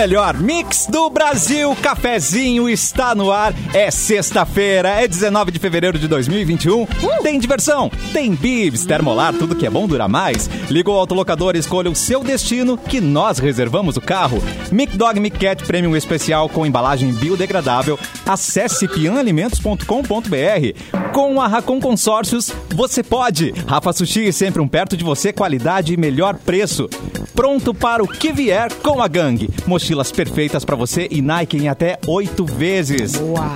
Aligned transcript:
melhor 0.00 0.38
mix 0.38 0.86
do 0.86 1.10
Brasil. 1.10 1.76
Cafezinho 1.82 2.70
está 2.70 3.14
no 3.14 3.30
ar. 3.30 3.52
É 3.74 3.90
sexta-feira, 3.90 4.88
é 4.88 5.06
19 5.06 5.50
de 5.50 5.58
fevereiro 5.58 5.98
de 5.98 6.08
2021. 6.08 6.86
Tem 7.22 7.38
diversão, 7.38 7.90
tem 8.10 8.34
bibs, 8.34 8.86
termolar, 8.86 9.34
tudo 9.34 9.54
que 9.54 9.66
é 9.66 9.70
bom 9.70 9.86
dura 9.86 10.08
mais. 10.08 10.48
Liga 10.70 10.90
o 10.90 10.94
autolocador, 10.94 11.54
escolha 11.54 11.90
o 11.90 11.94
seu 11.94 12.24
destino 12.24 12.78
que 12.78 12.98
nós 12.98 13.38
reservamos 13.38 13.98
o 13.98 14.00
carro. 14.00 14.42
Mic 14.72 14.96
Dog 14.96 15.20
Mic 15.20 15.38
Cat 15.38 15.66
Premium 15.66 15.94
Especial 15.94 16.48
com 16.48 16.64
embalagem 16.64 17.12
biodegradável. 17.12 17.98
Acesse 18.24 18.88
pianalimentos.com.br. 18.88 21.12
Com 21.12 21.42
a 21.42 21.46
Racon 21.46 21.78
Consórcios, 21.78 22.50
você 22.74 23.02
pode. 23.02 23.52
Rafa 23.66 23.92
Sushi, 23.92 24.32
sempre 24.32 24.62
um 24.62 24.68
perto 24.68 24.96
de 24.96 25.04
você, 25.04 25.30
qualidade 25.30 25.92
e 25.92 25.98
melhor 25.98 26.38
preço. 26.38 26.88
Pronto 27.34 27.74
para 27.74 28.02
o 28.02 28.08
que 28.08 28.32
vier 28.32 28.72
com 28.74 29.02
a 29.02 29.08
gangue. 29.08 29.50
Mochilas 29.90 30.12
perfeitas 30.12 30.64
para 30.64 30.76
você 30.76 31.08
e 31.10 31.20
Nike 31.20 31.56
em 31.56 31.66
até 31.68 31.98
oito 32.06 32.44
vezes. 32.46 33.14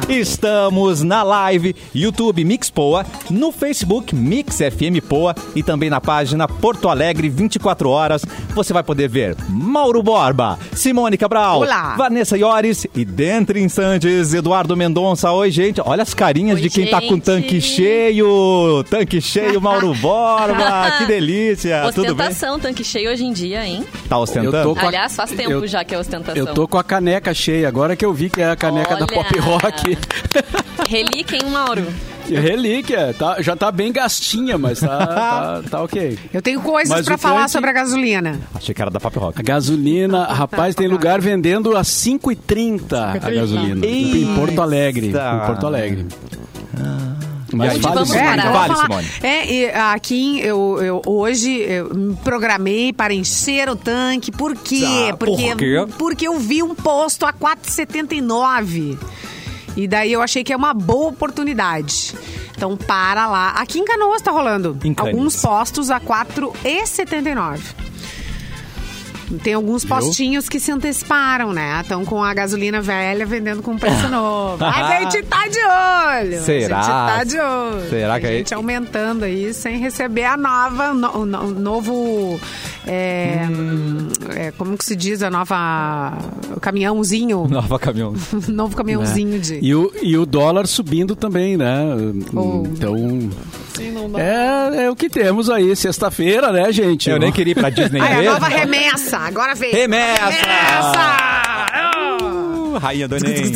Estamos 0.08 1.00
na 1.00 1.22
live 1.22 1.76
YouTube 1.94 2.44
Mix 2.44 2.68
Poa, 2.70 3.06
no 3.30 3.52
Facebook 3.52 4.12
Mix 4.16 4.56
FM 4.56 4.98
Poa 5.08 5.32
e 5.54 5.62
também 5.62 5.88
na 5.88 6.00
página 6.00 6.48
Porto 6.48 6.88
Alegre 6.88 7.28
24 7.28 7.88
horas. 7.88 8.24
Você 8.52 8.72
vai 8.72 8.82
poder 8.82 9.06
ver 9.08 9.36
Mauro 9.48 10.02
Borba, 10.02 10.58
Simone 10.72 11.16
Cabral, 11.16 11.60
Olá. 11.60 11.94
Vanessa 11.96 12.36
Iores 12.36 12.84
e 12.96 13.04
dentre 13.04 13.60
instantes 13.62 14.34
Eduardo 14.34 14.76
Mendonça. 14.76 15.30
Oi, 15.30 15.52
gente. 15.52 15.80
Olha 15.84 16.02
as 16.02 16.14
carinhas 16.14 16.56
Oi, 16.56 16.62
de 16.62 16.70
quem 16.70 16.90
tá 16.90 17.00
com 17.00 17.10
gente. 17.14 17.22
tanque 17.22 17.60
cheio. 17.60 18.82
Tanque 18.90 19.20
cheio, 19.20 19.60
Mauro 19.60 19.94
Borba. 20.02 20.94
que 20.98 21.06
delícia. 21.06 21.92
Tudo 21.94 22.12
bem? 22.16 22.26
Ostentação, 22.26 22.58
tanque 22.58 22.82
cheio 22.82 23.12
hoje 23.12 23.24
em 23.24 23.32
dia, 23.32 23.64
hein? 23.64 23.84
Tá 24.08 24.18
ostentando? 24.18 24.56
Eu 24.56 24.62
tô 24.64 24.74
com 24.74 24.80
a- 24.84 24.88
Aliás, 24.88 25.14
faz 25.14 25.30
tempo 25.30 25.50
eu- 25.52 25.66
já 25.68 25.84
que 25.84 25.94
é 25.94 25.98
ostentação. 26.32 26.48
Eu 26.48 26.54
tô 26.54 26.66
com 26.68 26.78
a 26.78 26.84
caneca 26.84 27.32
cheia, 27.34 27.68
agora 27.68 27.94
que 27.96 28.04
eu 28.04 28.12
vi 28.12 28.28
que 28.30 28.40
é 28.40 28.50
a 28.50 28.56
caneca 28.56 28.96
da 28.96 29.04
Olha. 29.04 29.14
Pop 29.14 29.38
Rock. 29.38 29.98
Relíquia, 30.88 31.36
hein, 31.42 31.50
Mauro? 31.50 31.86
Relíquia, 32.26 33.14
tá- 33.18 33.40
já 33.42 33.54
tá 33.54 33.70
bem 33.70 33.92
gastinha, 33.92 34.56
mas 34.56 34.80
tá, 34.80 34.96
tá, 35.06 35.62
tá 35.70 35.82
ok. 35.82 36.18
Eu 36.32 36.40
tenho 36.40 36.60
coisas 36.62 36.88
Mas 36.88 37.04
pra 37.04 37.16
o 37.16 37.18
falar 37.18 37.40
tanque- 37.40 37.50
sobre 37.52 37.70
a 37.70 37.72
gasolina. 37.74 38.40
Achei 38.54 38.74
que 38.74 38.80
era 38.80 38.90
da 38.90 38.98
Pop 38.98 39.18
Rock. 39.18 39.38
A 39.38 39.42
gasolina, 39.42 40.24
rapaz, 40.24 40.74
tem 40.74 40.88
lugar 40.88 41.20
vendendo 41.20 41.76
a 41.76 41.82
5,30 41.82 42.92
a 43.22 43.30
gasolina. 43.30 43.84
Em 43.86 44.34
Porto 44.34 44.62
Alegre. 44.62 45.06
Eita. 45.08 45.40
Em 45.42 45.46
Porto 45.46 45.66
Alegre. 45.66 46.06
Mas 47.56 47.78
fale, 47.78 47.94
vamos 47.94 48.10
Simone. 48.10 48.26
parar? 48.42 48.52
Vale. 48.52 48.74
Simone. 48.76 49.08
É, 49.22 49.52
e 49.52 49.70
aqui 49.70 50.40
eu, 50.40 50.78
eu- 50.82 51.02
hoje 51.06 51.60
eu 51.60 51.94
me 51.94 52.16
programei 52.16 52.92
para 52.92 53.12
encher 53.14 53.68
o 53.68 53.76
tanque. 53.76 54.30
Por 54.32 54.54
quê? 54.56 54.82
Tá, 55.10 55.16
porque, 55.16 55.48
por 55.48 55.56
quê? 55.56 55.86
porque 55.98 56.28
eu 56.28 56.38
vi 56.38 56.62
um 56.62 56.74
posto 56.74 57.24
a 57.26 57.32
4,79. 57.32 58.98
E 59.76 59.88
daí 59.88 60.12
eu 60.12 60.22
achei 60.22 60.44
que 60.44 60.52
é 60.52 60.56
uma 60.56 60.72
boa 60.72 61.08
oportunidade. 61.10 62.14
Então 62.56 62.76
para 62.76 63.26
lá. 63.26 63.50
Aqui 63.56 63.80
em 63.80 63.84
Canoas 63.84 64.22
tá 64.22 64.30
rolando. 64.30 64.78
Em. 64.84 64.94
Alguns 64.96 65.36
postos 65.42 65.90
a 65.90 65.98
4,79. 66.00 67.60
Tem 69.42 69.54
alguns 69.54 69.84
postinhos 69.84 70.48
que 70.48 70.60
se 70.60 70.70
anteciparam, 70.72 71.52
né? 71.52 71.80
Estão 71.80 72.04
com 72.04 72.22
a 72.22 72.32
gasolina 72.34 72.80
velha 72.80 73.24
vendendo 73.26 73.62
com 73.62 73.76
preço 73.76 74.08
novo. 74.08 74.62
A 74.64 75.00
gente 75.00 75.22
tá 75.24 75.46
de 75.48 75.58
olho. 76.28 76.42
Será? 76.42 76.78
A 76.78 76.82
gente 76.82 76.90
tá 76.92 77.24
de 77.24 77.38
olho. 77.40 77.88
Será 77.90 78.20
que 78.20 78.26
aí- 78.26 78.38
gente 78.38 78.54
aumentando 78.54 79.24
aí 79.24 79.52
sem 79.54 79.78
receber 79.78 80.24
a 80.24 80.36
nova, 80.36 80.92
no- 80.94 81.18
o 81.18 81.26
no- 81.26 81.40
o 81.44 81.50
novo. 81.50 82.40
é, 82.86 83.46
Hum. 83.50 84.08
é, 84.36 84.50
como 84.58 84.76
que 84.76 84.84
se 84.84 84.94
diz? 84.94 85.22
A 85.22 85.30
nova. 85.30 86.12
O 86.56 86.60
caminhãozinho. 86.60 87.46
Nova 87.48 87.78
caminhão. 87.78 88.14
novo 88.48 88.76
caminhãozinho 88.76 89.38
de. 89.40 89.58
E 89.62 89.74
o, 89.74 89.90
e 90.02 90.16
o 90.18 90.26
dólar 90.26 90.66
subindo 90.66 91.16
também, 91.16 91.56
né? 91.56 91.78
Oh. 92.34 92.62
Então. 92.66 92.94
É, 94.16 94.84
é 94.84 94.90
o 94.90 94.94
que 94.94 95.08
temos 95.10 95.50
aí, 95.50 95.74
sexta-feira, 95.74 96.52
né, 96.52 96.70
gente? 96.72 97.10
Eu 97.10 97.18
nem 97.18 97.32
queria 97.32 97.52
ir 97.52 97.54
pra 97.54 97.70
Disney 97.70 98.00
Ai, 98.00 98.12
a 98.12 98.16
mesmo. 98.18 98.32
nova 98.34 98.46
remessa. 98.48 99.13
Agora 99.18 99.54
veio. 99.54 99.72
Remessa! 99.72 100.26
Remessa! 100.26 101.64
Uh, 102.72 102.78
Rainha 102.78 103.08
do 103.08 103.16
Enem. 103.16 103.52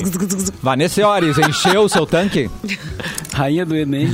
Vanessa 0.63 1.01
Iores, 1.01 1.39
encheu 1.39 1.83
o 1.83 1.89
seu 1.89 2.07
tanque? 2.07 2.51
Rainha 3.33 3.65
do 3.65 3.77
Enem. 3.77 4.09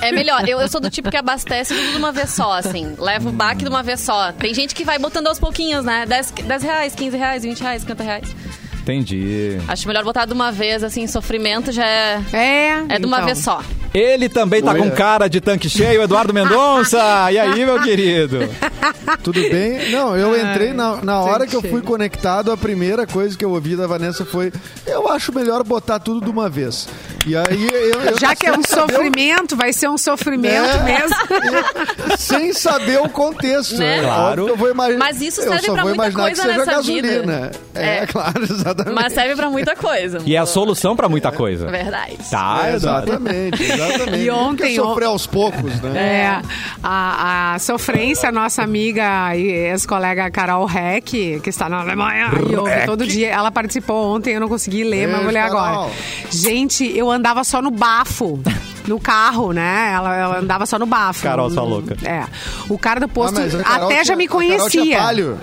É 0.00 0.12
melhor. 0.12 0.48
Eu, 0.48 0.60
eu 0.60 0.68
sou 0.68 0.80
do 0.80 0.90
tipo 0.90 1.10
que 1.10 1.16
abastece 1.16 1.74
tudo 1.74 1.92
de 1.92 1.96
uma 1.96 2.12
vez 2.12 2.30
só, 2.30 2.52
assim. 2.52 2.94
Leva 2.98 3.28
o 3.28 3.32
baque 3.32 3.64
de 3.64 3.68
uma 3.68 3.82
vez 3.82 4.00
só. 4.00 4.32
Tem 4.32 4.54
gente 4.54 4.74
que 4.74 4.84
vai 4.84 4.98
botando 4.98 5.26
aos 5.26 5.38
pouquinhos, 5.38 5.84
né? 5.84 6.06
10, 6.06 6.30
10 6.44 6.62
reais, 6.62 6.94
15 6.94 7.16
reais, 7.16 7.42
20 7.42 7.60
reais, 7.60 7.82
50 7.82 8.02
reais. 8.02 8.36
Entendi. 8.82 9.58
Acho 9.68 9.86
melhor 9.86 10.04
botar 10.04 10.24
de 10.24 10.32
uma 10.32 10.50
vez, 10.50 10.82
assim, 10.82 11.06
sofrimento 11.06 11.70
já 11.70 11.86
é, 11.86 12.20
É, 12.32 12.84
é 12.88 12.98
de 12.98 13.06
uma 13.06 13.18
então. 13.18 13.26
vez 13.26 13.38
só. 13.38 13.62
Ele 13.92 14.28
também 14.28 14.62
tá 14.62 14.72
Oi. 14.72 14.78
com 14.78 14.90
cara 14.90 15.28
de 15.28 15.40
tanque 15.40 15.68
cheio, 15.68 16.02
Eduardo 16.02 16.32
Mendonça. 16.32 16.98
E 17.30 17.38
aí, 17.38 17.64
meu 17.64 17.80
querido? 17.82 18.38
Tudo 19.22 19.40
bem? 19.40 19.90
Não, 19.90 20.16
eu 20.16 20.38
entrei 20.38 20.72
na, 20.72 21.02
na 21.02 21.20
hora 21.20 21.46
que 21.46 21.54
eu 21.54 21.62
fui 21.62 21.80
conectado, 21.82 22.50
a 22.50 22.56
primeira 22.56 23.06
coisa 23.06 23.36
que 23.36 23.44
eu 23.44 23.50
ouvi 23.50 23.76
da 23.76 23.86
Vanessa 23.86 24.24
foi: 24.24 24.52
eu 24.86 25.08
acho 25.08 25.32
melhor 25.34 25.62
botar 25.64 25.98
tudo 25.98 26.24
de 26.24 26.30
uma 26.30 26.48
vez. 26.48 26.88
E 27.26 27.36
aí 27.36 27.68
eu. 27.92 28.00
eu 28.00 28.18
Já 28.18 28.34
que 28.34 28.46
é 28.46 28.52
um 28.52 28.62
saber 28.62 28.84
o- 28.84 28.94
sofrimento, 28.94 29.56
vai 29.56 29.72
ser 29.72 29.88
um 29.88 29.98
sofrimento 29.98 30.54
É. 30.70 30.82
mesmo. 30.82 31.16
sem 32.18 32.52
saber 32.52 32.98
o 33.00 33.08
contexto. 33.08 33.76
Né? 33.76 33.98
É 33.98 34.02
Claro. 34.02 34.48
Eu 34.48 34.56
vou 34.56 34.70
imaginar, 34.70 34.98
Mas 34.98 35.20
isso 35.20 35.40
eu 35.42 35.48
serve 35.48 35.66
só 35.66 35.72
pra 35.74 35.82
vou 35.84 35.94
muita 35.94 36.12
coisa 36.12 36.30
que 36.30 36.48
seja 36.48 36.58
nessa 36.58 36.70
gasolina. 36.70 37.08
vida. 37.20 37.50
É, 37.74 37.96
É. 37.98 38.06
claro, 38.06 38.42
exatamente. 38.50 38.94
Mas 38.94 39.12
serve 39.12 39.36
pra 39.36 39.50
muita 39.50 39.76
coisa. 39.76 40.18
E 40.24 40.34
é 40.34 40.38
a 40.38 40.46
solução 40.46 40.96
pra 40.96 41.08
muita 41.08 41.30
coisa. 41.30 41.66
Verdade. 41.66 42.16
Tá, 42.30 42.62
É, 42.68 42.74
exatamente, 42.74 43.62
exatamente. 43.62 44.18
E 44.24 44.30
ontem, 44.30 44.74
sofrer 44.76 45.04
aos 45.06 45.26
poucos, 45.26 45.80
né? 45.82 45.90
É, 46.00 46.42
a, 46.82 47.54
a 47.54 47.58
sofrência, 47.58 48.32
nossa 48.32 48.62
amiga 48.62 49.36
e 49.36 49.42
ex-colega 49.70 50.30
Carol 50.30 50.68
Heck, 50.68 51.40
que 51.40 51.50
está 51.50 51.68
na 51.68 51.80
Alemanha, 51.80 52.30
e 52.50 52.56
ouve 52.56 52.86
todo 52.86 53.06
dia, 53.06 53.28
ela 53.30 53.50
participou 53.50 54.16
ontem, 54.16 54.34
eu 54.34 54.40
não 54.40 54.48
consegui 54.48 54.84
ler, 54.84 55.06
mas 55.08 55.22
vou 55.22 55.30
ler 55.32 55.40
agora. 55.40 55.90
Gente, 56.30 56.90
eu 56.96 57.09
andava 57.10 57.44
só 57.44 57.60
no 57.62 57.70
bafo. 57.70 58.40
No 58.86 58.98
carro, 58.98 59.52
né? 59.52 59.92
Ela, 59.94 60.16
ela 60.16 60.38
andava 60.38 60.64
só 60.66 60.78
no 60.78 60.86
bafo. 60.86 61.22
Carol, 61.22 61.50
sua 61.50 61.62
louca. 61.62 61.96
É. 62.02 62.24
O 62.68 62.78
cara 62.78 62.98
do 62.98 63.04
Ah, 63.04 63.08
posto 63.08 63.34
mas 63.40 63.54
a 63.54 63.62
Carol 63.62 63.86
até 63.90 64.04
já 64.04 64.16
me 64.16 64.24
a 64.24 64.28
Carol 64.28 64.42
tinha 64.50 64.58
conhecia. 64.58 64.98
palio. 64.98 65.38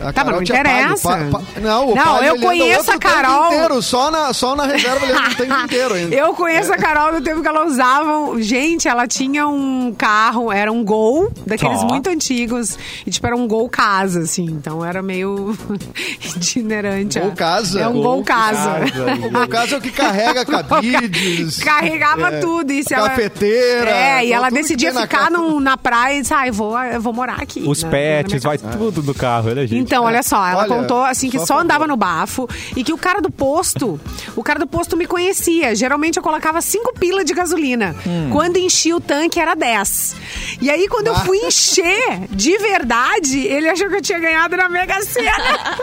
A 0.00 0.12
Tá, 0.12 0.24
mas 0.24 0.34
não 0.34 0.42
interessa. 0.42 1.08
Pa- 1.08 1.38
pa- 1.38 1.60
não, 1.60 1.88
o 1.90 1.94
Não, 1.94 2.22
eu 2.24 2.38
conheço 2.38 2.90
a 2.90 2.98
Carol. 2.98 3.42
tempo 3.42 3.54
inteiro, 3.54 3.82
só, 3.82 4.10
na, 4.10 4.32
só 4.32 4.54
na 4.56 4.64
reserva 4.66 5.04
ele 5.04 5.12
anda 5.12 5.28
o 5.30 5.34
tempo 5.34 5.54
inteiro 5.64 5.94
ainda. 5.94 6.14
Eu 6.14 6.34
conheço 6.34 6.72
a 6.72 6.76
Carol 6.76 7.12
do 7.12 7.20
tempo 7.20 7.42
que 7.42 7.48
ela 7.48 7.64
usava. 7.66 8.40
Gente, 8.40 8.88
ela 8.88 9.06
tinha 9.06 9.46
um 9.48 9.92
carro, 9.96 10.52
era 10.52 10.70
um 10.72 10.84
gol, 10.84 11.30
daqueles 11.46 11.80
Ó. 11.80 11.86
muito 11.86 12.08
antigos. 12.10 12.78
E 13.06 13.10
tipo, 13.10 13.26
era 13.26 13.36
um 13.36 13.46
gol 13.48 13.68
casa, 13.68 14.20
assim. 14.20 14.44
Então 14.44 14.84
era 14.84 15.02
meio 15.02 15.56
itinerante. 16.36 17.18
Gol 17.20 17.30
é. 17.30 17.34
casa? 17.34 17.80
É 17.80 17.88
um 17.88 17.92
gol, 17.94 18.02
Gol 18.02 18.24
casa. 18.24 18.78
O 19.28 19.30
meu 19.32 19.48
caso 19.48 19.74
é 19.74 19.78
o 19.78 19.80
que 19.80 19.90
carrega 19.90 20.44
cabides. 20.46 21.58
Carregava 21.58 22.28
é, 22.28 22.40
tudo. 22.40 22.68
Ela- 22.90 23.08
Cafeteira. 23.10 23.90
É, 23.90 24.26
e 24.26 24.32
ela 24.32 24.50
decidia 24.50 24.92
na 24.92 25.02
ficar 25.02 25.18
casa. 25.26 25.30
num- 25.30 25.60
na 25.60 25.76
praia 25.76 26.18
e 26.18 26.20
disse, 26.22 26.34
ah, 26.34 26.46
eu 26.46 26.52
vou, 26.52 26.78
eu 26.78 27.00
vou 27.00 27.12
morar 27.12 27.40
aqui. 27.40 27.62
Os 27.66 27.82
né, 27.82 27.88
na 27.88 27.92
pets, 28.24 28.42
vai 28.42 28.58
casa. 28.58 28.76
tudo 28.76 29.02
no 29.02 29.14
carro, 29.14 29.48
olha, 29.50 29.66
gente. 29.66 29.87
Então, 29.88 30.04
olha 30.04 30.22
só, 30.22 30.46
ela 30.46 30.60
Olha, 30.64 30.68
contou 30.68 31.02
assim 31.02 31.30
que 31.30 31.38
só 31.38 31.46
só 31.48 31.60
andava 31.60 31.86
no 31.86 31.96
bafo 31.96 32.46
e 32.76 32.84
que 32.84 32.92
o 32.92 32.98
cara 32.98 33.22
do 33.22 33.30
posto, 33.30 33.98
o 34.36 34.42
cara 34.44 34.58
do 34.58 34.66
posto 34.66 34.98
me 34.98 35.06
conhecia. 35.06 35.74
Geralmente 35.74 36.18
eu 36.18 36.22
colocava 36.22 36.60
cinco 36.60 36.92
pilas 36.92 37.24
de 37.24 37.32
gasolina. 37.32 37.96
Hum. 38.06 38.28
Quando 38.30 38.58
enchia 38.58 38.94
o 38.94 39.00
tanque 39.00 39.40
era 39.40 39.54
10. 39.54 40.14
E 40.60 40.70
aí, 40.70 40.86
quando 40.88 41.06
eu 41.06 41.14
Ah. 41.14 41.20
fui 41.20 41.38
encher 41.38 42.20
de 42.30 42.58
verdade, 42.58 43.38
ele 43.46 43.66
achou 43.66 43.88
que 43.88 43.96
eu 43.96 44.02
tinha 44.02 44.18
ganhado 44.18 44.56
na 44.58 44.68
Mega 44.68 45.00
Sena. 45.00 45.32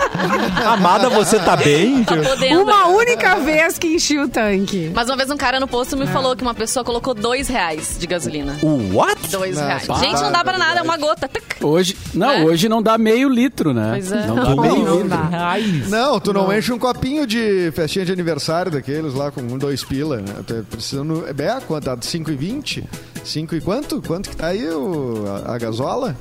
Amada, 0.71 1.09
você 1.09 1.39
tá 1.39 1.55
bem? 1.55 2.03
Tá 2.03 2.15
podendo. 2.15 2.61
Uma 2.61 2.87
única 2.87 3.35
vez 3.37 3.77
que 3.79 3.87
enchi 3.95 4.19
o 4.19 4.27
tanque. 4.27 4.91
Mas 4.93 5.07
uma 5.09 5.17
vez 5.17 5.29
um 5.31 5.37
cara 5.37 5.59
no 5.59 5.67
posto 5.67 5.97
me 5.97 6.05
falou 6.07 6.35
que 6.35 6.43
uma 6.43 6.53
pessoa 6.53 6.83
colocou 6.83 7.13
dois 7.13 7.47
reais 7.47 7.95
de 7.99 8.05
gasolina. 8.07 8.57
What? 8.93 9.29
Dois 9.31 9.55
Não, 9.55 9.65
reais. 9.67 9.87
pá, 9.87 9.95
Gente, 9.95 10.21
não 10.21 10.31
dá 10.31 10.43
pra 10.43 10.57
nada, 10.57 10.79
é 10.79 10.83
uma 10.83 10.97
gota. 10.97 11.29
Hoje, 11.61 11.97
não, 12.13 12.27
Né? 12.39 12.43
hoje 12.45 12.69
não 12.69 12.81
dá 12.81 12.97
meio 12.97 13.27
litro, 13.29 13.73
né? 13.73 13.94
Pois 13.95 14.11
é. 14.11 14.27
Não 14.27 14.35
Não, 14.35 14.55
não 14.55 14.93
litro. 15.01 15.09
dá. 15.09 15.55
Não, 15.89 16.19
tu 16.19 16.33
não, 16.33 16.51
enche 16.57 16.71
um 16.71 16.79
copinho 16.79 17.25
de 17.25 17.71
festinha 17.73 18.05
de 18.05 18.11
aniversário 18.11 18.71
daqueles 18.71 19.13
lá 19.13 19.31
com 19.31 19.41
um, 19.41 19.57
dois 19.57 19.83
pila, 19.83 20.17
né? 20.17 20.33
É 20.49 20.61
precisando. 20.69 21.25
É, 21.27 21.59
quanto? 21.61 21.85
Tá 21.85 21.95
5,20? 21.97 22.83
5 23.23 23.55
e 23.55 23.61
quanto? 23.61 24.01
Quanto 24.01 24.29
que 24.29 24.35
tá 24.35 24.47
aí 24.47 24.67
o, 24.69 25.23
a, 25.45 25.55
a 25.55 25.57
gasola? 25.57 26.15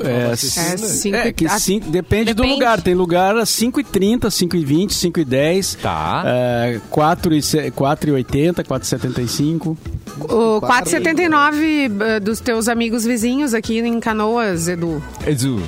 É, 0.00 0.30
É, 0.32 0.36
cinco, 0.36 1.16
É, 1.16 1.32
que 1.32 1.44
a- 1.46 1.58
sim, 1.58 1.80
depende, 1.80 2.32
do 2.32 2.42
Depende. 2.42 2.54
lugar. 2.54 2.80
Tem 2.80 2.94
lugar 2.94 3.36
a 3.36 3.42
5,30, 3.42 4.28
5,20, 4.28 4.90
5,10. 4.92 5.76
Tá. 5.82 6.22
É, 6.24 6.80
4,80, 6.90 8.62
4,75. 8.64 9.76
O 10.20 10.60
4,79 10.60 11.90
eh, 12.00 12.20
dos 12.20 12.40
teus 12.40 12.68
amigos 12.68 13.04
vizinhos 13.04 13.54
aqui 13.54 13.78
em 13.78 14.00
Canoas, 14.00 14.68
Edu. 14.68 15.02
Edu. 15.26 15.62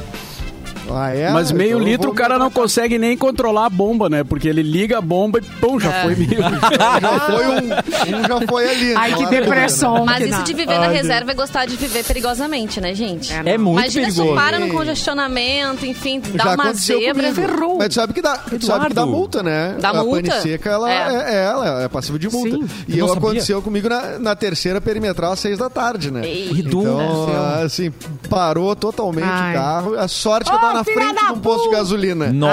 Ah, 0.92 1.14
é? 1.14 1.30
Mas 1.30 1.52
meio 1.52 1.76
Então 1.76 1.88
litro 1.88 2.10
o 2.10 2.14
cara 2.14 2.38
não 2.38 2.50
consegue 2.50 2.98
nem 2.98 3.16
controlar 3.16 3.66
a 3.66 3.70
bomba, 3.70 4.08
né? 4.08 4.24
Porque 4.24 4.48
ele 4.48 4.62
liga 4.62 4.98
a 4.98 5.00
bomba 5.00 5.38
e 5.38 5.42
pum, 5.42 5.78
já 5.78 5.90
É. 5.92 6.02
foi 6.02 6.14
meio. 6.16 6.30
Já 7.00 7.20
foi 7.20 7.46
um, 7.46 8.18
um 8.18 8.22
já 8.28 8.46
foi 8.48 8.68
ali. 8.70 8.94
Ai, 8.94 9.10
que 9.10 9.16
Claro, 9.18 9.30
né? 9.34 9.40
depressão. 9.40 10.04
Mas 10.04 10.26
isso 10.26 10.42
de 10.44 10.54
viver 10.54 10.78
na 10.78 10.88
reserva 10.88 11.30
é 11.30 11.34
gostar 11.34 11.66
de 11.66 11.76
viver 11.76 12.04
perigosamente, 12.04 12.80
né, 12.80 12.94
gente? 12.94 13.32
É, 13.32 13.54
É 13.54 13.58
muito 13.58 13.78
Imagina 13.80 14.06
perigoso. 14.06 14.28
tu 14.30 14.34
para 14.34 14.58
no 14.58 14.68
congestionamento, 14.68 15.86
enfim, 15.86 16.20
dá 16.34 16.44
Já 16.44 16.54
uma 16.54 16.72
zebra. 16.74 17.32
comigo. 17.34 17.76
Mas 17.78 17.88
tu 17.88 17.94
sabe 17.94 18.12
que 18.12 18.22
dá, 18.22 18.36
tu 18.38 18.64
sabe 18.64 18.86
que 18.88 18.94
dá 18.94 19.02
Eduardo. 19.02 19.06
multa, 19.06 19.42
né? 19.42 19.76
Dá 19.80 19.90
a 19.90 19.94
multa? 20.04 20.30
pane 20.30 20.42
seca, 20.42 20.70
ela 20.70 20.90
É. 20.90 20.94
é, 20.94 21.34
é 21.34 21.44
ela, 21.44 21.82
é 21.82 21.88
passiva 21.88 22.18
de 22.18 22.28
multa. 22.28 22.50
Sim. 22.56 22.68
E 22.88 22.98
Eu 22.98 23.12
aconteceu 23.12 23.60
comigo 23.62 23.88
na, 23.88 24.18
na 24.18 24.34
terceira 24.36 24.80
perimetral 24.80 25.32
às 25.32 25.40
seis 25.40 25.58
da 25.58 25.68
tarde, 25.70 26.10
né? 26.10 26.22
Ei. 26.24 26.50
Então, 26.54 27.26
assim, 27.64 27.90
parou 28.28 28.74
totalmente 28.76 29.26
Ai. 29.28 29.50
o 29.50 29.54
carro. 29.54 29.98
A 29.98 30.08
sorte 30.08 30.50
que 30.50 30.56
eu 30.56 30.60
tava 30.60 30.79
na 30.80 30.84
frente 30.84 31.24
de 31.26 31.32
um 31.32 31.38
posto 31.40 31.68
de 31.68 31.74
gasolina. 31.76 32.32
Nossa! 32.32 32.50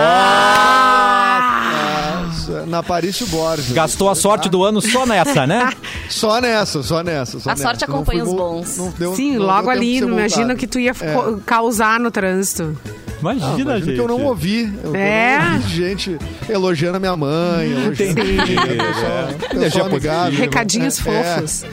Na 2.67 2.83
Parício 2.83 3.25
Borges. 3.27 3.71
Gastou 3.71 4.09
a 4.09 4.15
sorte 4.15 4.49
do 4.49 4.63
ano 4.63 4.81
só 4.81 5.05
nessa, 5.05 5.47
né? 5.47 5.69
Só 6.09 6.39
nessa, 6.39 6.81
só 6.83 7.03
nessa. 7.03 7.39
Só 7.39 7.49
A 7.49 7.53
nessa. 7.53 7.63
sorte 7.63 7.83
acompanha 7.83 8.23
os 8.23 8.33
bons. 8.33 8.77
não 8.77 8.89
deu- 8.91 9.15
Sim, 9.15 9.37
não 9.37 9.45
logo 9.45 9.69
ali, 9.69 9.97
imagina 9.97 10.55
que 10.55 10.65
tu 10.65 10.79
ia 10.79 10.91
É. 10.91 10.93
causar 11.45 11.99
no 11.99 12.09
trânsito. 12.09 12.77
Imagina, 13.19 13.45
Ah, 13.45 13.49
imagina 13.59 13.79
gente. 13.81 13.95
que 13.95 13.99
eu 14.01 14.07
não 14.07 14.23
ouvi. 14.23 14.73
Eu, 14.83 14.95
É. 14.95 15.37
não 15.39 15.53
ouvi 15.55 15.69
gente 15.69 16.17
elogiando 16.47 16.97
a 16.97 16.99
minha 16.99 17.15
mãe, 17.17 17.71
elogiando 17.71 18.23
minha 18.23 18.45
pessoal, 18.45 19.29
Energia 19.29 19.59
pessoal 19.59 19.85
amigável. 19.87 20.39
Recadinhos 20.39 20.99
É, 20.99 21.03
fofos. 21.03 21.63
É, 21.63 21.67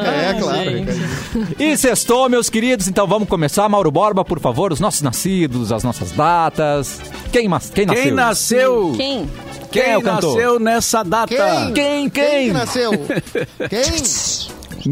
é 0.00 0.34
claro. 0.34 0.64
gente. 0.70 0.90
recadinho. 0.90 1.48
E 1.58 1.76
sextou, 1.76 2.28
meus 2.28 2.48
queridos, 2.50 2.88
então 2.88 3.06
vamos 3.06 3.28
começar. 3.28 3.68
Mauro 3.68 3.90
Borba, 3.90 4.24
por 4.24 4.40
favor, 4.40 4.72
os 4.72 4.80
nossos 4.80 5.02
nascidos, 5.02 5.72
as 5.72 5.82
nossas 5.84 6.12
datas. 6.12 7.00
Quem, 7.32 7.48
mas- 7.48 7.70
quem 7.70 7.86
nasceu? 7.86 8.02
Quem 8.02 8.12
nasceu? 8.12 8.92
Quem? 8.96 9.30
Quem 9.70 9.82
é 9.82 9.98
o 9.98 10.02
cantor? 10.02 10.34
nasceu 10.34 10.58
nessa 10.60 11.02
data? 11.02 11.26
Quem? 11.34 11.72
Quem, 11.74 12.10
Quem 12.10 12.10
quem? 12.10 12.46
que 12.48 12.52
nasceu? 12.52 12.90
Quem? 13.68 14.88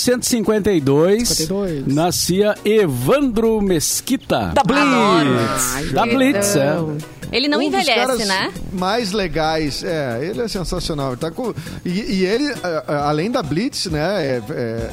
1952, 0.00 1.28
52. 1.28 1.86
nascia 1.94 2.54
Evandro 2.64 3.60
Mesquita. 3.60 4.52
Da 4.54 4.62
Blitz. 4.62 5.74
Ai, 5.76 5.84
Da 5.86 6.04
Blitz, 6.06 6.52
queridão. 6.52 6.98
Ele 7.32 7.48
não 7.48 7.58
um 7.58 7.60
dos 7.62 7.68
envelhece, 7.68 7.94
caras 8.00 8.26
né? 8.26 8.52
mais 8.72 9.12
legais. 9.12 9.82
É, 9.84 10.18
ele 10.22 10.40
é 10.40 10.48
sensacional. 10.48 11.16
Tá 11.16 11.30
com, 11.30 11.54
e, 11.84 11.90
e 11.90 12.24
ele, 12.26 12.52
além 12.86 13.30
da 13.30 13.42
Blitz, 13.42 13.86
né, 13.86 14.24
é, 14.26 14.42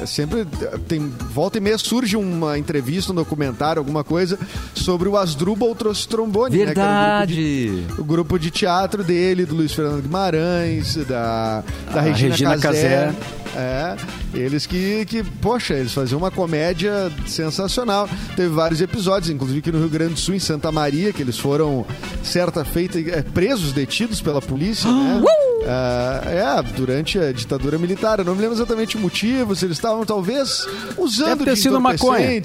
é, 0.02 0.06
sempre 0.06 0.46
tem 0.86 1.00
volta 1.30 1.58
e 1.58 1.60
meia 1.60 1.78
surge 1.78 2.16
uma 2.16 2.58
entrevista, 2.58 3.12
um 3.12 3.14
documentário, 3.14 3.80
alguma 3.80 4.04
coisa 4.04 4.38
sobre 4.74 5.08
o 5.08 5.16
Asdrubal 5.16 5.74
trouxe 5.74 6.06
trombone, 6.08 6.64
né, 6.64 6.72
que 6.74 6.80
era 6.80 6.88
o 6.88 7.18
grupo 7.18 7.26
de- 7.26 7.68
Verdade. 7.68 8.00
o 8.00 8.04
grupo 8.04 8.38
de 8.38 8.50
teatro 8.50 9.02
dele, 9.04 9.44
do 9.44 9.54
Luiz 9.54 9.72
Fernando 9.72 10.02
Guimarães, 10.02 10.94
da, 11.06 11.62
da 11.92 12.00
A 12.00 12.02
Regina, 12.02 12.30
Regina 12.30 12.58
Casé. 12.58 13.06
Casé. 13.06 13.14
É, 13.56 13.96
eles 14.38 14.66
que, 14.66 15.04
que, 15.06 15.22
poxa, 15.22 15.74
eles 15.74 15.92
faziam 15.92 16.18
uma 16.18 16.30
comédia 16.30 17.10
sensacional. 17.26 18.08
Teve 18.36 18.48
vários 18.48 18.80
episódios, 18.80 19.30
inclusive 19.30 19.60
aqui 19.60 19.72
no 19.72 19.78
Rio 19.78 19.88
Grande 19.88 20.14
do 20.14 20.20
Sul, 20.20 20.34
em 20.34 20.38
Santa 20.38 20.70
Maria, 20.70 21.12
que 21.12 21.22
eles 21.22 21.38
foram, 21.38 21.86
certa 22.22 22.64
feita, 22.64 22.98
é, 22.98 23.22
presos, 23.22 23.72
detidos 23.72 24.20
pela 24.20 24.40
polícia, 24.40 24.90
né? 24.90 25.22
Ah, 25.66 26.22
é, 26.26 26.62
durante 26.76 27.18
a 27.18 27.32
ditadura 27.32 27.78
militar. 27.78 28.18
Eu 28.20 28.24
não 28.24 28.34
me 28.34 28.40
lembro 28.40 28.56
exatamente 28.56 28.96
o 28.96 29.00
motivo, 29.00 29.54
se 29.56 29.64
eles 29.64 29.76
estavam, 29.76 30.04
talvez, 30.06 30.66
usando 30.96 31.28
Deve 31.30 31.44
ter 31.44 31.54
de 31.54 31.60
sido 31.60 31.80
maconha. 31.80 32.24
É, 32.26 32.40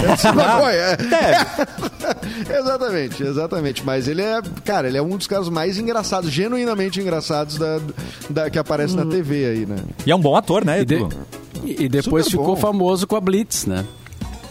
deve 0.00 0.16
ser 0.16 0.32
maconha, 0.32 0.72
é. 0.72 2.58
exatamente, 2.58 3.22
exatamente. 3.22 3.84
Mas 3.84 4.08
ele 4.08 4.22
é, 4.22 4.40
cara, 4.64 4.88
ele 4.88 4.96
é 4.96 5.02
um 5.02 5.16
dos 5.16 5.26
caras 5.26 5.48
mais 5.48 5.76
engraçados, 5.78 6.30
genuinamente 6.30 7.00
engraçados 7.00 7.58
da, 7.58 7.80
da- 8.30 8.50
que 8.50 8.58
aparece 8.58 8.94
na 8.96 9.04
TV 9.06 9.46
aí, 9.46 9.66
né? 9.66 9.76
E 10.06 10.10
é 10.10 10.16
um 10.16 10.20
bom 10.20 10.36
ator, 10.36 10.64
né, 10.64 10.80
E, 10.80 10.84
de- 10.84 10.94
Edu? 10.94 11.08
e- 11.64 11.84
e 11.84 11.88
depois 11.88 12.26
Super 12.26 12.38
ficou 12.38 12.54
bom. 12.54 12.60
famoso 12.60 13.06
com 13.06 13.16
a 13.16 13.20
Blitz, 13.20 13.66
né? 13.66 13.84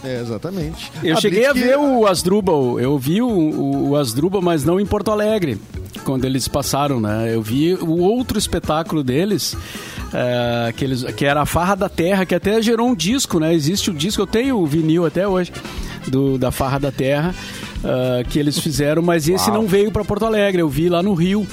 É, 0.06 0.20
exatamente. 0.20 0.90
Eu 1.02 1.16
A 1.16 1.20
cheguei 1.20 1.46
a 1.46 1.52
que- 1.52 1.60
ver 1.60 1.76
o 1.78 2.06
Asdrubal, 2.06 2.78
eu 2.80 2.96
vi 2.98 3.20
o, 3.22 3.28
o, 3.28 3.88
o 3.90 3.96
Asdrubal, 3.96 4.40
mas 4.42 4.64
não 4.64 4.78
em 4.78 4.86
Porto 4.86 5.10
Alegre, 5.10 5.58
quando 6.04 6.24
eles 6.24 6.46
passaram, 6.46 7.00
né? 7.00 7.34
Eu 7.34 7.42
vi 7.42 7.74
o 7.74 7.98
outro 7.98 8.38
espetáculo 8.38 9.02
deles, 9.02 9.56
é, 10.14 10.72
que, 10.76 10.84
eles, 10.84 11.02
que 11.02 11.24
era 11.24 11.42
a 11.42 11.46
Farra 11.46 11.74
da 11.74 11.88
Terra, 11.88 12.24
que 12.24 12.34
até 12.34 12.60
gerou 12.62 12.88
um 12.88 12.94
disco, 12.94 13.40
né? 13.40 13.52
Existe 13.54 13.90
o 13.90 13.94
disco, 13.94 14.22
eu 14.22 14.26
tenho 14.26 14.58
o 14.58 14.66
vinil 14.66 15.04
até 15.04 15.26
hoje, 15.26 15.52
do, 16.06 16.38
da 16.38 16.50
Farra 16.52 16.78
da 16.78 16.92
Terra, 16.92 17.34
é, 17.84 18.24
que 18.24 18.38
eles 18.38 18.58
fizeram, 18.58 19.02
mas 19.02 19.28
esse 19.28 19.50
não 19.50 19.66
veio 19.66 19.90
para 19.90 20.04
Porto 20.04 20.24
Alegre, 20.24 20.62
eu 20.62 20.68
vi 20.68 20.88
lá 20.88 21.02
no 21.02 21.14
Rio. 21.14 21.46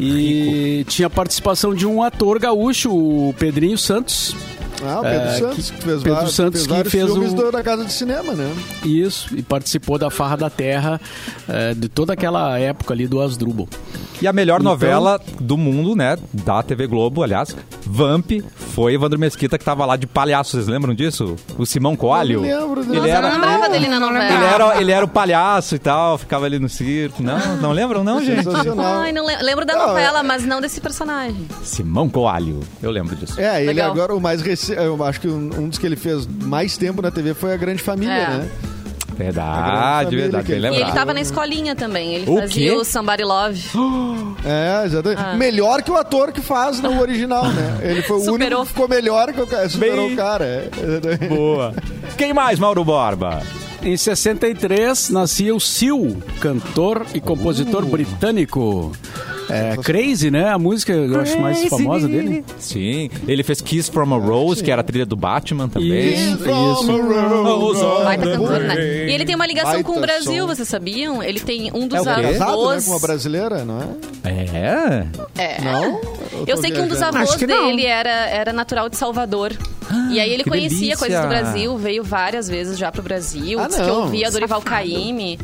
E 0.00 0.84
tinha 0.88 1.10
participação 1.10 1.74
de 1.74 1.84
um 1.84 2.02
ator 2.02 2.38
gaúcho, 2.38 2.90
o 2.94 3.34
Pedrinho 3.36 3.76
Santos. 3.76 4.32
Ah, 4.84 5.00
o 5.00 5.02
Pedro 5.02 5.28
É, 5.28 5.38
Santos, 5.38 5.70
que- 5.70 5.82
fez, 5.82 6.02
Pedro 6.02 6.14
vários, 6.14 6.34
Santos 6.34 6.52
fez 6.60 6.66
que 6.66 6.72
vários 6.72 6.92
fez 6.92 7.04
filmes 7.06 7.32
o- 7.32 7.36
do- 7.36 7.52
da 7.52 7.62
Casa 7.62 7.84
de 7.84 7.92
Cinema, 7.92 8.32
né? 8.34 8.54
Isso, 8.84 9.36
e 9.36 9.42
participou 9.42 9.98
da 9.98 10.10
Farra 10.10 10.36
da 10.36 10.50
Terra, 10.50 11.00
é, 11.48 11.74
de 11.74 11.88
toda 11.88 12.12
aquela 12.12 12.58
época 12.58 12.94
ali 12.94 13.06
do 13.06 13.20
Asdrubal. 13.20 13.68
E 14.20 14.26
a 14.26 14.32
melhor 14.32 14.60
Então- 14.60 14.72
novela 14.72 15.20
do 15.40 15.56
mundo, 15.56 15.94
né? 15.94 16.16
Da 16.32 16.60
TV 16.62 16.86
Globo, 16.88 17.22
aliás, 17.22 17.54
Vamp, 17.86 18.30
foi 18.74 18.94
Evandro 18.94 19.16
Mesquita 19.18 19.56
que 19.56 19.64
tava 19.64 19.86
lá 19.86 19.94
de 19.96 20.06
palhaço. 20.08 20.50
Vocês 20.52 20.66
lembram 20.66 20.92
disso? 20.92 21.36
O 21.56 21.64
Simão 21.64 21.94
Coalho. 21.94 22.40
Me 22.40 22.52
lembro 22.52 22.84
dele. 22.84 22.98
Ele 22.98 23.00
Nossa, 23.00 23.08
eu 23.08 23.22
não 23.22 23.28
era, 23.28 23.34
lembrava 23.36 23.68
dele 23.68 23.88
na 23.88 24.00
novela. 24.00 24.24
ele, 24.24 24.44
era, 24.44 24.80
ele 24.80 24.92
era 24.92 25.04
o 25.04 25.08
palhaço 25.08 25.76
e 25.76 25.78
tal, 25.78 26.18
ficava 26.18 26.46
ali 26.46 26.58
no 26.58 26.68
circo. 26.68 27.22
Não, 27.22 27.56
não 27.58 27.70
lembram, 27.72 28.02
não, 28.02 28.20
gente? 28.20 28.44
Ai, 28.76 29.12
não 29.12 29.24
le- 29.24 29.40
lembro 29.42 29.64
da 29.64 29.86
novela, 29.86 30.18
é- 30.20 30.22
mas 30.24 30.44
não 30.44 30.60
desse 30.60 30.80
personagem. 30.80 31.46
Simão 31.62 32.08
Coalho. 32.08 32.58
Eu 32.82 32.90
lembro 32.90 33.14
disso. 33.14 33.40
É, 33.40 33.58
ele 33.58 33.68
Legal. 33.68 33.92
agora, 33.92 34.14
o 34.16 34.20
mais 34.20 34.42
recente, 34.42 34.67
eu 34.70 35.02
acho 35.04 35.20
que 35.20 35.28
um, 35.28 35.68
dos 35.68 35.78
que 35.78 35.86
ele 35.86 35.96
fez 35.96 36.26
mais 36.26 36.76
tempo 36.76 37.00
na 37.02 37.10
TV 37.10 37.34
foi 37.34 37.52
A 37.52 37.56
Grande 37.56 37.82
Família, 37.82 38.12
É. 38.14 38.28
né? 38.28 38.48
Verdade, 39.16 40.14
verdade, 40.14 40.44
que 40.46 40.52
bem 40.52 40.64
ele- 40.64 40.76
E 40.76 40.80
ele 40.80 40.92
tava 40.92 41.12
na 41.12 41.20
escolinha 41.20 41.74
também. 41.74 42.14
Ele 42.14 42.30
O 42.30 42.38
fazia 42.38 42.70
quê? 42.70 42.76
o 42.76 42.84
Somebody 42.84 43.24
Love. 43.24 43.60
É, 44.44 44.84
exatamente. 44.86 45.20
Ah. 45.20 45.34
Melhor 45.34 45.82
que 45.82 45.90
o 45.90 45.96
ator 45.96 46.30
que 46.30 46.40
faz 46.40 46.80
no 46.80 47.00
original, 47.00 47.48
né? 47.48 47.78
Ele 47.82 48.02
foi 48.02 48.18
o 48.18 48.32
único 48.32 48.60
que 48.62 48.68
ficou 48.68 48.88
melhor 48.88 49.32
que 49.32 49.40
o 49.40 49.46
cara. 49.48 49.68
Superou 49.68 50.06
Bem- 50.06 50.14
o 50.14 50.16
cara. 50.16 50.44
é. 50.44 50.70
Boa. 51.28 51.74
Quem 52.16 52.32
mais, 52.32 52.56
Mauro 52.60 52.84
Borba? 52.84 53.42
Em 53.82 53.96
63, 53.96 55.10
nascia 55.10 55.52
o 55.54 55.58
Seal, 55.60 56.16
cantor 56.40 57.04
e 57.12 57.20
compositor 57.20 57.84
britânico. 57.84 58.92
É, 59.50 59.76
Crazy, 59.76 60.30
né? 60.30 60.48
A 60.50 60.58
música 60.58 60.92
eu 60.92 61.20
acho 61.20 61.38
mais 61.40 61.64
famosa 61.68 62.06
dele. 62.08 62.44
Sim, 62.58 63.10
ele 63.26 63.42
fez 63.42 63.60
Kiss 63.60 63.90
from 63.90 64.14
a 64.14 64.18
Rose, 64.18 64.62
que 64.62 64.70
era 64.70 64.80
a 64.80 64.84
trilha 64.84 65.06
do 65.06 65.16
Batman 65.16 65.68
também. 65.68 66.14
Isso, 66.14 66.38
From 66.38 66.72
isso. 66.72 66.86
the 66.86 68.16
cantor, 68.16 68.60
né? 68.60 68.74
E 69.08 69.12
ele 69.12 69.24
tem 69.24 69.34
uma 69.34 69.46
ligação 69.46 69.72
Baita 69.72 69.84
com 69.84 69.98
o 69.98 70.00
Brasil, 70.00 70.42
som. 70.46 70.54
vocês 70.54 70.68
sabiam? 70.68 71.22
Ele 71.22 71.40
tem 71.40 71.70
um 71.74 71.84
É 71.84 71.86
dos 71.88 72.00
o 72.00 72.04
quê? 72.04 72.22
Casado, 72.22 72.22
né, 72.22 72.38
avós. 72.40 72.84
com 72.84 72.90
uma 72.92 73.00
brasileira, 73.00 73.64
não 73.64 73.80
é? 73.80 74.28
É? 74.28 75.06
É. 75.36 75.60
Não? 75.62 76.00
Eu 76.46 76.56
tô 76.56 76.62
sei 76.62 76.70
que 76.70 76.80
um 76.80 76.88
dos 76.88 76.98
viajando? 76.98 77.18
avós 77.18 77.36
dele 77.36 77.86
era, 77.86 78.10
era 78.28 78.52
natural 78.52 78.88
de 78.88 78.96
Salvador. 78.96 79.52
e 80.12 80.20
aí 80.20 80.30
ele 80.30 80.44
que 80.44 80.50
conhecia 80.50 80.78
delícia. 80.78 80.96
coisas 80.98 81.20
do 81.22 81.28
Brasil, 81.28 81.76
veio 81.78 82.04
várias 82.04 82.48
vezes 82.48 82.76
já 82.78 82.92
pro 82.92 83.02
Brasil. 83.02 83.58
Ah, 83.58 83.68
que 83.68 83.80
ouvia 83.90 84.30
Dorival 84.30 84.60
Caymmi. 84.60 85.38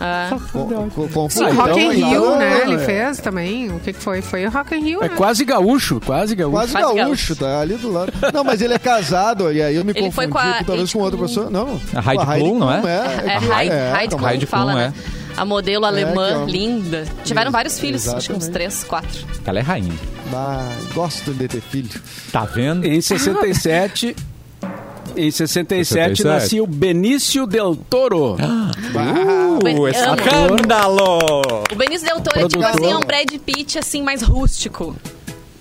Ah, 0.00 0.36
Com- 0.52 0.90
com- 0.90 1.08
com- 1.08 1.30
Sim, 1.30 1.44
Ah, 1.44 1.52
Rock 1.52 1.78
in 1.80 1.82
então, 1.84 1.90
Rio, 2.10 2.20
então, 2.24 2.38
né? 2.38 2.58
é, 2.60 2.62
Ele 2.64 2.74
é. 2.74 2.78
fez 2.78 3.18
também. 3.18 3.43
O 3.74 3.80
que, 3.80 3.92
que 3.92 4.00
foi? 4.00 4.20
Foi 4.22 4.46
o 4.46 4.50
Rock 4.50 4.74
in 4.74 4.80
Rio, 4.80 5.02
É 5.02 5.08
né? 5.08 5.14
quase 5.16 5.44
gaúcho, 5.44 6.00
quase 6.04 6.34
gaúcho. 6.34 6.52
Quase 6.56 6.72
Quase 6.72 6.86
gaúcho, 6.86 7.04
gaúcho. 7.04 7.36
tá 7.36 7.60
ali 7.60 7.74
do 7.74 7.90
lado. 7.92 8.12
Não, 8.32 8.42
mas 8.44 8.60
ele 8.62 8.74
é 8.74 8.78
casado, 8.78 9.52
e 9.52 9.62
aí 9.62 9.74
eu 9.76 9.84
me 9.84 9.90
Ele 9.94 10.10
foi 10.10 10.26
confundi 10.26 10.28
com 10.32 10.38
a 10.38 10.50
aqui, 10.56 10.64
talvez 10.64 10.92
com 10.92 10.98
outra 11.00 11.18
pessoa. 11.20 11.50
Não. 11.50 11.80
A 11.94 12.12
Heidi 12.12 12.40
Klum, 12.44 12.58
não 12.58 12.70
é? 12.72 12.76
é, 12.78 13.38
que- 13.38 13.52
Heidi, 13.52 13.72
é, 13.74 13.94
Heidi 14.00 14.16
Klum 14.16 14.28
Heidi 14.28 14.44
que 14.46 14.50
fala, 14.50 14.72
Klum, 14.72 14.80
né? 14.80 14.94
A 15.36 15.44
modelo 15.44 15.84
alemã, 15.84 16.28
que, 16.28 16.34
ó. 16.36 16.44
linda. 16.44 17.04
Tiveram 17.24 17.48
Isso, 17.48 17.52
vários 17.52 17.78
filhos, 17.80 18.06
acho 18.08 18.28
que 18.28 18.32
uns 18.32 18.44
exatamente. 18.44 18.52
três, 18.52 18.84
quatro. 18.84 19.26
Ela 19.44 19.58
é 19.58 19.62
rainha. 19.62 19.92
Gosto 20.94 21.32
de 21.32 21.48
ter 21.48 21.60
filho. 21.60 21.90
Tá 22.32 22.44
vendo? 22.44 22.84
Em 22.86 23.00
67. 23.00 24.14
Em 25.16 25.30
67, 25.30 25.86
67. 26.18 26.24
nascia 26.24 26.62
o 26.62 26.66
Benício 26.66 27.46
Del 27.46 27.76
Toro. 27.76 28.36
Ben- 29.62 29.78
Uh, 29.78 29.88
escândalo! 29.88 31.18
O 31.72 31.74
Benício 31.76 32.06
Del 32.06 32.20
Toro 32.20 32.40
é 32.40 32.48
tipo 32.48 32.64
assim, 32.64 32.90
é 32.90 32.96
um 32.96 33.00
Brad 33.00 33.30
Pitt 33.44 33.78
assim, 33.78 34.02
mais 34.02 34.22
rústico. 34.22 34.94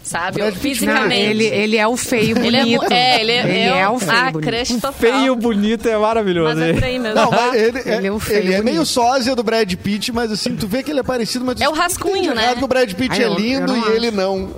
Sabe? 0.04 0.42
Brad 0.42 0.54
Pitt 0.56 0.86
Não, 0.86 0.94
Fisicamente. 0.96 1.22
ele, 1.22 1.46
ele 1.46 1.78
é 1.78 1.88
o 1.88 1.96
feio 1.96 2.38
Ele 2.38 2.58
é, 2.58 2.62
bonito. 2.62 2.94
é, 2.94 3.22
ele 3.22 3.32
é, 3.32 3.40
Ele 3.40 3.52
é, 3.60 3.80
é 3.80 3.90
o 3.90 3.94
o 3.94 4.00
feio 4.00 4.12
ah, 4.12 4.32
bonito. 4.32 4.50
crush 4.52 4.74
total. 4.76 4.94
Feio 4.94 5.36
bonito 5.36 5.88
é 5.88 5.98
maravilhoso. 5.98 6.56
Mas 6.56 6.62
é 6.62 6.68
hein? 6.70 6.74
por 6.76 6.84
aí 6.84 7.00
mesmo. 7.00 7.16
Não, 7.16 7.32
mas 7.32 7.54
ele, 7.54 7.80
é, 7.80 7.96
Ele 7.98 8.08
é 8.08 8.20
feio 8.20 8.38
ele 8.40 8.48
é 8.54 8.58
bonito. 8.58 8.64
meio 8.66 8.86
sósia 8.86 9.34
do 9.36 9.42
Brad 9.44 9.74
Pitt, 9.76 10.12
mas 10.12 10.30
assim, 10.32 10.56
tu 10.58 10.68
vê 10.68 10.84
que 10.84 10.92
ele 10.92 11.00
é 11.00 11.04
parecido, 11.04 11.46
mas 11.46 11.56
tu 11.56 11.64
É 11.64 11.70
o 11.70 11.72
diz, 11.72 11.80
"O 11.80 11.82
que 11.82 11.88
rascunho, 11.88 12.36
né?" 12.36 12.54
O 12.62 12.68
Brad 12.68 12.92
Pitt 12.94 13.14
Ah, 13.14 13.24
é 13.24 13.26
eu- 13.26 13.32
eu 13.32 13.38
lindo 13.40 13.68
não 13.68 13.78
e 13.78 13.80
acho. 13.80 13.92
ele 13.92 14.12
não. 14.12 14.50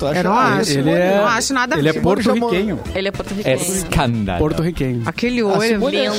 Tu 0.00 0.06
acha? 0.06 0.18
Eu 0.20 0.24
não 0.24 0.32
Ah, 0.32 0.54
acho. 0.56 0.70
Ele 0.78 0.90
é, 0.90 1.16
não 1.18 1.26
acho 1.26 1.52
nada 1.54 1.76
ele 1.78 1.88
é 1.88 1.92
porto-riquenho. 1.92 2.80
Ele 2.94 3.06
é 3.06 3.08
É 3.08 3.12
porto-riquenho. 3.12 3.56
escândalo. 3.56 4.38
Porto-riquenho. 4.38 5.02
Aquele 5.04 5.42
olho 5.42 5.60
Simone 5.60 5.96
é- 5.96 6.08
lindo. 6.08 6.16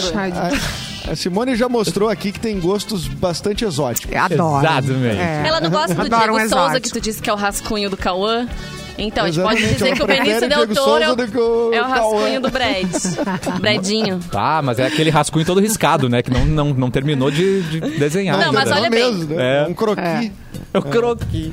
A- 1.09 1.15
Simone 1.15 1.55
já 1.55 1.67
mostrou 1.67 2.07
aqui 2.09 2.31
que 2.31 2.39
tem 2.39 2.59
gostos 2.59 3.07
bastante 3.07 3.65
exóticos. 3.65 4.13
Eu 4.15 4.21
adoro. 4.21 4.59
Exatamente. 4.65 5.17
É. 5.17 5.43
Ela 5.47 5.59
não 5.59 5.69
gosta 5.71 5.95
do 5.95 6.01
Adoro 6.01 6.21
Diego 6.21 6.35
um 6.37 6.39
Souza, 6.41 6.55
exótico. 6.55 6.81
que 6.81 6.89
tu 6.91 7.01
disse 7.01 7.21
que 7.21 7.29
é 7.29 7.33
o 7.33 7.35
rascunho 7.35 7.89
do 7.89 7.97
Cauã. 7.97 8.47
Então, 8.99 9.23
a 9.25 9.31
gente 9.31 9.41
pode 9.41 9.55
Exatamente, 9.63 9.73
dizer 9.73 9.87
ela 9.87 9.95
que 9.95 10.03
o 10.03 10.07
Benício 10.07 10.39
Del 10.41 10.57
Diego 10.57 10.75
Toro 10.75 11.03
é 11.03 11.09
o 11.09 11.13
o, 11.15 11.73
é 11.73 11.81
o 11.81 11.85
rascunho 11.87 12.41
do 12.41 12.49
Brad. 12.51 12.85
Bradinho. 13.59 14.19
Ah, 14.31 14.61
mas 14.61 14.77
é 14.77 14.85
aquele 14.85 15.09
rascunho 15.09 15.43
todo 15.43 15.59
riscado, 15.59 16.07
né? 16.07 16.21
Que 16.21 16.29
não, 16.29 16.45
não, 16.45 16.65
não 16.73 16.91
terminou 16.91 17.31
de, 17.31 17.63
de 17.63 17.79
desenhar. 17.97 18.37
Não, 18.37 18.53
mas 18.53 18.69
É 18.69 18.73
olha 18.75 18.89
bem. 18.91 19.11
mesmo, 19.15 19.35
né? 19.35 19.63
É. 19.63 19.67
Um 19.67 19.73
croqui. 19.73 20.31
Eu 20.71 20.81
croqui. 20.83 21.51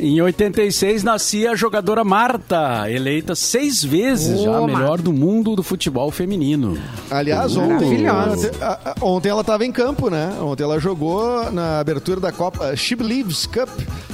Em 0.00 0.20
86 0.20 1.02
nascia 1.02 1.50
a 1.50 1.56
jogadora 1.56 2.04
Marta, 2.04 2.88
eleita 2.88 3.34
seis 3.34 3.82
vezes 3.82 4.40
já 4.42 4.56
a 4.56 4.66
melhor 4.66 4.98
do 5.00 5.12
mundo 5.12 5.56
do 5.56 5.62
futebol 5.62 6.10
feminino. 6.12 6.78
Aliás, 7.10 7.56
ontem, 7.56 8.04
Maravilhosa. 8.04 8.48
ontem, 8.48 8.50
a- 8.62 8.78
a- 8.84 8.94
ontem 9.04 9.28
ela 9.28 9.40
estava 9.40 9.64
em 9.66 9.72
campo, 9.72 10.08
né? 10.08 10.32
Ontem 10.40 10.62
ela 10.62 10.78
jogou 10.78 11.50
na 11.50 11.80
abertura 11.80 12.20
da 12.20 12.30
Copa 12.30 12.76
She 12.76 12.94
Believes 12.94 13.44
Cup. 13.46 13.68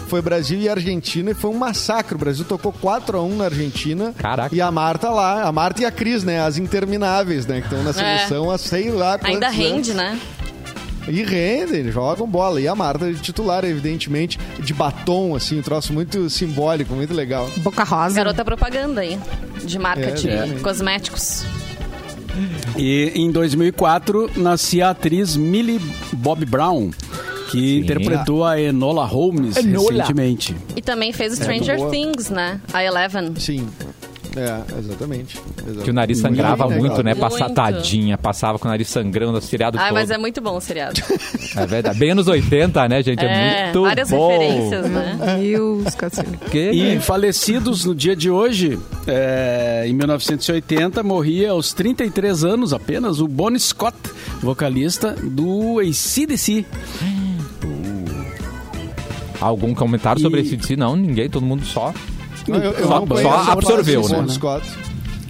Foi 0.08 0.22
Brasil 0.22 0.58
e 0.58 0.68
Argentina 0.68 1.30
e 1.30 1.34
foi 1.34 1.50
um 1.50 1.54
massacre. 1.58 2.14
O 2.14 2.18
Brasil 2.18 2.44
tocou 2.44 2.72
4 2.72 3.18
a 3.18 3.22
1 3.22 3.36
na 3.36 3.44
Argentina. 3.46 4.14
Caraca. 4.16 4.54
E 4.54 4.60
a 4.60 4.70
Marta 4.70 5.10
lá, 5.10 5.42
a 5.42 5.52
Marta 5.52 5.82
e 5.82 5.84
a 5.84 5.90
Cris, 5.90 6.24
né? 6.24 6.40
As 6.40 6.56
intermináveis, 6.56 7.46
né? 7.46 7.60
Que 7.60 7.66
estão 7.66 7.82
na 7.82 7.92
seleção 7.92 8.50
há 8.50 8.56
sei 8.58 8.90
lá 8.90 9.18
quantos 9.18 9.34
Ainda 9.34 9.48
rende, 9.50 9.90
anos. 9.90 10.02
né? 10.02 10.20
E 11.08 11.22
rendem, 11.22 11.90
jogam 11.90 12.26
bola. 12.26 12.60
E 12.60 12.66
a 12.68 12.74
Marta 12.74 13.12
de 13.12 13.20
titular, 13.20 13.64
evidentemente, 13.64 14.38
de 14.58 14.72
batom, 14.72 15.34
assim, 15.34 15.58
um 15.58 15.62
troço 15.62 15.92
muito 15.92 16.28
simbólico, 16.30 16.94
muito 16.94 17.12
legal. 17.12 17.48
Boca 17.58 17.84
rosa. 17.84 18.14
Garota 18.16 18.44
propaganda 18.44 19.02
aí. 19.02 19.18
De 19.62 19.78
marca 19.78 20.06
É, 20.06 20.10
de 20.12 20.28
é. 20.30 20.46
cosméticos. 20.62 21.44
E 22.76 23.12
em 23.14 23.30
2004 23.30 24.30
nascia 24.36 24.88
a 24.88 24.90
atriz 24.90 25.36
Millie 25.36 25.80
Bob 26.12 26.44
Brown, 26.44 26.90
que 27.50 27.78
interpretou 27.78 28.44
a 28.44 28.60
Enola 28.60 29.04
Holmes 29.04 29.56
Enola. 29.56 29.90
recentemente. 29.92 30.56
E 30.74 30.82
também 30.82 31.12
fez 31.12 31.34
o 31.34 31.36
muito 31.36 31.44
Stranger 31.62 31.76
boa. 31.76 31.90
Things, 31.90 32.30
né? 32.30 32.60
A 32.72 32.82
Eleven. 32.82 33.34
Sim. 33.36 33.68
É, 34.36 34.78
exatamente. 34.78 35.40
Que 35.84 35.90
o 35.90 35.92
nariz 35.92 36.18
sangrava 36.18 36.64
Muito 36.68 36.80
muito, 36.80 37.02
né? 37.04 37.12
legal. 37.14 37.30
Passa, 37.30 37.44
Muito. 37.44 37.54
tadinha, 37.54 38.18
passava 38.18 38.58
com 38.58 38.66
o 38.66 38.70
nariz 38.70 38.88
sangrando, 38.88 39.40
seriado 39.40 39.78
Ah, 39.78 39.84
todo. 39.84 39.94
mas 39.94 40.10
é 40.10 40.18
muito 40.18 40.40
bom 40.40 40.56
o 40.56 40.60
seriado. 40.60 41.00
É 41.56 41.66
verdade. 41.66 41.98
Bem 41.98 42.10
anos 42.10 42.26
80, 42.26 42.88
né, 42.88 43.02
gente? 43.02 43.24
É, 43.24 43.26
É, 43.60 43.64
muito 43.66 43.82
várias 43.82 44.10
bom. 44.10 44.28
referências, 44.28 44.90
né? 44.90 45.18
Deus, 45.40 45.94
Cassiano. 45.94 46.36
Que, 46.50 46.70
E 46.72 47.00
falecidos 47.00 47.84
no 47.84 47.94
dia 47.94 48.16
de 48.16 48.28
hoje, 48.30 48.78
é, 49.06 49.84
em 49.86 49.92
1980, 49.94 51.02
morria 51.02 51.52
aos 51.52 51.72
33 51.72 52.42
anos 52.44 52.72
apenas 52.72 53.20
o 53.20 53.28
Bonnie 53.28 53.60
Scott, 53.60 53.96
vocalista 54.42 55.12
do 55.22 55.78
ACDC. 55.80 56.64
Algum 59.40 59.74
comentário 59.74 60.20
sobre 60.22 60.40
E- 60.40 60.44
esse 60.44 60.56
DC? 60.56 60.76
Não, 60.76 60.96
ninguém, 60.96 61.28
todo 61.28 61.44
mundo 61.44 61.64
só. 61.64 61.92
Não, 62.48 62.58
eu- 62.58 62.72
eu 62.72 62.86
Só- 62.86 63.00
não 63.06 63.16
só 63.16 63.50
absorveu, 63.52 64.08
né? 64.08 64.16
Bon 64.22 64.28
Scott. 64.28 64.66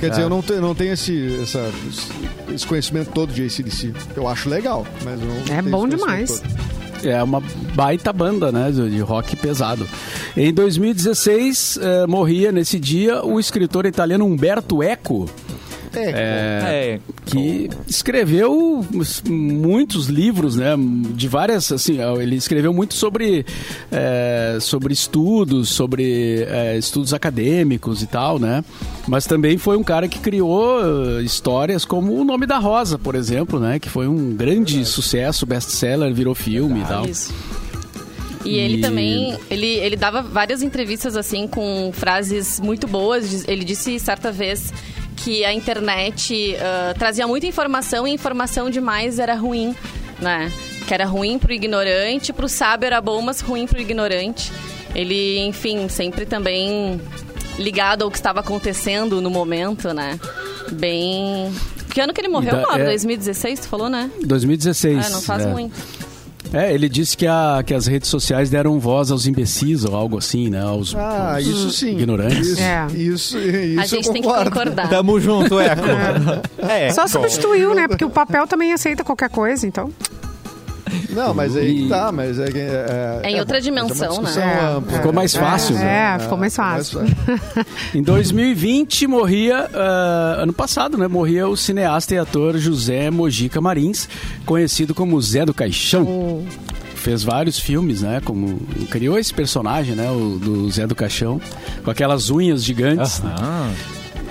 Quer 0.01 0.11
dizer, 0.11 0.23
eu 0.23 0.29
não, 0.29 0.43
te- 0.43 0.55
não 0.55 0.75
tenho 0.75 0.93
esse, 0.93 1.41
essa- 1.43 1.71
esse 2.53 2.67
conhecimento 2.67 3.11
todo 3.13 3.33
de 3.33 3.43
ACDC. 3.47 3.93
Eu 4.17 4.29
acho 4.29 4.49
legal, 4.49 4.87
mas 5.05 5.21
eu 5.21 5.27
não 5.27 5.37
É 5.57 5.61
tenho 5.63 5.71
bom 5.71 5.89
demais. 5.89 6.41
todo. 6.41 6.75
É 7.09 7.23
uma 7.23 7.43
baita 7.75 8.13
banda, 8.13 8.51
né, 8.51 8.71
de 8.71 8.91
de 8.91 9.01
rock 9.01 9.37
pesado. 9.37 9.87
Em 10.37 10.53
2016, 10.53 11.79
eh, 11.81 12.07
morria 12.07 12.51
nesse 12.51 12.79
dia 12.79 13.25
o 13.25 13.39
escritor 13.39 13.85
italiano 13.87 14.25
Umberto 14.25 14.83
Eco, 14.83 15.29
É, 15.97 16.11
É. 16.11 17.01
que 17.27 17.71
escreveu 17.89 18.85
muitos 19.29 20.07
livros, 20.07 20.57
né? 20.57 20.75
De 21.15 21.29
várias, 21.29 21.73
assim, 21.73 21.99
ele 22.21 22.37
escreveu 22.37 22.73
muito 22.73 22.95
sobre, 22.95 23.47
é, 23.91 24.59
sobre 24.61 24.93
estudos, 24.93 25.71
sobre 25.71 26.45
é, 26.49 26.77
estudos 26.77 27.15
acadêmicos 27.15 28.03
e 28.03 28.07
tal, 28.07 28.39
né? 28.39 28.65
Mas 29.07 29.27
também 29.27 29.59
foi 29.59 29.77
um 29.77 29.83
cara 29.83 30.09
que 30.09 30.19
criou 30.19 30.81
eh, 30.81 31.23
histórias 31.23 31.85
como 31.85 32.19
o 32.19 32.25
Nome 32.25 32.47
da 32.47 32.59
Rosa, 32.59 32.99
por 32.99 33.15
exemplo, 33.15 33.61
né? 33.61 33.79
Que 33.79 33.89
foi 33.89 34.09
um 34.09 34.35
grande 34.35 34.85
sucesso, 34.85 35.45
best-seller, 35.45 36.13
virou 36.13 36.35
filme 36.35 36.81
e 36.81 36.85
tal. 36.85 37.07
Isso. 37.07 37.33
E 38.45 38.57
ele 38.57 38.79
também, 38.79 39.39
ele, 39.51 39.67
ele 39.67 39.97
dava 39.97 40.21
várias 40.21 40.63
entrevistas 40.63 41.17
assim 41.17 41.49
com 41.49 41.91
frases 41.93 42.61
muito 42.61 42.87
boas. 42.87 43.47
Ele 43.49 43.65
disse 43.65 43.99
certa 43.99 44.31
vez 44.31 44.73
que 45.25 45.43
a 45.43 45.55
internet 45.55 46.55
ah, 46.61 46.95
trazia 46.99 47.27
muita 47.27 47.47
informação 47.47 48.07
e 48.07 48.13
informação 48.13 48.69
demais 48.69 49.19
era 49.19 49.35
ruim, 49.35 49.75
né? 50.21 50.53
Que 50.87 50.93
era 50.93 51.07
ruim 51.07 51.39
pro 51.39 51.51
ignorante, 51.51 52.31
pro 52.31 52.47
sábio 52.47 52.87
era 52.87 53.01
bom, 53.01 53.23
mas 53.23 53.41
ruim 53.41 53.67
pro 53.67 53.81
ignorante. 53.81 54.53
Ele, 54.95 55.39
enfim, 55.47 55.89
sempre 55.89 56.27
também 56.27 57.01
ligado 57.59 58.03
ao 58.03 58.11
que 58.11 58.19
estava 58.19 58.41
acontecendo 58.41 59.23
no 59.23 59.31
momento, 59.31 59.95
né? 59.95 60.21
Bem... 60.71 61.51
Que 61.89 62.01
ano 62.01 62.13
que 62.13 62.21
ele 62.21 62.29
morreu, 62.29 62.57
Mauro? 62.57 62.83
é- 62.83 62.87
2016, 62.87 63.61
tu 63.61 63.69
falou, 63.69 63.89
né? 63.89 64.11
2016. 64.25 65.07
Ah, 65.07 65.11
não 65.11 65.23
faz 65.23 65.47
é. 65.47 65.49
muito. 65.49 65.75
É, 66.55 66.73
ele 66.73 66.89
disse 66.89 67.17
que, 67.17 67.27
a, 67.27 67.63
que 67.67 67.75
as 67.75 67.87
redes 67.87 68.09
sociais 68.09 68.49
deram 68.49 68.79
voz 68.79 69.11
aos 69.11 69.27
imbecis 69.27 69.85
ou 69.85 69.95
algo 69.95 70.17
assim, 70.19 70.49
né? 70.49 70.63
Aos, 70.63 70.95
Ah, 70.95 71.35
aos 71.35 71.47
isso 71.47 71.71
sim. 71.71 71.93
ignorantes. 71.97 72.49
Isso, 72.49 72.61
É. 72.63 72.87
isso, 72.95 73.39
isso 73.39 73.81
A 73.81 73.87
gente 73.87 74.07
eu 74.07 74.13
tem 74.13 74.23
que 74.23 74.29
concordar. 74.29 74.89
Tamo 74.89 75.19
junto, 75.21 75.59
Eco. 75.61 75.83
É. 76.67 76.91
Só 76.91 77.07
substituiu, 77.07 77.75
né? 77.75 77.87
Porque 77.89 78.05
o 78.05 78.11
papel 78.11 78.47
também 78.47 78.73
aceita 78.73 79.05
qualquer 79.05 79.29
coisa, 79.29 79.67
então. 79.67 79.91
Não, 81.11 81.35
mas 81.35 81.57
aí 81.57 81.83
que 81.83 81.89
tá, 81.89 82.11
mas 82.13 82.39
é, 82.39 82.47
que- 82.51 82.59
é, 82.59 83.21
É 83.23 83.31
em 83.31 83.39
outra 83.41 83.57
mas 83.57 83.65
dimensão, 83.65 84.07
é 84.07 84.09
discussão 84.11 84.43
né? 84.45 84.73
ampla. 84.77 84.93
Ficou 84.99 85.13
mais 85.13 85.35
fácil, 85.35 85.77
é, 85.77 85.79
né? 85.81 86.15
É, 86.15 86.19
ficou 86.19 86.39
mais 86.39 86.57
fácil. 86.57 87.01
Em 87.95 88.03
2020 88.03 89.07
morria, 89.07 89.69
ah, 89.75 90.37
ano 90.41 90.53
passado, 90.53 90.97
né? 90.99 91.07
Morria 91.09 91.47
o 91.49 91.57
cineasta 91.57 92.15
e 92.15 92.19
ator 92.19 92.59
José 92.59 93.11
Mojica 93.11 93.61
Marins, 93.61 94.09
conhecido 94.47 94.95
como 94.95 95.21
Zé 95.21 95.45
do 95.45 95.55
Caixão. 95.55 96.45
Fez 96.95 97.23
vários 97.23 97.59
filmes, 97.59 98.01
né? 98.01 98.21
Como 98.25 98.59
criou 98.91 99.19
esse 99.19 99.33
personagem, 99.33 99.95
né? 99.95 100.11
O 100.11 100.39
do 100.39 100.71
Zé 100.71 100.87
do 100.87 100.95
Caixão, 100.95 101.39
com 101.85 101.91
aquelas 101.91 102.31
unhas 102.31 102.65
gigantes. 102.65 103.21
né? 103.21 103.35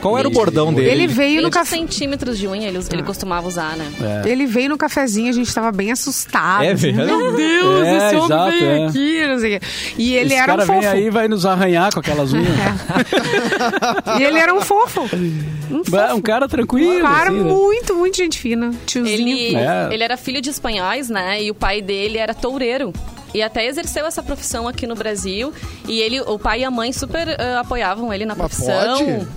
Ah. 0.03 0.09
Qual 0.09 0.17
era 0.19 0.27
o 0.27 0.31
bordão 0.31 0.73
dele? 0.73 0.89
Ele 0.89 1.07
veio 1.07 1.37
no 1.41 1.47
20 1.47 1.53
café. 1.53 1.75
centímetros 1.77 2.37
de 2.37 2.47
unha 2.47 2.67
ele, 2.67 2.79
ele 2.91 3.03
costumava 3.03 3.47
usar, 3.47 3.75
né? 3.77 3.91
Ele 4.25 4.45
veio 4.45 4.69
no 4.69 4.77
cafezinho, 4.77 5.29
a 5.29 5.33
gente 5.33 5.53
tava 5.53 5.71
bem 5.71 5.91
assustado. 5.91 6.63
É 6.63 6.73
mesmo? 6.73 7.05
Meu 7.05 7.35
Deus, 7.35 7.85
É, 7.87 7.97
esse 8.07 8.15
homem 8.15 8.25
exato, 8.25 8.51
veio 8.51 8.65
é. 8.65 8.85
aqui, 8.87 9.27
não 9.27 9.39
sei 9.39 9.55
o 9.55 9.59
quê. 9.59 9.65
E 9.97 10.15
ele 10.15 10.25
Esse 10.33 10.35
era 10.35 10.43
um 10.43 10.57
cara 10.57 10.65
vem 10.65 10.75
fofo. 10.81 10.87
aí 10.95 11.05
e 11.05 11.09
vai 11.09 11.27
nos 11.27 11.45
arranhar 11.45 11.93
com 11.93 11.99
aquelas 11.99 12.33
unhas. 12.33 12.47
E 14.19 14.23
ele 14.23 14.37
era 14.37 14.53
um 14.53 14.61
fofo. 14.61 15.01
Um 15.71 15.81
É, 15.81 15.83
fofo. 16.07 16.15
um 16.15 16.21
cara 16.21 16.47
tranquilo. 16.47 16.97
Um 16.99 17.01
cara 17.01 17.29
assim, 17.29 17.39
né? 17.43 17.51
muito, 17.51 17.95
muito 17.95 18.17
gente 18.17 18.39
fina. 18.39 18.71
Tiozinho. 18.85 19.13
Ele, 19.37 19.55
É. 19.55 19.89
ele 19.91 20.03
era 20.03 20.17
filho 20.17 20.41
de 20.41 20.49
espanhóis, 20.49 21.09
né? 21.09 21.41
E 21.43 21.51
o 21.51 21.55
pai 21.55 21.81
dele 21.81 22.17
era 22.17 22.33
toureiro. 22.33 22.93
E 23.33 23.41
até 23.41 23.65
exerceu 23.65 24.05
essa 24.05 24.21
profissão 24.21 24.67
aqui 24.67 24.85
no 24.85 24.95
Brasil. 24.95 25.51
E 25.87 25.99
ele, 26.01 26.21
o 26.21 26.37
pai 26.37 26.61
e 26.61 26.63
a 26.63 26.69
mãe 26.71 26.93
super 26.93 27.27
ah, 27.39 27.61
apoiavam 27.61 28.13
ele 28.13 28.25
na 28.25 28.35
Mas 28.35 28.47
profissão. 28.55 28.97
pode? 28.97 29.27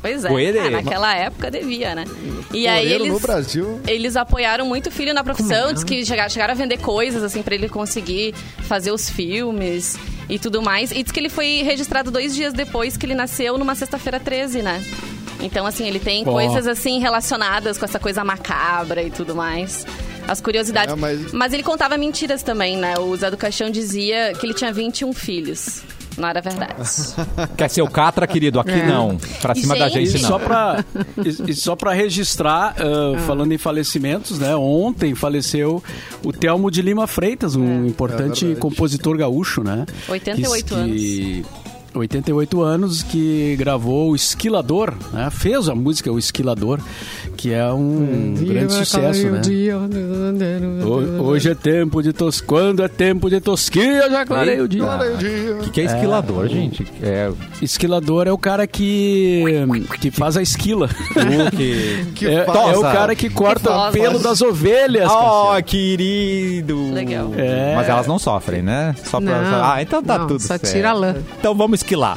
Pois 0.00 0.24
é. 0.24 0.28
Ah, 0.58 0.70
naquela 0.70 1.14
época 1.14 1.50
devia, 1.50 1.94
né? 1.94 2.04
E 2.52 2.66
aí 2.66 2.92
eles. 2.92 3.12
no 3.12 3.20
Brasil. 3.20 3.80
Eles 3.86 4.16
apoiaram 4.16 4.66
muito 4.66 4.88
o 4.88 4.90
filho 4.90 5.14
na 5.14 5.22
profissão, 5.22 5.72
diz 5.72 5.84
que 5.84 6.04
chegaram, 6.04 6.28
chegaram 6.30 6.52
a 6.52 6.56
vender 6.56 6.78
coisas, 6.78 7.22
assim, 7.22 7.42
pra 7.42 7.54
ele 7.54 7.68
conseguir 7.68 8.34
fazer 8.62 8.90
os 8.90 9.08
filmes 9.08 9.96
e 10.28 10.38
tudo 10.38 10.60
mais. 10.62 10.90
E 10.90 11.02
diz 11.02 11.12
que 11.12 11.20
ele 11.20 11.28
foi 11.28 11.62
registrado 11.62 12.10
dois 12.10 12.34
dias 12.34 12.52
depois 12.52 12.96
que 12.96 13.06
ele 13.06 13.14
nasceu, 13.14 13.56
numa 13.58 13.74
sexta-feira 13.74 14.18
13, 14.18 14.62
né? 14.62 14.82
Então, 15.42 15.64
assim, 15.64 15.86
ele 15.88 15.98
tem 15.98 16.22
coisas, 16.24 16.66
assim, 16.66 16.98
relacionadas 17.00 17.78
com 17.78 17.84
essa 17.84 17.98
coisa 17.98 18.22
macabra 18.22 19.02
e 19.02 19.10
tudo 19.10 19.34
mais. 19.34 19.86
As 20.28 20.40
curiosidades. 20.40 20.92
É, 20.92 20.96
mas- 20.96 21.32
mas... 21.32 21.52
ele 21.52 21.62
contava 21.62 21.96
mentiras 21.96 22.42
também, 22.42 22.76
né? 22.76 22.94
O 22.98 23.16
Zé 23.16 23.30
do 23.30 23.36
Caixão 23.38 23.70
dizia 23.70 24.32
que 24.38 24.44
ele 24.46 24.52
tinha 24.54 24.70
21 24.72 25.12
filhos. 25.14 25.82
Não 26.20 26.28
era 26.28 26.40
verdade. 26.40 26.74
Quer 27.56 27.68
ser 27.70 27.82
o 27.82 27.88
Catra, 27.90 28.26
querido? 28.26 28.60
Aqui 28.60 28.72
É. 28.72 28.86
não. 28.86 29.16
Pra 29.40 29.54
cima 29.54 29.74
da 29.76 29.88
Gente. 29.88 30.10
gente, 30.10 30.18
E 30.18 30.22
não. 30.22 30.28
só 30.28 30.38
para 30.38 30.84
e, 31.24 31.50
e 31.50 31.54
só 31.54 31.74
para 31.74 31.92
registrar, 31.92 32.74
ah, 32.78 33.18
falando 33.26 33.52
em 33.52 33.58
falecimentos, 33.58 34.38
né? 34.38 34.54
Ontem 34.54 35.14
faleceu 35.14 35.82
o 36.24 36.32
Telmo 36.32 36.70
de 36.70 36.82
Lima 36.82 37.06
Freitas, 37.06 37.56
um 37.56 37.86
importante 37.86 38.44
verdade. 38.44 38.60
compositor 38.60 39.16
gaúcho, 39.16 39.62
né? 39.64 39.86
88 40.08 40.74
que, 40.74 41.44
88 41.94 42.62
anos, 42.62 43.02
que 43.02 43.56
gravou 43.58 44.10
o 44.10 44.16
Esquilador, 44.16 44.94
né? 45.12 45.28
Fez 45.30 45.68
a 45.68 45.74
música 45.74 46.10
O 46.12 46.18
Esquilador, 46.18 46.78
que 47.36 47.52
é 47.52 47.66
um 47.72 48.34
grande 48.38 48.72
sucesso, 48.74 49.26
né? 49.28 49.40
Ho- 50.84 51.22
Hoje 51.24 51.50
é 51.50 51.54
tempo 51.54 52.02
de 52.02 52.12
tos... 52.12 52.40
Quando 52.40 52.82
é 52.82 52.88
tempo 52.88 53.28
de 53.28 53.40
tosquia, 53.40 54.08
já 54.10 54.24
clarei 54.24 54.60
o 54.60 54.68
dia. 54.68 54.84
O 54.84 55.64
que, 55.64 55.70
que 55.70 55.80
é 55.80 55.84
esquilador, 55.84 56.48
gente? 56.48 56.86
É 57.02 57.30
Esquilador 57.60 58.26
é 58.26 58.32
o 58.32 58.38
cara 58.38 58.66
que, 58.66 59.44
que 60.00 60.10
faz 60.10 60.36
a 60.36 60.42
esquila. 60.42 60.88
o 61.48 61.56
que... 61.56 62.06
Que 62.14 62.26
é, 62.26 62.46
é 62.46 62.76
o 62.76 62.82
cara 62.82 63.14
que 63.14 63.28
corta 63.28 63.70
o 63.70 63.92
pelo 63.92 64.18
das 64.18 64.40
ovelhas. 64.40 65.10
Oh, 65.10 65.60
querido! 65.64 66.92
Legal. 66.92 67.32
É. 67.36 67.74
Mas 67.76 67.88
elas 67.88 68.06
não 68.06 68.18
sofrem, 68.18 68.62
né? 68.62 68.94
Só 69.04 69.20
pra... 69.20 69.42
Não, 69.42 69.64
ah, 69.64 69.82
então 69.82 70.02
tá 70.02 70.18
não, 70.18 70.26
tudo 70.26 70.40
só 70.40 70.48
certo. 70.58 70.70
tira 70.72 70.90
a 70.90 70.92
lã. 70.92 71.16
Então 71.38 71.54
vamos 71.54 71.79
esquilar. 71.80 72.16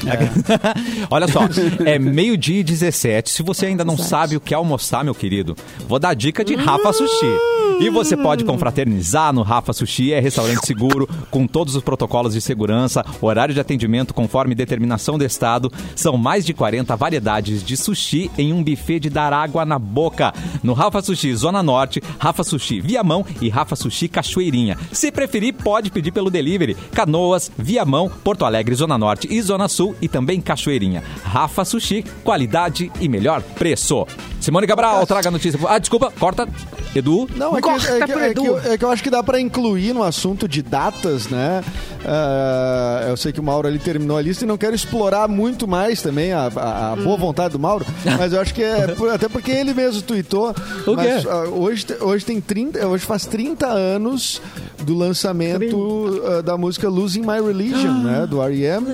Olha 1.10 1.28
só, 1.28 1.42
é 1.86 1.98
meio-dia 1.98 2.60
e 2.60 2.64
17. 2.64 3.30
Se 3.30 3.44
você 3.44 3.68
ainda 3.68 3.84
não 3.84 3.98
sabe 3.98 4.36
o 4.36 4.42
que 4.42 4.54
almoçar, 4.54 5.04
meu 5.04 5.16
querido, 5.16 5.56
vou 5.88 6.00
dar 6.00 6.14
dica 6.14 6.44
de 6.44 6.56
Rafa 6.56 6.94
Sushi. 6.94 7.34
E 7.80 7.90
você 7.90 8.16
pode 8.16 8.44
confraternizar 8.46 9.34
no 9.34 9.42
Rafa 9.42 9.74
Sushi, 9.74 10.14
é 10.14 10.20
restaurante 10.20 10.66
seguro, 10.66 11.10
com 11.32 11.48
todos 11.48 11.76
os 11.76 11.84
protocolos 11.84 12.34
de 12.34 12.42
segurança, 12.42 13.04
horário 13.22 13.54
de 13.54 13.60
atendimento 13.60 14.14
conforme 14.14 14.56
determinação 14.56 15.18
do 15.18 15.26
Estado. 15.26 15.72
São 15.96 16.18
mais 16.18 16.46
de 16.46 16.54
40 16.54 16.96
variedades 16.96 17.64
de 17.64 17.76
sushi 17.76 18.30
em 18.38 18.54
um 18.54 18.64
buffet 18.64 19.00
de 19.00 19.10
dar 19.10 19.34
água 19.34 19.66
na 19.66 19.80
boca. 19.80 20.34
No 20.62 20.74
Rafa 20.74 21.02
Sushi 21.02 21.36
Zona 21.36 21.64
Norte, 21.64 22.02
Rafa 22.20 22.44
Sushi 22.44 22.80
Viamão 22.80 23.26
e 23.42 23.50
Rafa 23.50 23.76
Sushi 23.76 24.08
Cachoeirinha. 24.08 24.78
Se 24.92 25.12
preferir, 25.12 25.54
pode 25.54 25.90
pedir 25.90 26.12
pelo 26.12 26.30
delivery. 26.30 26.76
Canoas, 26.94 27.52
Viamão, 27.58 28.10
Porto 28.24 28.46
Alegre, 28.46 28.76
Zona 28.76 28.98
Norte 28.98 29.28
e 29.30 29.42
Zona 29.42 29.53
Sul 29.68 29.96
e 30.02 30.08
também 30.08 30.42
Cachoeirinha. 30.42 31.04
Rafa 31.24 31.64
Sushi, 31.66 32.04
qualidade 32.24 32.92
e 33.00 33.08
melhor 33.08 33.42
preço. 33.42 34.06
Simone 34.40 34.68
Cabral, 34.68 35.06
traga 35.08 35.30
a 35.30 35.32
notícia. 35.32 35.60
Ah, 35.68 35.80
desculpa, 35.80 36.12
corta. 36.20 36.48
Edu. 36.96 37.28
Não, 37.36 37.58
é 37.58 37.62
que, 37.62 37.70
é, 37.70 37.74
que, 37.76 38.12
pro 38.14 38.20
é, 38.20 38.34
que, 38.34 38.68
é 38.70 38.78
que 38.78 38.86
eu 38.86 38.90
acho 38.92 39.02
que 39.04 39.10
dá 39.10 39.24
pra 39.24 39.40
incluir 39.40 39.94
no 39.94 40.04
assunto 40.04 40.48
de 40.48 40.62
datas, 40.62 41.28
né? 41.28 41.64
Ah, 42.06 43.06
eu 43.10 43.18
sei 43.18 43.32
que 43.32 43.40
o 43.40 43.44
Mauro 43.44 43.68
ali 43.68 43.80
terminou 43.80 44.18
a 44.18 44.22
lista 44.22 44.44
e 44.44 44.48
não 44.48 44.58
quero 44.58 44.76
explorar 44.76 45.28
muito 45.28 45.68
mais 45.68 46.02
também 46.02 46.32
a, 46.34 46.52
a- 46.56 46.90
a 46.90 46.94
Hum. 46.94 47.04
boa 47.04 47.18
vontade 47.18 47.54
do 47.54 47.60
Mauro, 47.60 47.86
mas 48.18 48.34
eu 48.34 48.40
acho 48.42 48.54
que 48.54 48.62
é 48.64 48.88
por- 48.96 49.10
até 49.10 49.28
porque 49.28 49.52
ele 49.52 49.74
mesmo 49.74 50.02
tweetou. 50.02 50.54
O 50.86 50.94
mas, 50.96 51.24
quê? 51.24 51.30
ah, 51.30 51.44
hoje, 51.50 51.86
hoje 52.02 52.26
tem 52.26 52.40
30, 52.40 52.86
hoje 52.88 53.06
faz 53.06 53.26
30 53.26 53.66
anos 53.68 54.42
do 54.84 54.94
lançamento 54.96 56.22
ah, 56.26 56.42
da 56.42 56.58
música 56.58 56.88
Losing 56.90 57.22
My 57.22 57.42
Religion, 57.46 58.04
né? 58.04 58.28
Do 58.30 58.42
R.E.M. 58.42 58.86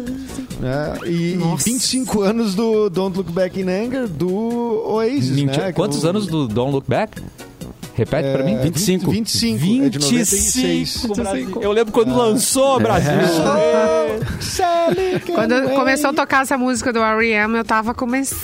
Né? 0.60 0.98
E, 1.06 1.34
e 1.34 1.38
Nossa. 1.38 1.65
25 1.65 2.22
anos 2.22 2.53
do 2.56 2.89
Don't 2.89 3.18
Look 3.18 3.32
Back 3.32 3.60
in 3.60 3.70
Anger 3.70 4.08
do 4.08 4.84
Oasis, 4.88 5.32
Mentira. 5.32 5.65
né? 5.68 5.72
Quantos 5.74 6.03
é 6.03 6.08
o- 6.08 6.10
anos 6.12 6.27
do 6.27 6.48
Don't 6.48 6.72
Look 6.72 6.88
Back? 6.88 7.22
Repete 7.96 8.31
pra 8.31 8.43
mim. 8.43 8.55
É, 8.55 8.60
25. 8.62 9.12
25. 9.12 9.86
é 9.86 9.89
de 9.89 10.00
96. 10.00 11.01
25, 11.03 11.15
Brasil. 11.15 11.60
Eu 11.62 11.72
lembro 11.72 11.91
quando 11.91 12.15
lançou, 12.15 12.79
Brasil. 12.79 13.12
Sally, 14.39 15.22
Quando 15.34 15.69
começou 15.69 16.10
a 16.12 16.13
tocar 16.13 16.43
essa 16.43 16.58
música 16.58 16.93
do 16.93 17.00
R.E.M., 17.00 17.58
eu 17.58 17.63
tava 17.65 17.93
começando 17.93 18.39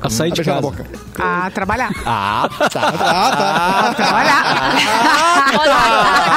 A 0.00 0.10
sair 0.10 0.32
de 0.32 0.42
casa. 0.42 0.60
boca. 0.60 0.84
a 1.18 1.48
trabalhar. 1.50 1.90
Ah, 2.04 2.48
tá. 2.70 2.88
A 3.90 3.94
trabalhar. 3.94 4.72
Olha, 5.58 5.76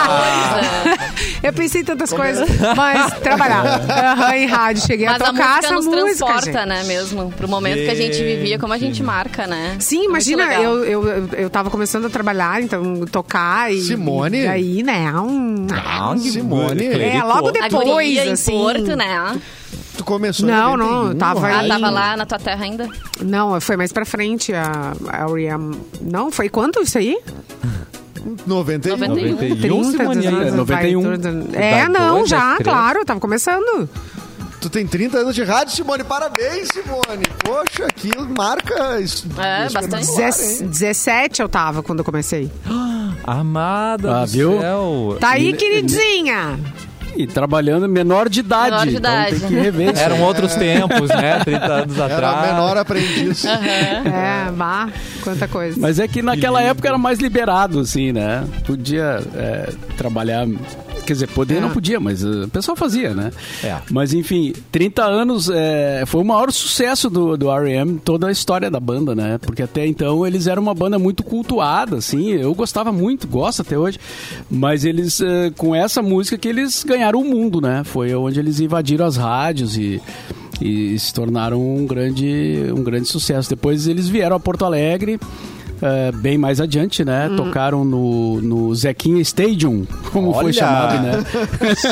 coisa. 0.07 1.18
Eu 1.41 1.53
pensei 1.53 1.81
em 1.81 1.83
tantas 1.85 2.11
coisas, 2.11 2.49
mas 2.75 3.13
trabalhar. 3.21 3.81
Aham, 3.89 4.35
em 4.35 4.45
rádio. 4.45 4.85
Cheguei 4.85 5.05
Mas 5.05 5.21
a 5.21 5.25
a 5.25 5.27
tocar 5.31 5.47
música 5.47 5.65
essa 5.65 5.73
nos 5.73 5.85
música, 5.85 6.05
transporta, 6.05 6.51
gente. 6.51 6.65
né, 6.67 6.83
mesmo? 6.83 7.31
Pro 7.31 7.47
momento 7.47 7.77
que 7.79 7.89
a 7.89 7.95
gente 7.95 8.21
vivia, 8.21 8.59
como 8.59 8.73
a 8.73 8.77
gente 8.77 9.01
marca, 9.01 9.47
né? 9.47 9.77
Sim, 9.79 10.05
imagina, 10.05 10.53
eu, 10.55 10.83
eu, 10.83 11.27
eu, 11.33 11.49
tava 11.49 11.69
começando 11.69 12.05
a 12.05 12.09
trabalhar, 12.09 12.61
então 12.61 13.05
tocar 13.05 13.71
e. 13.73 13.81
Simone? 13.81 14.41
E 14.41 14.47
aí, 14.47 14.83
né? 14.83 15.11
Um, 15.13 15.67
Ah, 15.71 16.13
que 16.13 16.29
Simone. 16.31 16.87
É, 16.87 17.23
logo 17.23 17.49
A 17.49 17.51
depois, 17.51 17.87
guria 17.87 18.25
em 18.25 18.31
assim. 18.33 18.51
Porto, 18.51 18.95
né? 18.95 19.39
Tu 19.97 20.03
começou 20.03 20.47
Não, 20.47 20.77
não, 20.77 21.03
91, 21.05 21.09
eu 21.09 21.15
tava. 21.15 21.47
Ah, 21.47 21.67
tava 21.67 21.89
lá 21.89 22.17
na 22.17 22.25
tua 22.25 22.39
terra 22.39 22.63
ainda? 22.63 22.87
Não, 23.21 23.59
foi 23.59 23.75
mais 23.75 23.91
pra 23.91 24.05
frente 24.05 24.53
a, 24.53 24.93
a 25.09 25.25
R.E.M. 25.29 25.77
Não, 26.01 26.31
foi 26.31 26.47
quanto 26.49 26.81
isso 26.81 26.97
aí? 26.97 27.17
91. 28.45 28.97
91. 28.97 29.29
91, 29.31 29.83
Simone. 29.91 30.27
anos, 30.27 30.47
é, 30.47 30.51
91. 30.51 31.01
vai, 31.01 31.17
tudo. 31.17 31.55
É, 31.55 31.87
não, 31.87 32.25
já, 32.25 32.57
claro, 32.57 32.99
eu 32.99 33.05
tava 33.05 33.19
começando. 33.19 33.89
Tu 34.61 34.69
tem 34.69 34.85
30 34.85 35.19
anos 35.19 35.33
de 35.33 35.41
rádio, 35.43 35.73
Simone. 35.73 36.03
Parabéns, 36.03 36.67
Simone. 36.73 37.23
Poxa, 37.45 37.87
que 37.95 38.11
marca. 38.37 38.99
isso- 38.99 39.25
É, 39.37 39.65
isso 39.67 39.73
bastante. 39.73 40.61
hein? 40.63 40.67
17 40.67 41.41
eu 41.41 41.47
tava 41.47 41.81
quando 41.81 41.99
eu 41.99 42.05
comecei. 42.05 42.51
Amada 43.23 44.21
Ah, 44.21 44.25
do 44.25 44.31
viu? 44.31 44.59
céu. 44.59 45.17
Tá 45.19 45.29
aí, 45.31 45.53
queridinha. 45.53 46.59
E 47.15 47.27
trabalhando 47.27 47.87
menor 47.87 48.29
de 48.29 48.39
idade. 48.39 48.71
Menor 48.71 48.87
de 48.87 48.95
então 48.97 49.11
idade. 49.11 49.39
tem 49.39 49.47
que 49.49 49.55
rever 49.55 49.93
isso. 49.93 50.01
Eram 50.01 50.21
outros 50.21 50.55
tempos, 50.55 51.09
né? 51.09 51.39
30 51.43 51.65
anos 51.65 51.97
Era 51.97 52.15
atrás. 52.15 52.51
menor 52.53 52.77
aprendiz. 52.77 53.45
É, 53.45 54.51
bah, 54.51 54.89
quanta 55.21 55.47
coisa. 55.47 55.79
Mas 55.79 55.99
é 55.99 56.07
que 56.07 56.21
naquela 56.21 56.61
época 56.61 56.87
era 56.87 56.97
mais 56.97 57.19
liberado, 57.19 57.79
assim, 57.79 58.11
né? 58.11 58.45
Podia 58.65 59.21
é, 59.35 59.69
trabalhar. 59.97 60.45
Quer 61.09 61.13
dizer, 61.13 61.27
poder 61.29 61.55
É. 61.55 61.59
não 61.59 61.71
podia, 61.71 61.99
mas 61.99 62.23
uh, 62.23 62.43
o 62.43 62.47
pessoal 62.49 62.77
fazia, 62.77 63.15
né? 63.15 63.31
É. 63.63 63.77
Mas 63.89 64.13
enfim, 64.13 64.53
30 64.71 65.03
anos 65.03 65.49
é, 65.51 66.03
foi 66.05 66.21
o 66.21 66.23
maior 66.23 66.51
sucesso 66.51 67.09
do, 67.09 67.35
do 67.35 67.49
R.E.M., 67.49 67.99
toda 68.05 68.27
a 68.27 68.31
história 68.31 68.69
da 68.69 68.79
banda, 68.79 69.15
né? 69.15 69.39
Porque 69.39 69.63
até 69.63 69.87
então 69.87 70.27
eles 70.27 70.45
eram 70.45 70.61
uma 70.61 70.75
banda 70.75 70.99
muito 70.99 71.23
cultuada, 71.23 71.97
assim. 71.97 72.29
Eu 72.29 72.53
gostava 72.53 72.91
muito, 72.91 73.27
gosto 73.27 73.63
até 73.63 73.75
hoje. 73.75 73.97
Mas 74.51 74.85
eles, 74.85 75.19
eh, 75.19 75.51
com 75.57 75.73
essa 75.73 75.99
música 76.03 76.37
que 76.37 76.47
eles 76.47 76.83
ganharam 76.83 77.21
o 77.21 77.25
mundo, 77.25 77.59
né? 77.59 77.81
Foi 77.83 78.13
onde 78.13 78.39
eles 78.39 78.59
invadiram 78.59 79.03
as 79.07 79.17
rádios 79.17 79.75
e 79.75 79.99
e 80.61 80.99
se 80.99 81.13
tornaram 81.13 81.57
um 81.61 81.85
grande, 81.85 82.65
um 82.75 82.83
grande 82.83 83.07
sucesso. 83.07 83.49
Depois 83.49 83.87
eles 83.87 84.09
vieram 84.09 84.35
a 84.35 84.39
Porto 84.41 84.65
Alegre, 84.65 85.17
eh, 85.81 86.11
bem 86.13 86.37
mais 86.37 86.59
adiante, 86.61 87.03
né? 87.05 87.29
Tocaram 87.35 87.83
no, 87.85 88.41
no 88.41 88.75
Zequinha 88.75 89.21
Stadium, 89.21 89.85
como 90.11 90.33
foi 90.33 90.45
Olha! 90.45 90.53
chamado, 90.53 91.01
né? 91.03 91.23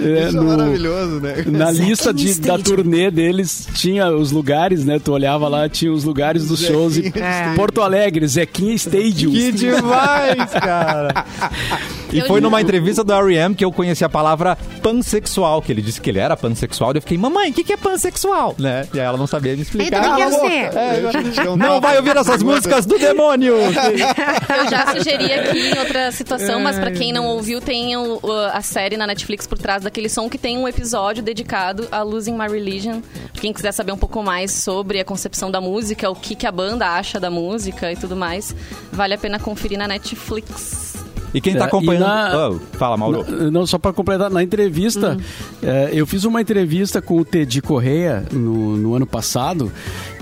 É, 0.00 0.28
Isso 0.28 0.36
é 0.38 0.40
no- 0.40 0.44
maravilhoso, 0.44 1.20
né? 1.20 1.44
na 1.46 1.72
Zequinha 1.72 1.88
lista 1.90 2.14
de, 2.14 2.40
da 2.40 2.58
turnê 2.58 3.10
deles 3.10 3.68
tinha 3.74 4.08
os 4.10 4.30
lugares, 4.30 4.84
né? 4.84 4.98
Tu 4.98 5.12
olhava 5.12 5.48
lá, 5.48 5.68
tinha 5.68 5.92
os 5.92 6.04
lugares 6.04 6.46
dos 6.48 6.60
shows. 6.60 6.96
E 6.96 7.02
Zequinha 7.02 7.24
É. 7.24 7.54
Porto 7.54 7.80
Alegre, 7.82 8.26
Zequinha 8.26 8.74
Stadium. 8.74 9.32
Que 9.32 9.52
demais, 9.52 10.50
cara. 10.52 11.24
E 12.10 12.20
Eu 12.20 12.26
foi 12.26 12.40
numa 12.40 12.58
entrevista 12.58 13.04
do 13.04 13.12
R.E.M. 13.12 13.54
que 13.54 13.62
eu 13.62 13.70
conheci 13.70 14.02
a 14.02 14.08
palavra 14.08 14.56
pansexual, 14.82 15.60
que 15.60 15.70
ele 15.70 15.82
disse 15.82 16.00
que 16.00 16.08
ele 16.08 16.18
era 16.18 16.34
pansexual. 16.38 16.92
E 16.94 16.96
eu 16.96 17.02
fiquei, 17.02 17.18
mamãe, 17.18 17.50
o 17.50 17.52
que, 17.52 17.62
que 17.62 17.74
é 17.74 17.76
pansexual? 17.76 18.54
Né? 18.58 18.86
E 18.94 18.98
aí 18.98 19.04
ela 19.04 19.18
não 19.18 19.26
sabia 19.26 19.54
me 19.54 19.60
explicar. 19.60 19.98
Então, 19.98 20.14
o 20.14 20.16
que 20.16 20.22
Cala 20.22 20.24
a 20.24 20.30
quer 20.30 20.70
boca. 20.70 20.72
ser? 20.72 20.78
É, 20.78 21.22
gente 21.22 21.58
não 21.58 21.80
vai 21.82 21.98
ouvir 21.98 22.16
essas 22.16 22.42
músicas 22.42 22.67
do 22.86 22.98
demônio! 22.98 23.54
Eu 23.58 24.70
já 24.70 24.92
sugeri 24.94 25.32
aqui 25.32 25.58
em 25.74 25.78
outra 25.78 26.10
situação, 26.12 26.60
mas 26.60 26.78
pra 26.78 26.90
quem 26.90 27.12
não 27.12 27.26
ouviu, 27.26 27.60
tem 27.60 27.96
o- 27.96 28.20
a 28.52 28.60
série 28.62 28.96
na 28.96 29.06
Netflix 29.06 29.46
por 29.46 29.58
trás 29.58 29.82
daquele 29.82 30.08
som 30.08 30.28
que 30.28 30.38
tem 30.38 30.58
um 30.58 30.66
episódio 30.68 31.22
dedicado 31.22 31.88
a 31.90 32.02
Losing 32.02 32.36
My 32.36 32.46
Religion. 32.48 33.00
Quem 33.34 33.52
quiser 33.52 33.72
saber 33.72 33.92
um 33.92 33.98
pouco 33.98 34.22
mais 34.22 34.50
sobre 34.52 35.00
a 35.00 35.04
concepção 35.04 35.50
da 35.50 35.60
música, 35.60 36.10
o 36.10 36.14
que, 36.14 36.34
que 36.34 36.46
a 36.46 36.52
banda 36.52 36.86
acha 36.86 37.18
da 37.20 37.30
música 37.30 37.92
e 37.92 37.96
tudo 37.96 38.16
mais, 38.16 38.54
vale 38.92 39.14
a 39.14 39.18
pena 39.18 39.38
conferir 39.38 39.78
na 39.78 39.88
Netflix. 39.88 40.97
E 41.34 41.40
quem 41.40 41.54
tá 41.54 41.64
É, 41.64 41.66
acompanhando... 41.68 42.00
na- 42.06 42.48
Oh, 42.50 42.58
fala, 42.78 42.96
Mauro. 42.96 43.24
Não, 43.28 43.50
não, 43.50 43.66
só 43.66 43.78
para 43.78 43.92
completar, 43.92 44.30
na 44.30 44.42
entrevista, 44.42 45.16
é, 45.62 45.90
eu 45.92 46.06
fiz 46.06 46.24
uma 46.24 46.40
entrevista 46.40 47.02
com 47.02 47.18
o 47.18 47.24
Teddy 47.24 47.60
Correia 47.60 48.24
no, 48.32 48.76
no 48.76 48.94
ano 48.94 49.06
passado, 49.06 49.70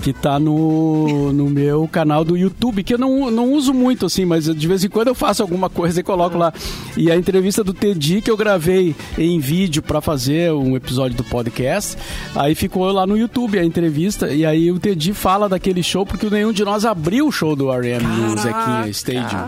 que 0.01 0.11
tá 0.13 0.37
no, 0.39 1.31
no 1.31 1.49
meu 1.49 1.87
canal 1.87 2.23
do 2.25 2.35
YouTube, 2.37 2.83
que 2.83 2.93
eu 2.93 2.97
não, 2.97 3.31
não 3.31 3.53
uso 3.53 3.73
muito 3.73 4.05
assim, 4.05 4.25
mas 4.25 4.45
de 4.53 4.67
vez 4.67 4.83
em 4.83 4.89
quando 4.89 5.07
eu 5.09 5.15
faço 5.15 5.41
alguma 5.41 5.69
coisa 5.69 5.99
e 5.99 6.03
coloco 6.03 6.37
lá. 6.37 6.51
E 6.97 7.09
a 7.11 7.15
entrevista 7.15 7.63
do 7.63 7.73
Teddy 7.73 8.21
que 8.21 8.29
eu 8.31 8.35
gravei 8.37 8.95
em 9.17 9.39
vídeo 9.39 9.81
para 9.81 10.01
fazer 10.01 10.51
um 10.53 10.75
episódio 10.75 11.15
do 11.17 11.23
podcast, 11.23 11.97
aí 12.35 12.53
ficou 12.55 12.91
lá 12.91 13.05
no 13.07 13.17
YouTube 13.17 13.57
a 13.59 13.63
entrevista, 13.63 14.33
e 14.33 14.45
aí 14.45 14.71
o 14.71 14.79
Teddy 14.79 15.13
fala 15.13 15.47
daquele 15.47 15.81
show, 15.83 16.05
porque 16.05 16.29
nenhum 16.29 16.51
de 16.51 16.63
nós 16.65 16.83
abriu 16.85 17.27
o 17.27 17.31
show 17.31 17.55
do 17.55 17.71
R.E.M. 17.71 18.03
no 18.05 18.37
Zequinha 18.37 18.87
Stadium. 18.89 19.47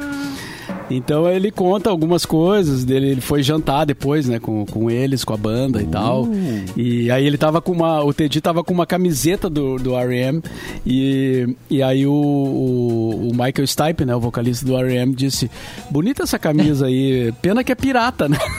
Então 0.89 1.29
ele 1.29 1.51
conta 1.51 1.89
algumas 1.89 2.25
coisas 2.25 2.83
dele, 2.83 3.11
ele 3.11 3.21
foi 3.21 3.43
jantar 3.43 3.85
depois, 3.85 4.27
né, 4.27 4.39
com, 4.39 4.65
com 4.65 4.89
eles, 4.89 5.23
com 5.23 5.33
a 5.33 5.37
banda 5.37 5.81
e 5.81 5.85
tal. 5.85 6.27
E 6.75 7.11
aí 7.11 7.25
ele 7.27 7.37
tava 7.37 7.61
com 7.61 7.71
uma, 7.71 8.03
o 8.03 8.11
Teddy 8.13 8.41
tava 8.41 8.63
com 8.63 8.73
uma 8.73 8.85
camiseta 8.87 9.49
do, 9.49 9.77
do 9.77 9.95
R.E.M. 9.95 10.41
e, 10.85 11.55
e 11.69 11.83
aí 11.83 12.07
o, 12.07 12.11
o, 12.11 13.29
o 13.29 13.31
Michael 13.31 13.67
Stipe, 13.67 14.03
né, 14.03 14.15
o 14.15 14.19
vocalista 14.19 14.65
do 14.65 14.75
R.E.M. 14.77 15.13
disse, 15.13 15.49
bonita 15.91 16.23
essa 16.23 16.39
camisa 16.39 16.87
aí, 16.87 17.31
pena 17.41 17.63
que 17.63 17.71
é 17.71 17.75
pirata, 17.75 18.27
né? 18.27 18.37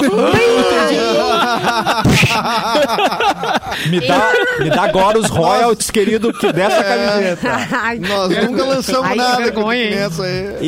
Me 3.88 4.00
dá, 4.06 4.32
me 4.60 4.70
dá 4.70 4.82
agora 4.84 5.18
os 5.18 5.28
royalties, 5.30 5.90
querido, 5.90 6.32
que 6.32 6.52
dessa 6.52 6.82
camiseta. 6.82 7.48
Ai, 7.72 7.98
Nós 7.98 8.28
nunca 8.44 8.64
lançamos 8.64 9.04
Ai, 9.06 9.12
que 9.12 9.16
nada 9.18 9.36
com 9.36 9.42
vergonha, 9.68 9.84
hein? 9.84 9.90
nessa 9.94 10.22
aí. 10.22 10.58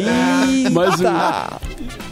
Ih, 0.64 0.70
Mas 0.70 1.00
o- 1.00 1.02
tá. 1.02 1.51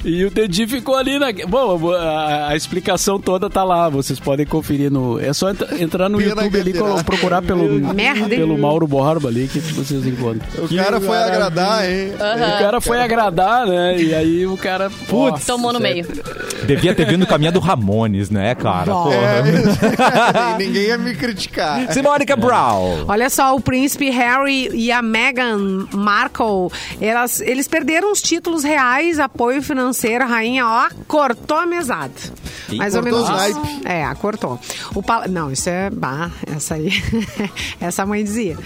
E 0.04 0.24
o 0.24 0.30
Dedi 0.30 0.66
ficou 0.66 0.96
ali 0.96 1.18
na. 1.18 1.26
Bom, 1.46 1.92
a, 1.92 2.48
a 2.48 2.56
explicação 2.56 3.20
toda 3.20 3.50
tá 3.50 3.62
lá. 3.62 3.88
Vocês 3.88 4.18
podem 4.18 4.46
conferir 4.46 4.90
no. 4.90 5.20
É 5.20 5.32
só 5.32 5.50
entra- 5.50 5.78
entrar 5.82 6.08
no 6.08 6.16
Pena 6.18 6.30
YouTube 6.42 6.60
ali, 6.60 6.72
Guerreira. 6.72 7.04
procurar 7.04 7.42
pelo, 7.42 7.94
Merda, 7.94 8.28
pelo 8.28 8.56
Mauro 8.56 8.86
Borba 8.86 9.28
ali 9.28 9.46
que 9.46 9.58
vocês 9.58 10.06
encontram. 10.06 10.40
O 10.64 10.74
cara 10.74 11.00
foi 11.00 11.18
agradar, 11.18 11.90
hein? 11.90 12.12
O 12.14 12.58
cara 12.62 12.80
foi 12.80 13.00
agradar, 13.02 13.66
né? 13.66 14.00
E 14.00 14.14
aí 14.14 14.46
o 14.46 14.56
cara. 14.56 14.88
Putz, 15.08 15.44
Tomou 15.44 15.72
no 15.72 15.80
meio. 15.80 16.06
Devia 16.66 16.94
ter 16.94 17.06
vindo 17.06 17.20
no 17.20 17.26
caminho 17.26 17.52
do 17.52 17.60
Ramones, 17.60 18.30
né, 18.30 18.54
cara? 18.54 18.92
Porra. 18.92 19.14
É, 19.14 20.58
ninguém 20.58 20.82
ia 20.84 20.98
me 20.98 21.14
criticar. 21.14 21.92
Simônica 21.92 22.36
Brown. 22.36 23.04
Olha 23.08 23.30
só, 23.30 23.54
o 23.54 23.60
príncipe 23.60 24.10
Harry 24.10 24.68
e 24.72 24.92
a 24.92 25.02
Meghan 25.02 25.86
Markle, 25.92 26.68
elas, 27.00 27.40
eles 27.40 27.66
perderam 27.68 28.12
os 28.12 28.20
títulos 28.20 28.62
reais, 28.62 29.18
apoio 29.18 29.62
financeiro, 29.62 30.24
a 30.24 30.26
rainha, 30.26 30.66
ó, 30.66 30.88
cortou 31.06 31.56
a 31.56 31.66
mesada. 31.66 32.12
Ih, 32.68 32.76
Mais 32.76 32.94
ou 32.94 33.02
menos 33.02 33.28
isso. 33.28 33.60
É, 33.84 34.12
cortou. 34.14 34.58
O 34.94 35.02
pal... 35.02 35.28
Não, 35.28 35.50
isso 35.50 35.68
é... 35.68 35.90
Bah, 35.90 36.30
essa 36.54 36.74
aí... 36.74 36.90
essa 37.80 38.06
mãe 38.06 38.22
dizia. 38.22 38.56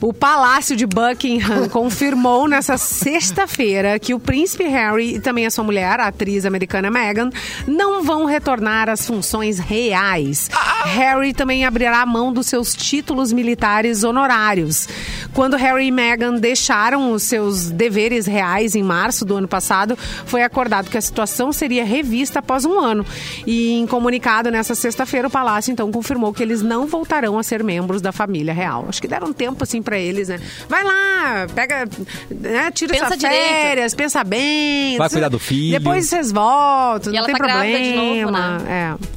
O 0.00 0.12
Palácio 0.12 0.76
de 0.76 0.86
Buckingham 0.86 1.68
confirmou 1.70 2.48
nessa 2.48 2.76
sexta-feira 2.76 3.98
que 3.98 4.14
o 4.14 4.20
príncipe 4.20 4.64
Harry 4.64 5.16
e 5.16 5.20
também 5.20 5.46
a 5.46 5.50
sua 5.50 5.64
mulher, 5.64 6.00
a 6.00 6.08
atriz 6.08 6.44
americana 6.44 6.90
Meghan, 6.90 7.30
não 7.66 8.02
vão 8.02 8.24
retornar 8.24 8.88
às 8.88 9.06
funções 9.06 9.58
reais. 9.58 10.48
Harry 10.84 11.32
também 11.32 11.64
abrirá 11.64 12.04
mão 12.06 12.32
dos 12.32 12.46
seus 12.46 12.74
títulos 12.74 13.32
militares 13.32 14.04
honorários. 14.04 14.88
Quando 15.32 15.56
Harry 15.56 15.86
e 15.88 15.90
Meghan 15.90 16.34
deixaram 16.36 17.12
os 17.12 17.22
seus 17.22 17.68
deveres 17.70 18.26
reais 18.26 18.74
em 18.74 18.82
março 18.82 19.24
do 19.24 19.36
ano 19.36 19.48
passado, 19.48 19.96
foi 20.24 20.42
acordado 20.42 20.88
que 20.90 20.96
a 20.96 21.00
situação 21.00 21.52
seria 21.52 21.84
revista 21.84 22.38
após 22.38 22.64
um 22.64 22.78
ano. 22.78 23.04
E 23.46 23.72
em 23.74 23.86
comunicado 23.86 24.50
nessa 24.50 24.74
sexta-feira, 24.74 25.28
o 25.28 25.30
Palácio 25.30 25.72
então 25.72 25.90
confirmou 25.92 26.32
que 26.32 26.42
eles 26.42 26.62
não 26.62 26.86
voltarão 26.86 27.38
a 27.38 27.42
ser 27.42 27.62
membros 27.62 28.00
da 28.00 28.12
família 28.12 28.54
real. 28.54 28.86
Acho 28.88 29.00
que 29.00 29.08
deram 29.08 29.32
tempo 29.32 29.62
assim 29.62 29.82
pra 29.82 29.98
eles, 29.98 30.28
né? 30.28 30.40
Vai 30.68 30.82
lá, 30.84 31.46
pega, 31.54 31.88
né, 32.30 32.70
tira 32.70 32.92
Pensa 32.92 33.06
essas 33.06 33.18
direito. 33.18 33.42
férias, 33.42 33.94
pensa 33.94 34.24
bem. 34.24 34.96
Vai 34.96 35.08
cuidar 35.10 35.28
do 35.28 35.38
filho. 35.38 35.78
Depois 35.78 36.06
vocês 36.06 36.32
voltam, 36.32 37.12
E 37.12 37.18
tem 37.26 37.34
tá 37.36 37.44
grávida 37.44 37.78
de 37.78 37.92
problema. 37.92 38.30
novo, 38.30 38.64
né? 38.64 38.96
É. 39.02 39.16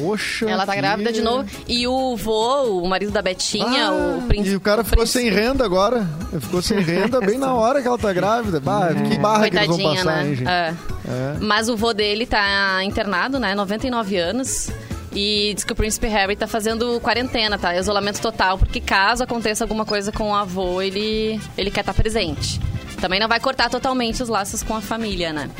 Poxa. 0.00 0.48
Ela 0.48 0.64
tá 0.64 0.72
que- 0.72 0.78
grávida 0.80 1.12
de 1.12 1.20
novo. 1.20 1.48
E 1.68 1.86
o 1.86 2.16
vô, 2.16 2.80
o 2.80 2.88
marido 2.88 3.10
da 3.12 3.20
Betinha, 3.20 3.88
Ah, 3.88 4.18
o 4.18 4.22
príncipe. 4.28 4.50
E 4.50 4.56
o 4.56 4.60
cara 4.60 4.84
ficou 4.84 4.98
príncipe- 5.04 5.24
sem 5.24 5.30
renda 5.30 5.64
agora. 5.64 6.06
Ficou 6.40 6.62
sem 6.62 6.78
renda 6.80 7.20
bem 7.20 7.36
na 7.36 7.52
hora 7.54 7.82
que 7.82 7.88
ela 7.88 7.98
tá 7.98 8.12
grávida. 8.12 8.60
Bah, 8.60 8.88
que 8.94 9.18
barra 9.18 9.50
que 9.50 9.56
eles 9.56 9.66
vão 9.66 9.76
Coitadinha, 9.76 10.04
passar, 10.04 10.22
né? 10.22 10.28
hein, 10.28 10.34
gente? 10.36 10.48
É. 10.48 10.74
É. 11.08 11.36
Mas 11.40 11.68
o 11.68 11.76
vô 11.76 11.92
dele 11.92 12.24
tá 12.24 12.82
internado, 12.84 13.38
né? 13.38 13.54
99 13.54 14.16
anos. 14.16 14.70
E 15.12 15.52
diz 15.54 15.64
que 15.64 15.72
o 15.72 15.76
príncipe 15.76 16.06
Harry 16.06 16.36
tá 16.36 16.46
fazendo 16.46 17.00
quarentena, 17.00 17.58
tá? 17.58 17.76
Isolamento 17.76 18.20
total, 18.20 18.56
porque 18.56 18.80
caso 18.80 19.24
aconteça 19.24 19.64
alguma 19.64 19.84
coisa 19.84 20.12
com 20.12 20.30
o 20.30 20.34
avô, 20.34 20.80
ele, 20.80 21.38
ele 21.58 21.68
quer 21.70 21.80
estar 21.80 21.92
presente. 21.94 22.60
Também 23.00 23.18
não 23.18 23.26
vai 23.26 23.40
cortar 23.40 23.68
totalmente 23.68 24.22
os 24.22 24.28
laços 24.28 24.62
com 24.62 24.76
a 24.76 24.80
família, 24.80 25.32
né? 25.32 25.50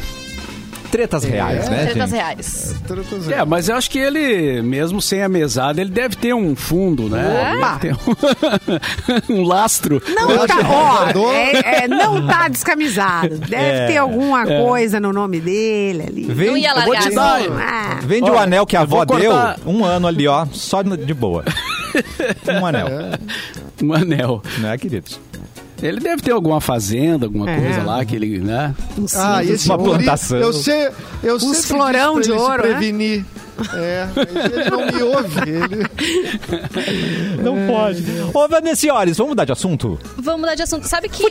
Tretas 0.90 1.22
reais, 1.24 1.68
né, 1.68 1.84
Tretas 1.86 2.10
gente? 2.10 2.18
reais. 2.18 2.74
Trutas 2.86 3.28
aí. 3.28 3.34
É, 3.34 3.44
mas 3.44 3.68
eu 3.68 3.76
acho 3.76 3.90
que 3.90 3.98
ele, 3.98 4.60
mesmo 4.62 5.00
sem 5.00 5.22
a 5.22 5.28
mesada, 5.28 5.80
ele 5.80 5.90
deve 5.90 6.16
ter 6.16 6.34
um 6.34 6.56
fundo, 6.56 7.08
né? 7.08 7.54
Um, 9.28 9.34
um 9.40 9.42
lastro. 9.44 10.02
Não 10.08 10.46
tá, 10.46 10.58
ó, 10.64 11.04
rodou. 11.06 11.32
é- 11.32 11.84
é, 11.84 11.88
não 11.88 12.26
tá 12.26 12.48
descamisado. 12.48 13.38
Deve 13.38 13.54
É, 13.64 13.86
ter 13.86 13.96
alguma 13.98 14.44
coisa 14.46 14.98
no 14.98 15.12
nome 15.12 15.40
dele 15.40 16.04
ali. 16.08 16.26
Não 16.26 16.34
Vende, 16.34 16.58
ia 16.60 16.70
eu 16.70 16.74
vou 16.82 16.92
largar 16.92 17.08
te 17.08 17.14
dar. 17.14 17.40
Ah, 17.60 17.98
vende 18.02 18.30
o 18.30 18.38
anel 18.38 18.66
que 18.66 18.76
a 18.76 18.80
avó 18.80 19.04
deu, 19.04 19.32
um 19.66 19.84
ano 19.84 20.06
ali, 20.06 20.26
ó, 20.26 20.46
só 20.52 20.82
de 20.82 21.14
boa. 21.14 21.44
Um 22.60 22.64
anel, 22.66 22.86
Um 23.82 23.92
anel. 23.92 24.42
né, 24.58 24.78
queridos? 24.78 25.18
Ele 25.82 26.00
deve 26.00 26.22
ter 26.22 26.32
alguma 26.32 26.60
fazenda, 26.60 27.26
alguma 27.26 27.50
É. 27.50 27.60
coisa 27.60 27.82
lá 27.82 28.04
que 28.04 28.14
ele, 28.16 28.38
né? 28.38 28.74
Ah, 29.14 29.42
esse 29.44 29.68
Uma 29.68 29.78
plantação. 29.78 30.38
Eu 30.38 30.52
sei, 30.52 30.90
eu 31.22 31.36
Uns 31.36 31.64
florão 31.64 32.20
de 32.20 32.30
ele 32.30 32.38
se 32.38 32.44
ouro, 32.44 32.62
né? 32.68 32.78
É, 33.74 34.08
ele 34.16 34.70
não 34.70 34.86
me 34.86 35.02
ouve. 35.02 35.40
Ele... 35.40 35.90
Não 37.42 37.66
pode. 37.66 38.04
Ô, 38.34 38.48
Vanessiores, 38.48 39.16
vamos 39.16 39.30
mudar 39.30 39.44
de 39.44 39.52
assunto? 39.52 39.98
Vamos 40.16 40.40
mudar 40.40 40.54
de 40.54 40.62
assunto. 40.62 40.86
Sabe 40.86 41.08
que 41.08 41.22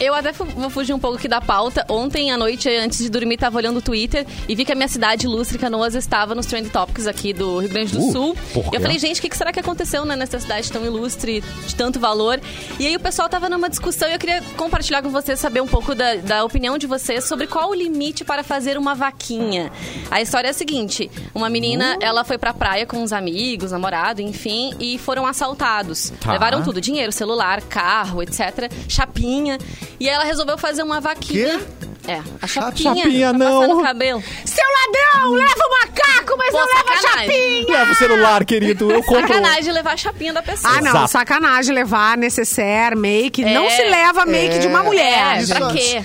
eu 0.00 0.14
até 0.14 0.32
vou 0.32 0.70
fugir 0.70 0.92
um 0.92 0.98
pouco 0.98 1.16
aqui 1.16 1.28
da 1.28 1.40
pauta. 1.40 1.84
Ontem 1.88 2.30
à 2.30 2.36
noite, 2.36 2.68
antes 2.68 2.98
de 2.98 3.08
dormir, 3.08 3.36
tava 3.36 3.56
olhando 3.56 3.78
o 3.78 3.82
Twitter 3.82 4.26
e 4.48 4.54
vi 4.54 4.64
que 4.64 4.72
a 4.72 4.74
minha 4.74 4.88
cidade 4.88 5.26
ilustre, 5.26 5.58
Canoas, 5.58 5.94
estava 5.94 6.34
nos 6.34 6.46
Trend 6.46 6.68
Topics 6.70 7.06
aqui 7.06 7.32
do 7.32 7.58
Rio 7.58 7.68
Grande 7.68 7.92
do 7.92 8.06
Uh, 8.06 8.12
Sul. 8.12 8.36
por 8.52 8.70
quê? 8.70 8.76
eu 8.76 8.80
falei, 8.80 8.98
gente, 8.98 9.18
o 9.18 9.22
que, 9.22 9.28
que 9.28 9.36
será 9.36 9.52
que 9.52 9.60
aconteceu 9.60 10.04
né, 10.04 10.16
nessa 10.16 10.38
cidade 10.38 10.70
tão 10.70 10.84
ilustre, 10.84 11.42
de 11.66 11.74
tanto 11.74 11.98
valor? 11.98 12.40
E 12.78 12.86
aí 12.86 12.96
o 12.96 13.00
pessoal 13.00 13.28
tava 13.28 13.48
numa 13.48 13.68
discussão 13.68 14.08
e 14.08 14.12
eu 14.12 14.18
queria 14.18 14.42
compartilhar 14.56 15.02
com 15.02 15.10
vocês, 15.10 15.38
saber 15.40 15.60
um 15.60 15.66
pouco 15.66 15.94
da, 15.94 16.16
da 16.16 16.44
opinião 16.44 16.76
de 16.78 16.86
vocês 16.86 17.24
sobre 17.24 17.46
qual 17.46 17.70
o 17.70 17.74
limite 17.74 18.24
para 18.24 18.42
fazer 18.42 18.76
uma 18.78 18.94
vaquinha. 18.94 19.70
A 20.10 20.20
história 20.20 20.48
é 20.48 20.50
a 20.50 20.54
seguinte: 20.54 21.10
uma 21.34 21.48
menina, 21.48 21.65
ela 22.00 22.24
foi 22.24 22.38
pra 22.38 22.52
praia 22.54 22.86
com 22.86 23.02
os 23.02 23.12
amigos, 23.12 23.72
namorado, 23.72 24.20
enfim, 24.20 24.72
e 24.78 24.98
foram 24.98 25.26
assaltados. 25.26 26.12
Tá. 26.20 26.32
Levaram 26.32 26.62
tudo, 26.62 26.80
dinheiro, 26.80 27.10
celular, 27.12 27.60
carro, 27.62 28.22
etc. 28.22 28.70
Chapinha. 28.88 29.58
E 29.98 30.08
ela 30.08 30.24
resolveu 30.24 30.56
fazer 30.58 30.82
uma 30.82 31.00
vaquinha. 31.00 31.60
É, 32.08 32.20
a 32.40 32.46
chapinha. 32.46 32.94
Chapinha, 32.94 33.28
pra 33.34 33.38
não. 33.38 33.82
Cabelo. 33.82 34.22
Seu 34.44 34.64
ladrão, 34.64 35.32
leva 35.32 35.64
o 35.66 35.70
macaco, 35.86 36.38
mas 36.38 36.50
Pô, 36.52 36.58
não 36.58 36.66
leva 36.66 36.92
a 36.92 36.96
chapinha. 36.96 37.66
Leva 37.78 37.90
o 37.90 37.94
celular, 37.96 38.44
querido, 38.44 38.92
eu 38.92 39.02
compro. 39.02 39.26
Sacanagem 39.26 39.72
levar 39.72 39.94
a 39.94 39.96
chapinha 39.96 40.32
da 40.32 40.42
pessoa. 40.42 40.72
Ah, 40.72 40.80
não, 40.80 40.90
Exato. 40.90 41.08
sacanagem 41.08 41.74
levar 41.74 42.16
necessaire, 42.16 42.94
make. 42.94 43.42
É. 43.42 43.52
não 43.52 43.68
se 43.68 43.82
leva 43.82 44.24
make 44.24 44.58
de 44.60 44.68
uma 44.68 44.80
É. 44.80 44.82
mulher. 44.84 45.42
É, 45.42 45.46
pra 45.46 45.68
quê? 45.72 46.02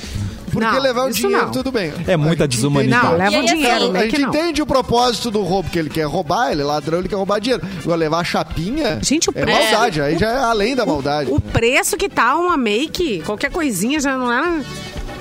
Porque 0.52 0.66
Não, 0.68 0.80
levar 0.82 1.06
o 1.08 1.12
dinheiro, 1.12 1.46
não. 1.46 1.52
tudo 1.52 1.72
bem. 1.72 1.94
É 2.08 2.18
muita 2.18 2.48
desumanidade. 2.48 3.06
Não, 3.06 3.18
leva 3.18 3.38
o 3.40 3.46
dinheiro, 3.46 3.92
né? 3.92 4.00
A 4.02 4.04
Que 4.08 4.18
gente 4.18 4.28
entende 4.28 4.62
o 4.62 4.66
propósito 4.66 5.32
do 5.32 5.42
roubo, 5.42 5.70
que 5.70 5.80
ele 5.80 5.90
quer 5.90 6.04
roubar, 6.06 6.52
ele 6.52 6.62
é 6.62 6.66
ladrão, 6.66 7.00
ele 7.00 7.08
quer 7.10 7.16
roubar 7.16 7.40
dinheiro. 7.40 7.64
Agora, 7.84 7.98
levar 7.98 8.20
a 8.20 8.24
chapinha 8.24 9.00
Gente, 9.02 9.30
o 9.30 9.34
é 9.36 9.42
preço- 9.42 9.72
maldade, 9.72 10.02
aí 10.02 10.18
já 10.18 10.30
é 10.30 10.38
além 10.38 10.76
da 10.76 10.86
maldade. 10.86 11.32
O 11.32 11.40
preço 11.40 11.96
que 11.98 12.10
tá 12.10 12.36
uma 12.36 12.58
make, 12.58 13.22
qualquer 13.26 13.50
coisinha 13.52 14.00
já 14.00 14.18
não 14.18 14.32
é. 14.32 14.62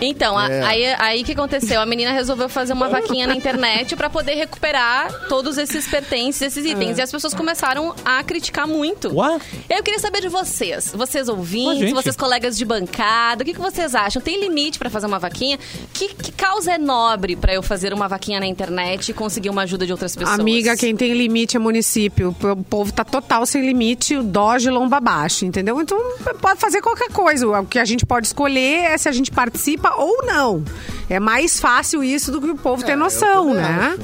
Então, 0.00 0.36
a- 0.38 0.48
É. 0.50 0.62
aí 0.64 0.84
aí 0.98 1.22
o 1.22 1.24
que 1.24 1.32
aconteceu? 1.32 1.80
A 1.80 1.86
menina 1.86 2.12
resolveu 2.12 2.48
fazer 2.48 2.72
uma 2.72 2.88
vaquinha 2.88 3.26
na 3.26 3.34
internet 3.34 3.94
pra 3.96 4.08
poder 4.10 4.34
recuperar 4.34 5.12
todos 5.28 5.58
esses 5.58 5.86
pertences, 5.88 6.40
esses 6.42 6.64
itens. 6.64 6.98
E 6.98 7.02
as 7.02 7.10
pessoas 7.10 7.34
começaram 7.34 7.94
a 8.04 8.22
criticar 8.22 8.66
muito. 8.66 9.14
Ué? 9.16 9.38
Aí 9.70 9.76
eu 9.78 9.82
queria 9.82 9.98
saber 10.00 10.20
de 10.20 10.28
vocês. 10.28 10.92
Vocês 10.94 11.28
Ué, 11.28 11.34
ouvintes, 11.34 11.78
gente. 11.80 11.94
vocês 11.94 12.16
colegas 12.16 12.56
de 12.56 12.64
bancada, 12.64 13.42
o 13.42 13.46
que, 13.46 13.52
que 13.54 13.60
vocês 13.60 13.94
acham? 13.94 14.20
Tem 14.22 14.40
limite 14.40 14.78
pra 14.78 14.88
fazer 14.90 15.06
uma 15.06 15.18
vaquinha? 15.18 15.58
Que, 15.92 16.08
que 16.14 16.32
causa 16.32 16.72
é 16.72 16.78
nobre 16.78 17.36
pra 17.36 17.52
eu 17.54 17.62
fazer 17.62 17.92
uma 17.92 18.08
vaquinha 18.08 18.40
na 18.40 18.46
internet 18.46 19.10
e 19.10 19.12
conseguir 19.14 19.50
uma 19.50 19.62
ajuda 19.62 19.86
de 19.86 19.92
outras 19.92 20.14
pessoas? 20.16 20.38
Amiga, 20.38 20.76
quem 20.76 20.96
tem 20.96 21.12
limite 21.12 21.56
é 21.56 21.60
município. 21.60 22.34
O 22.42 22.64
povo 22.64 22.92
tá 22.92 23.04
total 23.04 23.44
sem 23.46 23.64
limite, 23.64 24.16
o 24.16 24.22
Doge 24.22 24.70
lomba 24.70 24.96
abaixo, 24.98 25.44
entendeu? 25.44 25.80
Então 25.80 25.98
pode 26.40 26.60
fazer 26.60 26.80
qualquer 26.80 27.10
coisa. 27.12 27.46
O 27.48 27.66
que 27.66 27.78
a 27.78 27.84
gente 27.84 28.06
pode 28.06 28.26
escolher 28.26 28.84
é 28.84 28.98
se 28.98 29.08
a 29.08 29.12
gente 29.12 29.30
participa 29.30 29.89
ou 29.96 30.24
não. 30.26 30.64
É 31.08 31.18
mais 31.20 31.58
fácil 31.60 32.02
isso 32.04 32.30
do 32.30 32.40
que 32.40 32.50
o 32.50 32.56
povo 32.56 32.84
ter 32.84 32.96
noção, 32.96 33.52
né? 33.54 33.96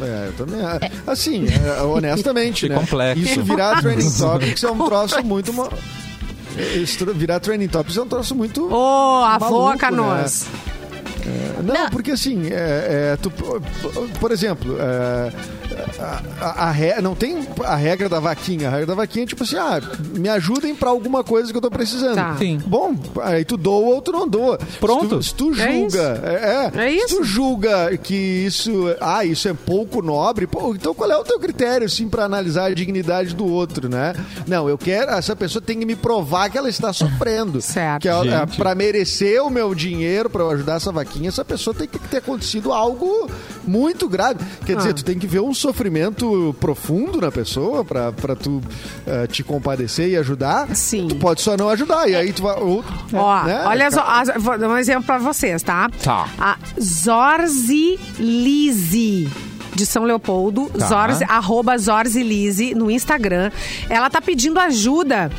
É, 0.00 0.26
eu 0.28 0.32
também 0.32 0.60
acho. 0.64 0.80
Assim, 1.06 1.46
é, 1.48 1.82
honestamente, 1.82 2.62
Que 2.66 2.68
né? 2.72 2.78
complexo. 2.78 3.22
Isso 3.22 3.42
virar 3.42 3.78
trending 3.82 4.10
topics 4.10 4.64
é 4.64 4.70
um 4.70 4.84
troço 4.86 5.24
muito... 5.24 5.52
mo- 5.52 5.68
virar 7.14 7.40
trending 7.40 7.68
topics 7.68 7.96
é 7.96 8.02
um 8.02 8.08
troço 8.08 8.34
muito... 8.34 8.72
Ô, 8.72 9.22
avô 9.24 9.44
Maluco, 9.62 9.78
Canoas. 9.78 10.46
Não, 11.62 11.74
Não. 11.74 11.90
porque 11.90 12.10
assim, 12.10 12.48
é, 12.50 13.12
é, 13.14 13.18
tu- 13.20 13.30
por 14.20 14.30
exemplo, 14.30 14.76
é, 14.78 15.32
a, 15.98 16.22
a- 16.40 16.68
a 16.68 16.70
re- 16.70 17.00
não 17.00 17.14
tem 17.14 17.46
a 17.64 17.74
regra 17.76 18.08
da 18.08 18.20
vaquinha. 18.20 18.68
A 18.68 18.70
regra 18.70 18.86
da 18.86 18.94
vaquinha 18.94 19.24
é 19.24 19.26
tipo 19.26 19.42
assim, 19.44 19.56
ah, 19.56 19.80
me 20.16 20.28
ajudem 20.28 20.74
pra 20.74 20.90
alguma 20.90 21.22
coisa 21.24 21.50
que 21.50 21.56
eu 21.56 21.60
tô 21.62 21.70
precisando. 21.70 22.14
Tá. 22.16 22.36
Sim. 22.38 22.58
Bom, 22.66 22.94
aí 23.22 23.44
tu 23.44 23.56
doa 23.56 23.94
ou 23.94 24.02
tu 24.02 24.12
não 24.12 24.28
doa. 24.28 24.58
Pronto. 24.80 25.22
Se 25.22 25.34
tu, 25.34 25.54
se 25.54 25.54
tu 25.56 25.60
É 25.62 25.72
isso. 25.72 25.90
julga, 25.90 26.20
é, 26.24 26.70
É 26.86 26.90
se 26.90 26.96
isso. 26.96 27.16
tu 27.16 27.24
julga 27.24 27.96
que 27.98 28.14
isso, 28.14 28.94
ah, 29.00 29.24
isso 29.24 29.48
é 29.48 29.54
pouco 29.54 30.02
nobre, 30.02 30.46
pô, 30.46 30.74
então 30.74 30.94
qual 30.94 31.10
é 31.10 31.16
o 31.16 31.24
teu 31.24 31.38
critério, 31.38 31.86
assim, 31.86 32.08
pra 32.08 32.24
analisar 32.24 32.66
a 32.66 32.74
dignidade 32.74 33.34
do 33.34 33.46
outro, 33.46 33.88
né? 33.88 34.14
Não, 34.46 34.68
eu 34.68 34.76
quero, 34.78 35.10
essa 35.12 35.34
pessoa 35.36 35.62
tem 35.62 35.78
que 35.78 35.86
me 35.86 35.96
provar 35.96 36.50
que 36.50 36.58
ela 36.58 36.68
está 36.68 36.92
sofrendo. 36.92 37.60
Certo. 37.60 38.02
Que 38.02 38.08
é, 38.08 38.12
é, 38.12 38.46
pra 38.56 38.74
merecer 38.74 39.42
o 39.42 39.50
meu 39.50 39.74
dinheiro, 39.74 40.28
pra 40.28 40.42
eu 40.42 40.50
ajudar 40.50 40.76
essa 40.76 40.92
vaquinha, 40.92 41.28
essa 41.28 41.44
pessoa 41.44 41.74
tem 41.74 41.86
que 41.88 41.98
ter 41.98 42.18
acontecido 42.18 42.72
algo 42.72 43.28
muito 43.66 44.08
grave. 44.08 44.44
Quer 44.66 44.76
dizer, 44.76 44.90
Ah. 44.90 44.94
tu 44.94 45.04
tem 45.04 45.18
que 45.18 45.26
ver 45.26 45.40
uns 45.40 45.58
sofrimento 45.68 46.54
profundo 46.60 47.20
na 47.20 47.30
pessoa 47.32 47.84
pra, 47.84 48.12
pra 48.12 48.36
tu 48.36 48.60
eh, 49.06 49.26
te 49.26 49.42
compadecer 49.42 50.08
e 50.10 50.16
ajudar, 50.16 50.68
Sim. 50.76 51.08
tu 51.08 51.16
pode 51.16 51.40
só 51.40 51.56
não 51.56 51.68
ajudar. 51.70 52.08
E 52.08 52.14
aí 52.14 52.32
tu 52.32 52.42
vai. 52.42 52.60
Ou, 52.60 52.84
Ó, 53.12 53.42
né? 53.44 53.64
olha 53.66 53.90
só, 53.90 54.02
as- 54.06 54.30
vou 54.36 54.58
dar 54.58 54.68
um 54.68 54.76
exemplo 54.76 55.04
pra 55.04 55.18
vocês, 55.18 55.62
tá? 55.62 55.88
Tá. 56.02 56.28
A 56.38 56.56
Zorzi 56.80 57.98
Lise. 58.18 59.28
De 59.74 59.84
São 59.84 60.04
Leopoldo, 60.04 60.70
Tá. 60.78 60.86
Zorzi, 60.86 61.24
arroba 61.24 61.76
Zorzi 61.78 62.22
Lise 62.22 62.74
no 62.76 62.88
Instagram. 62.90 63.50
Ela 63.90 64.08
tá 64.08 64.20
pedindo 64.22 64.60
ajuda 64.60 65.32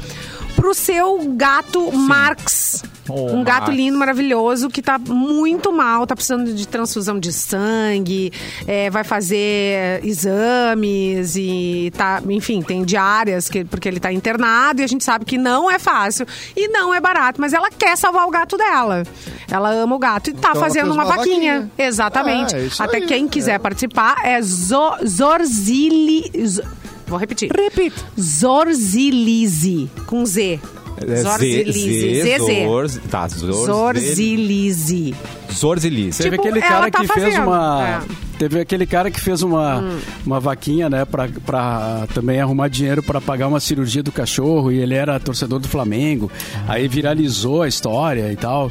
pro 0.58 0.74
seu 0.74 1.20
gato 1.38 1.90
Marx. 1.94 2.84
Oh, 3.08 3.32
um 3.34 3.44
gato 3.44 3.70
lindo, 3.72 3.98
maravilhoso, 3.98 4.68
que 4.70 4.82
tá 4.82 4.98
muito 4.98 5.72
mal, 5.72 6.08
tá 6.08 6.16
precisando 6.16 6.54
de 6.54 6.68
transfusão 6.68 7.20
de 7.20 7.32
sangue, 7.32 8.32
é, 8.68 8.90
vai 8.90 9.04
fazer 9.04 10.04
exames 10.04 11.36
e 11.36 11.92
tá, 11.96 12.22
enfim, 12.30 12.62
tem 12.62 12.84
diárias, 12.84 13.48
que, 13.48 13.64
porque 13.64 13.88
ele 13.88 14.00
tá 14.00 14.12
internado 14.12 14.82
e 14.82 14.84
a 14.84 14.88
gente 14.88 15.04
sabe 15.04 15.24
que 15.26 15.38
não 15.38 15.70
é 15.70 15.78
fácil 15.78 16.26
e 16.56 16.68
não 16.68 16.94
é 16.94 17.00
barato, 17.00 17.40
mas 17.40 17.54
ela 17.54 17.70
quer 17.70 17.96
salvar 17.96 18.28
o 18.28 18.32
gato 18.32 18.58
dela. 18.58 19.04
Ela 19.52 19.70
ama 19.72 19.96
o 19.96 20.00
gato 20.00 20.30
e 20.32 20.34
tá 20.34 20.50
Então 20.50 20.62
fazendo 20.62 20.92
uma, 20.92 21.04
uma 21.04 21.16
vaquinha. 21.16 21.62
vaquinha. 21.62 21.72
Exatamente. 21.78 22.56
Ah, 22.56 22.60
é 22.60 22.66
isso 22.66 22.82
Até 22.84 22.98
aí. 22.98 23.06
quem 23.06 23.28
quiser 23.28 23.56
É. 23.56 23.60
participar 23.60 24.16
é 24.26 24.42
Zo- 24.42 24.98
Zorzili. 25.06 26.32
Zo- 26.48 26.64
Vou 27.08 27.20
repetir. 27.20 27.52
Repita. 27.52 28.02
Zorzilize, 28.20 29.90
com 30.08 30.26
Z. 30.26 30.60
É 30.98 31.16
Zorzilize. 31.18 32.38
Zorz, 32.38 33.00
tá, 33.10 33.28
Zorz, 33.28 33.66
Zorzilize. 33.66 35.14
Zorzilize. 35.52 36.24
Teve 36.24 36.38
Tipo, 36.38 36.48
aquele 36.48 36.66
ela 36.66 36.70
cara 36.70 36.92
tá 36.92 37.00
que 37.02 37.08
fez 37.08 37.26
fazendo, 37.26 37.48
uma. 37.48 38.04
é. 38.22 38.25
Teve 38.38 38.60
aquele 38.60 38.86
cara 38.86 39.10
que 39.10 39.20
fez 39.20 39.42
uma, 39.42 39.84
uma 40.26 40.40
vaquinha, 40.40 40.90
né, 40.90 41.06
pra, 41.06 41.28
pra 41.46 42.06
também 42.14 42.40
arrumar 42.42 42.68
dinheiro 42.68 43.02
pra 43.02 43.22
pagar 43.22 43.48
uma 43.48 43.60
cirurgia 43.60 44.04
do 44.04 44.12
cachorro 44.12 44.72
e 44.72 44.80
ele 44.80 44.94
era 44.94 45.20
torcedor 45.20 45.60
do 45.60 45.68
Flamengo. 45.68 46.30
Aí 46.68 46.88
viralizou 46.88 47.62
a 47.62 47.68
história 47.68 48.32
e 48.32 48.36
tal. 48.36 48.70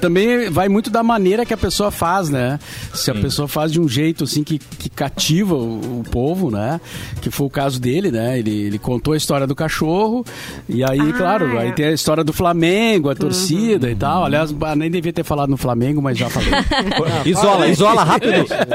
Também 0.00 0.50
vai 0.50 0.68
muito 0.68 0.90
da 0.90 1.02
maneira 1.02 1.46
que 1.46 1.54
a 1.54 1.56
pessoa 1.56 1.90
faz, 1.90 2.28
né? 2.28 2.58
Se 2.92 3.10
a 3.10 3.14
pessoa 3.14 3.46
faz 3.46 3.70
de 3.70 3.80
um 3.80 3.88
jeito 3.88 4.24
assim 4.24 4.42
que, 4.42 4.58
que 4.58 4.88
cativa 4.88 5.54
o, 5.54 6.00
o 6.00 6.04
povo, 6.10 6.50
né? 6.50 6.80
Que 7.20 7.30
foi 7.30 7.46
o 7.46 7.50
caso 7.50 7.80
dele, 7.80 8.10
né? 8.10 8.38
Ele, 8.38 8.50
ele 8.50 8.78
contou 8.78 9.14
a 9.14 9.16
história 9.16 9.46
do 9.46 9.54
cachorro 9.54 10.24
e 10.68 10.82
aí, 10.82 10.98
Ah, 11.00 11.12
claro, 11.16 11.56
é. 11.56 11.62
aí 11.62 11.72
tem 11.72 11.86
a 11.86 11.92
história 11.92 12.24
do 12.24 12.32
Flamengo, 12.32 13.10
a 13.10 13.14
torcida 13.14 13.88
e 13.90 13.94
tal. 13.94 14.24
Aliás, 14.24 14.54
ah, 14.62 14.74
nem 14.74 14.90
devia 14.90 15.12
ter 15.12 15.22
falado 15.24 15.50
no 15.50 15.56
Flamengo, 15.56 16.02
mas 16.02 16.18
já 16.18 16.28
falei. 16.28 16.50
Isola, 17.24 17.68
isola 17.68 18.02
rápido. 18.02 18.46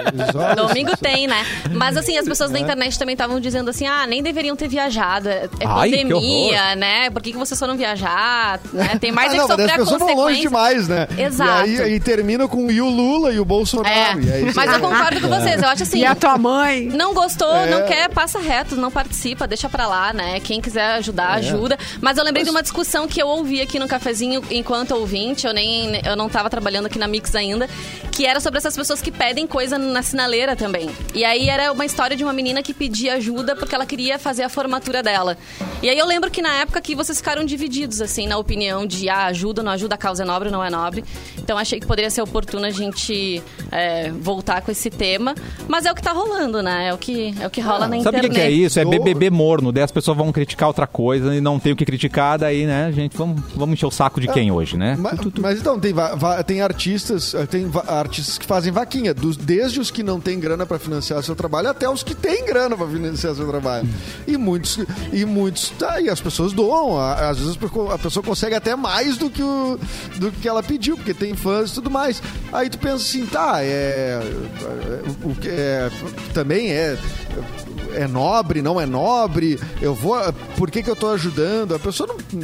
Domingo 0.55 0.95
tem, 0.97 1.27
né? 1.27 1.45
Mas 1.71 1.97
assim, 1.97 2.17
as 2.17 2.25
pessoas 2.25 2.51
da 2.51 2.59
internet 2.59 2.97
também 2.97 3.13
estavam 3.13 3.39
dizendo 3.39 3.69
assim: 3.69 3.85
ah, 3.87 4.05
nem 4.07 4.21
deveriam 4.23 4.55
ter 4.55 4.67
viajado. 4.67 5.29
É 5.29 5.45
é 5.59 5.65
Ai, 5.65 5.89
que 5.89 5.97
pandemia, 5.97 6.75
né? 6.75 7.09
Por 7.09 7.21
que, 7.21 7.31
que 7.31 7.37
vocês 7.37 7.59
foram 7.59 7.75
viajar? 7.77 8.59
Né? 8.73 8.97
Tem 8.99 9.11
mais 9.11 9.31
Ah, 9.31 9.35
é 9.35 9.37
não, 9.37 9.47
que 9.47 9.49
mas 9.53 9.59
sofrer 9.61 9.73
a 9.73 9.77
pessoas 9.77 9.99
vão 9.99 10.15
longe 10.15 10.41
demais, 10.41 10.87
né? 10.87 11.07
Exato. 11.17 11.67
E 11.69 11.81
aí 11.81 11.93
e 11.95 11.99
termina 11.99 12.47
com 12.47 12.69
e 12.71 12.81
o 12.81 12.89
Lula 12.89 13.31
e 13.31 13.39
o 13.39 13.45
Bolsonaro. 13.45 13.89
é 13.95 14.37
É, 14.37 14.41
isso 14.41 14.55
mas 14.55 14.69
aí. 14.69 14.75
eu 14.75 14.81
concordo 14.89 15.21
com 15.21 15.27
vocês. 15.27 15.61
Eu 15.61 15.69
acho 15.69 15.83
assim. 15.83 15.99
E 15.99 16.05
a 16.05 16.15
tua 16.15 16.37
mãe? 16.37 16.85
Não 16.87 17.13
gostou, 17.13 17.53
É. 17.55 17.67
não 17.69 17.87
quer, 17.87 18.09
passa 18.09 18.39
reto, 18.39 18.75
não 18.75 18.91
participa, 18.91 19.47
deixa 19.47 19.69
pra 19.69 19.87
lá, 19.87 20.11
né? 20.13 20.39
Quem 20.41 20.59
quiser 20.61 20.85
ajudar, 20.95 21.35
É. 21.35 21.39
ajuda. 21.39 21.77
Mas 22.01 22.17
eu 22.17 22.23
lembrei 22.23 22.43
de 22.43 22.49
uma 22.49 22.61
discussão 22.61 23.07
que 23.07 23.21
eu 23.21 23.27
ouvi 23.27 23.61
aqui 23.61 23.79
no 23.79 23.87
cafezinho 23.87 24.41
enquanto 24.51 24.91
ouvinte, 24.91 25.45
eu 25.47 25.53
nem 25.53 26.01
eu 26.05 26.15
não 26.15 26.27
tava 26.29 26.49
trabalhando 26.49 26.85
aqui 26.87 26.99
na 26.99 27.07
Mix 27.07 27.33
ainda, 27.35 27.69
que 28.11 28.25
era 28.25 28.39
sobre 28.39 28.57
essas 28.57 28.75
pessoas 28.75 29.01
que 29.01 29.11
pedem 29.11 29.45
coisa 29.47 29.77
na 29.91 30.01
sinaleira 30.01 30.55
também. 30.55 30.89
E 31.13 31.23
aí 31.23 31.49
era 31.49 31.71
uma 31.71 31.85
história 31.85 32.15
de 32.15 32.23
uma 32.23 32.33
menina 32.33 32.61
que 32.63 32.73
pedia 32.73 33.15
ajuda 33.15 33.55
porque 33.55 33.75
ela 33.75 33.85
queria 33.85 34.17
fazer 34.17 34.43
a 34.43 34.49
formatura 34.49 35.03
dela. 35.03 35.37
E 35.81 35.89
aí 35.89 35.97
eu 35.97 36.05
lembro 36.05 36.31
que 36.31 36.41
na 36.41 36.53
época 36.55 36.81
que 36.81 36.95
vocês 36.95 37.17
ficaram 37.17 37.45
divididos, 37.45 38.01
assim, 38.01 38.27
na 38.27 38.37
opinião 38.37 38.85
de 38.85 39.07
ah, 39.09 39.25
ajuda, 39.25 39.61
não 39.61 39.71
ajuda, 39.71 39.95
a 39.95 39.97
causa 39.97 40.23
é 40.23 40.25
nobre, 40.25 40.49
não 40.49 40.63
é 40.63 40.69
nobre. 40.69 41.03
Então 41.37 41.57
achei 41.57 41.79
que 41.79 41.85
poderia 41.85 42.09
ser 42.09 42.21
oportuno 42.21 42.65
a 42.65 42.71
gente 42.71 43.41
é, 43.71 44.11
voltar 44.11 44.61
com 44.61 44.71
esse 44.71 44.89
tema. 44.89 45.35
Mas 45.67 45.85
é 45.85 45.91
o 45.91 45.95
que 45.95 46.01
tá 46.01 46.11
rolando, 46.11 46.61
né? 46.63 46.89
É 46.89 46.93
o 46.93 46.97
que, 46.97 47.35
é 47.39 47.47
o 47.47 47.49
que 47.49 47.61
rola 47.61 47.87
na 47.87 48.01
Sabe 48.01 48.17
o 48.17 48.21
que, 48.21 48.27
internet. 48.27 48.33
que 48.33 48.41
é 48.41 48.51
isso? 48.51 48.79
É 48.79 48.85
BBB 48.85 49.29
morno. 49.29 49.71
Daí 49.71 49.83
as 49.83 49.91
pessoas 49.91 50.17
vão 50.17 50.31
criticar 50.31 50.67
outra 50.67 50.87
coisa 50.87 51.35
e 51.35 51.41
não 51.41 51.59
tem 51.59 51.73
o 51.73 51.75
que 51.75 51.85
criticar. 51.85 52.39
Daí, 52.39 52.65
né, 52.65 52.91
gente, 52.91 53.15
vamos, 53.15 53.41
vamos 53.55 53.73
encher 53.73 53.85
o 53.85 53.91
saco 53.91 54.19
de 54.19 54.27
quem 54.27 54.51
hoje, 54.51 54.77
né? 54.77 54.95
Mas, 54.97 55.19
mas 55.39 55.59
então, 55.59 55.79
tem, 55.79 55.93
tem 56.45 56.61
artistas 56.61 57.25
eh, 57.33 57.45
tem 57.45 57.69
artistas 57.87 58.37
que 58.37 58.45
fazem 58.45 58.71
vaquinha, 58.71 59.13
dos, 59.13 59.37
desde 59.37 59.74
os 59.79 59.91
que 59.91 60.03
não 60.03 60.19
têm 60.19 60.39
grana 60.39 60.65
pra 60.65 60.79
financiar 60.79 61.21
seu 61.23 61.35
trabalho 61.35 61.69
até 61.69 61.89
os 61.89 62.03
que 62.03 62.15
têm 62.15 62.45
grana 62.45 62.75
pra 62.75 62.87
financiar 62.87 63.35
seu 63.35 63.47
trabalho. 63.47 63.87
E 64.27 64.37
muitos, 64.37 64.79
e 65.11 65.25
muitos, 65.25 65.69
tá, 65.71 65.99
e 66.01 66.09
as 66.09 66.21
pessoas 66.21 66.53
doam. 66.53 66.99
Às 66.99 67.39
vezes 67.39 67.57
a 67.91 67.97
pessoa 67.97 68.23
consegue 68.23 68.55
até 68.55 68.75
mais 68.75 69.17
do 69.17 69.29
que, 69.29 69.41
o, 69.41 69.79
do 70.17 70.31
que 70.31 70.47
ela 70.47 70.63
pediu, 70.63 70.95
porque 70.97 71.13
tem 71.13 71.35
fãs 71.35 71.71
e 71.71 71.73
tudo 71.75 71.89
mais. 71.89 72.21
Aí 72.51 72.69
tu 72.69 72.77
pensa 72.77 72.95
assim, 72.95 73.25
tá, 73.25 73.61
é. 73.61 73.65
é, 73.65 75.01
O 75.23 75.35
que 75.35 75.49
é 75.49 75.89
também 76.33 76.71
é 76.71 76.97
é 77.93 78.07
nobre, 78.07 78.61
não 78.61 78.79
é 78.79 78.85
nobre, 78.85 79.59
eu 79.81 79.93
vou. 79.93 80.17
Por 80.57 80.69
que, 80.69 80.83
que 80.83 80.89
eu 80.89 80.95
tô 80.95 81.09
ajudando? 81.09 81.75
A 81.75 81.79
pessoa 81.79 82.07
não, 82.07 82.39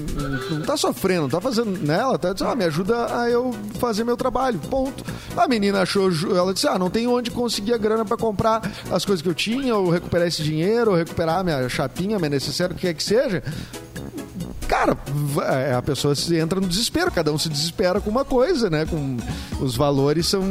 não, 0.57 0.61
tá 0.61 0.77
sofrendo, 0.77 1.23
não 1.23 1.29
tá 1.29 1.41
fazendo. 1.41 1.77
Né? 1.85 1.99
Ela 1.99 2.17
tá 2.17 2.33
dizendo, 2.33 2.51
ah, 2.51 2.55
me 2.55 2.65
ajuda 2.65 3.21
a 3.21 3.29
eu 3.29 3.53
fazer 3.79 4.03
meu 4.03 4.17
trabalho. 4.17 4.59
Ponto. 4.69 5.03
A 5.35 5.47
menina 5.47 5.81
achou, 5.81 6.09
ela 6.35 6.53
disse, 6.53 6.67
ah, 6.67 6.77
não 6.77 6.89
tenho 6.89 7.11
onde 7.11 7.31
conseguir 7.31 7.73
a 7.73 7.77
grana 7.77 8.05
pra 8.05 8.17
comprar 8.17 8.61
as 8.91 9.05
coisas 9.05 9.21
que 9.21 9.29
eu 9.29 9.35
tinha, 9.35 9.75
ou 9.75 9.89
recuperar 9.89 10.27
esse 10.27 10.43
dinheiro, 10.43 10.91
ou 10.91 10.97
recuperar 10.97 11.43
minha 11.43 11.67
chapinha, 11.69 12.17
minha 12.17 12.29
necessária, 12.29 12.73
o 12.73 12.75
que 12.75 12.87
quer 12.87 12.93
que 12.93 13.03
seja. 13.03 13.43
Cara, 14.71 14.97
é, 15.67 15.73
a 15.73 15.81
pessoa 15.81 16.15
se 16.15 16.33
entra 16.37 16.61
no 16.61 16.65
desespero, 16.65 17.11
cada 17.11 17.29
um 17.33 17.37
se 17.37 17.49
desespera 17.49 17.99
com 17.99 18.09
uma 18.09 18.23
coisa, 18.23 18.69
né? 18.69 18.85
Com 18.89 19.17
os 19.59 19.75
valores 19.75 20.27
são 20.27 20.43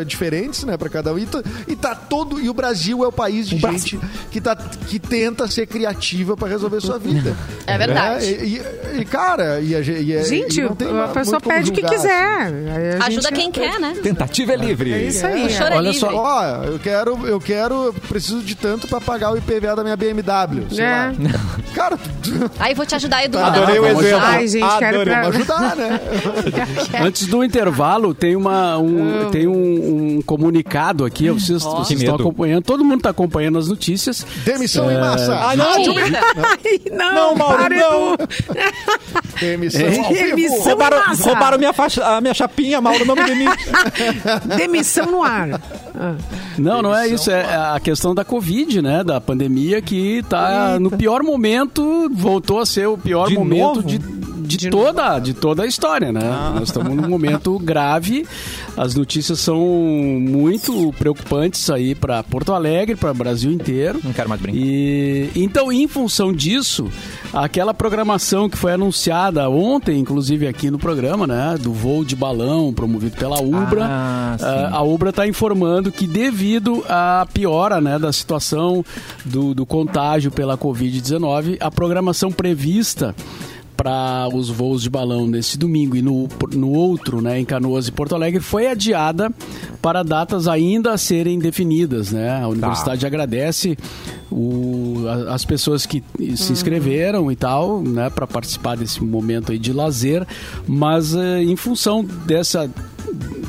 eh, 0.00 0.02
diferentes, 0.04 0.64
né, 0.64 0.78
para 0.78 0.88
cada 0.88 1.12
um. 1.12 1.18
E 1.18 1.26
tá, 1.26 1.42
e 1.68 1.76
tá 1.76 1.94
todo 1.94 2.40
e 2.40 2.48
o 2.48 2.54
Brasil 2.54 3.04
é 3.04 3.06
o 3.06 3.12
país 3.12 3.46
de 3.46 3.58
gente 3.58 4.00
que 4.30 4.40
tá 4.40 4.56
que 4.56 4.98
tenta 4.98 5.46
ser 5.46 5.66
criativa 5.66 6.34
para 6.38 6.48
resolver 6.48 6.80
sua 6.80 6.98
vida. 6.98 7.36
É 7.66 7.76
verdade. 7.76 8.24
Né? 8.24 8.44
E, 8.44 8.56
e- 8.56 9.00
e, 9.02 9.04
cara, 9.04 9.60
e 9.60 9.74
a 9.76 9.80
e 9.80 10.12
é- 10.14 10.24
Gente, 10.24 10.58
e 10.58 10.62
não 10.64 10.74
tem 10.74 10.88
a 10.98 11.08
pessoa 11.08 11.38
pede 11.38 11.70
o 11.70 11.74
que 11.74 11.82
quiser. 11.82 12.46
assim. 12.46 13.02
Ajuda 13.14 13.30
quem 13.30 13.52
quer, 13.52 13.78
né? 13.78 13.94
Tentativa 14.02 14.54
é 14.54 14.56
livre. 14.56 14.90
É 14.94 15.02
isso 15.02 15.26
aí. 15.26 15.44
O 15.46 15.50
choro 15.50 15.74
é 15.74 15.76
Olha 15.76 15.90
livre. 15.90 16.00
só, 16.00 16.14
Ó, 16.14 16.64
eu 16.64 16.78
quero, 16.78 17.26
eu 17.26 17.38
quero, 17.38 17.74
eu 17.86 17.92
preciso 17.92 18.40
de 18.42 18.54
tanto 18.54 18.88
para 18.88 19.02
pagar 19.02 19.32
o 19.32 19.36
IPVA 19.36 19.76
da 19.76 19.82
minha 19.84 19.96
BMW. 19.96 20.64
Sei 20.74 20.82
É. 20.82 20.88
lá. 20.88 21.12
Cara, 21.76 21.98
Aí 22.58 22.72
vou 22.72 22.86
te 22.86 22.94
ajudar, 22.94 23.22
Edu. 23.22 23.36
Adorei 23.38 23.78
o 23.78 23.86
exemplo. 23.86 24.18
Ai, 24.22 24.48
gente, 24.48 24.78
quero 24.78 25.00
Adorei. 25.02 25.12
pra- 25.14 25.22
vamos 25.30 25.36
ajudar, 25.36 25.76
né? 25.76 26.00
Antes 27.04 27.26
do 27.26 27.44
intervalo, 27.44 28.14
tem, 28.14 28.34
uma, 28.34 28.78
um, 28.78 29.28
tem 29.30 29.46
um, 29.46 30.16
um 30.16 30.22
comunicado 30.22 31.04
aqui. 31.04 31.28
Vocês, 31.28 31.62
vocês 31.62 31.88
Que 31.88 31.94
estão 32.06 32.14
acompanhando. 32.16 32.64
Todo 32.64 32.82
mundo 32.82 32.96
está 32.96 33.10
acompanhando 33.10 33.58
as 33.58 33.68
notícias. 33.68 34.26
Demissão 34.42 34.90
em 34.90 34.98
massa. 34.98 35.34
Ah, 35.34 35.54
não! 35.54 35.66
Ai, 35.66 36.80
não, 36.90 37.14
Não, 37.14 37.34
Mauro, 37.36 37.58
para, 37.58 37.76
não. 37.76 38.16
Demissão 39.38 39.86
ao 39.86 40.08
vivo. 40.08 40.14
Demissão. 40.14 40.62
Roubaram, 40.64 40.98
Massa. 41.06 41.24
roubaram 41.24 41.58
minha, 41.58 41.72
faixa, 41.74 42.04
a 42.06 42.20
minha 42.22 42.32
chapinha, 42.34 42.80
Mauro, 42.80 43.04
não 43.04 43.14
me 43.14 43.24
demite. 43.24 43.56
Demissão 44.56 45.06
no 45.10 45.22
ar. 45.22 45.60
Ah. 45.94 46.14
Não, 46.58 46.80
não 46.82 46.94
é 46.96 47.06
isso. 47.08 47.30
É 47.30 47.42
a 47.44 47.78
questão 47.82 48.14
da 48.14 48.24
Covid, 48.24 48.80
né? 48.80 49.04
Da 49.04 49.20
pandemia 49.20 49.80
que 49.82 50.18
está 50.18 50.78
no 50.80 50.90
pior 50.90 51.22
momento, 51.22 51.65
voltou 52.12 52.58
a 52.60 52.66
ser 52.66 52.86
o 52.86 52.96
pior 52.98 53.28
De 53.28 53.34
momento 53.34 53.76
novo? 53.76 53.82
de, 53.82 53.98
de, 54.46 54.70
toda, 54.70 55.18
de 55.18 55.34
toda 55.34 55.62
a 55.62 55.66
história, 55.66 56.12
né? 56.12 56.20
Nós 56.54 56.68
estamos 56.68 56.94
num 56.94 57.08
momento 57.08 57.58
grave. 57.58 58.26
As 58.76 58.94
notícias 58.94 59.40
são 59.40 59.58
muito 59.58 60.92
preocupantes 60.98 61.68
aí 61.70 61.94
para 61.94 62.22
Porto 62.22 62.52
Alegre, 62.52 62.94
para 62.96 63.10
o 63.10 63.14
Brasil 63.14 63.50
inteiro. 63.50 64.00
Não 64.04 64.12
quero 64.12 64.28
mais 64.28 64.40
brincar. 64.40 64.58
E 64.60 65.30
então, 65.34 65.72
em 65.72 65.88
função 65.88 66.32
disso, 66.32 66.88
aquela 67.32 67.72
programação 67.74 68.48
que 68.48 68.56
foi 68.56 68.72
anunciada 68.72 69.48
ontem, 69.48 69.98
inclusive 69.98 70.46
aqui 70.46 70.70
no 70.70 70.78
programa, 70.78 71.26
né, 71.26 71.56
do 71.60 71.72
voo 71.72 72.04
de 72.04 72.14
balão 72.14 72.72
promovido 72.72 73.16
pela 73.16 73.40
Ubra, 73.40 73.84
Ah, 73.88 74.36
sim. 74.38 74.44
ah, 74.46 74.70
a 74.72 74.82
Ubra 74.82 75.10
está 75.10 75.26
informando 75.26 75.90
que 75.90 76.06
devido 76.06 76.84
à 76.88 77.26
piora, 77.32 77.80
né, 77.80 77.98
da 77.98 78.12
situação 78.12 78.84
do, 79.24 79.54
do 79.54 79.64
contágio 79.66 80.30
pela 80.30 80.56
Covid-19, 80.58 81.56
a 81.60 81.70
programação 81.70 82.30
prevista 82.30 83.14
para 83.76 84.28
os 84.32 84.48
voos 84.48 84.82
de 84.82 84.88
balão 84.90 85.26
nesse 85.26 85.58
domingo 85.58 85.96
e 85.96 86.02
no, 86.02 86.28
no 86.54 86.70
outro, 86.72 87.20
né, 87.20 87.38
em 87.38 87.44
Canoas 87.44 87.88
e 87.88 87.92
Porto 87.92 88.14
Alegre, 88.14 88.40
foi 88.40 88.66
adiada 88.68 89.30
para 89.82 90.02
datas 90.02 90.48
ainda 90.48 90.92
a 90.92 90.98
serem 90.98 91.38
definidas, 91.38 92.10
né? 92.12 92.40
A 92.42 92.48
universidade 92.48 93.04
agradece 93.06 93.76
o- 94.30 95.04
a- 95.08 95.34
as 95.34 95.44
pessoas 95.44 95.84
que 95.86 96.02
se 96.36 96.52
inscreveram 96.52 97.30
e 97.30 97.36
tal, 97.36 97.80
né, 97.82 98.08
para 98.10 98.26
participar 98.26 98.76
desse 98.76 99.02
momento 99.04 99.52
aí 99.52 99.58
de 99.58 99.72
lazer, 99.72 100.26
mas 100.66 101.14
eh, 101.14 101.42
em 101.42 101.56
função 101.56 102.04
dessa 102.04 102.70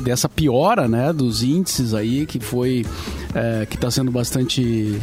dessa 0.00 0.28
piora, 0.28 0.86
né, 0.86 1.12
dos 1.12 1.42
índices 1.42 1.92
aí 1.92 2.24
que 2.24 2.38
foi 2.38 2.86
é, 3.34 3.66
que 3.66 3.74
está 3.76 3.90
sendo 3.90 4.10
bastante 4.10 4.96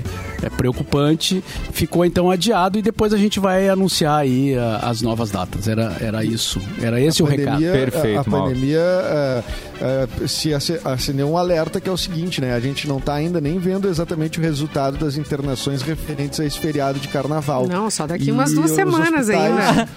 é, 0.45 0.49
preocupante. 0.49 1.43
Ficou 1.71 2.05
então 2.05 2.29
adiado 2.31 2.77
e 2.79 2.81
depois 2.81 3.13
a 3.13 3.17
gente 3.17 3.39
vai 3.39 3.67
anunciar 3.69 4.19
aí 4.19 4.55
a, 4.57 4.77
as 4.89 5.01
novas 5.01 5.31
datas. 5.31 5.67
Era, 5.67 5.95
era 5.99 6.23
isso. 6.23 6.61
Era 6.81 6.99
esse 7.01 7.21
o 7.23 7.25
recado. 7.25 7.55
pandemia, 7.55 7.71
Perfeito, 7.71 8.17
a, 8.17 8.21
a 8.21 8.29
Mauro. 8.29 8.47
pandemia 8.53 8.79
é, 8.79 9.43
é, 9.81 10.27
se 10.27 10.53
ace- 10.53 10.79
acendeu 10.85 11.29
um 11.29 11.37
alerta 11.37 11.79
que 11.81 11.89
é 11.89 11.91
o 11.91 11.97
seguinte, 11.97 12.39
né? 12.41 12.53
A 12.53 12.59
gente 12.59 12.87
não 12.87 12.97
está 12.97 13.13
ainda 13.15 13.41
nem 13.41 13.57
vendo 13.59 13.87
exatamente 13.87 14.39
o 14.39 14.41
resultado 14.41 14.97
das 14.97 15.17
internações 15.17 15.81
referentes 15.81 16.39
a 16.39 16.45
esse 16.45 16.59
feriado 16.59 16.99
de 16.99 17.07
carnaval. 17.07 17.67
Não, 17.67 17.89
só 17.89 18.05
daqui 18.07 18.29
E 18.29 18.31
umas 18.31 18.53
duas 18.53 18.71
semanas 18.71 19.27
hospitais- 19.29 19.67
ainda. 19.69 19.89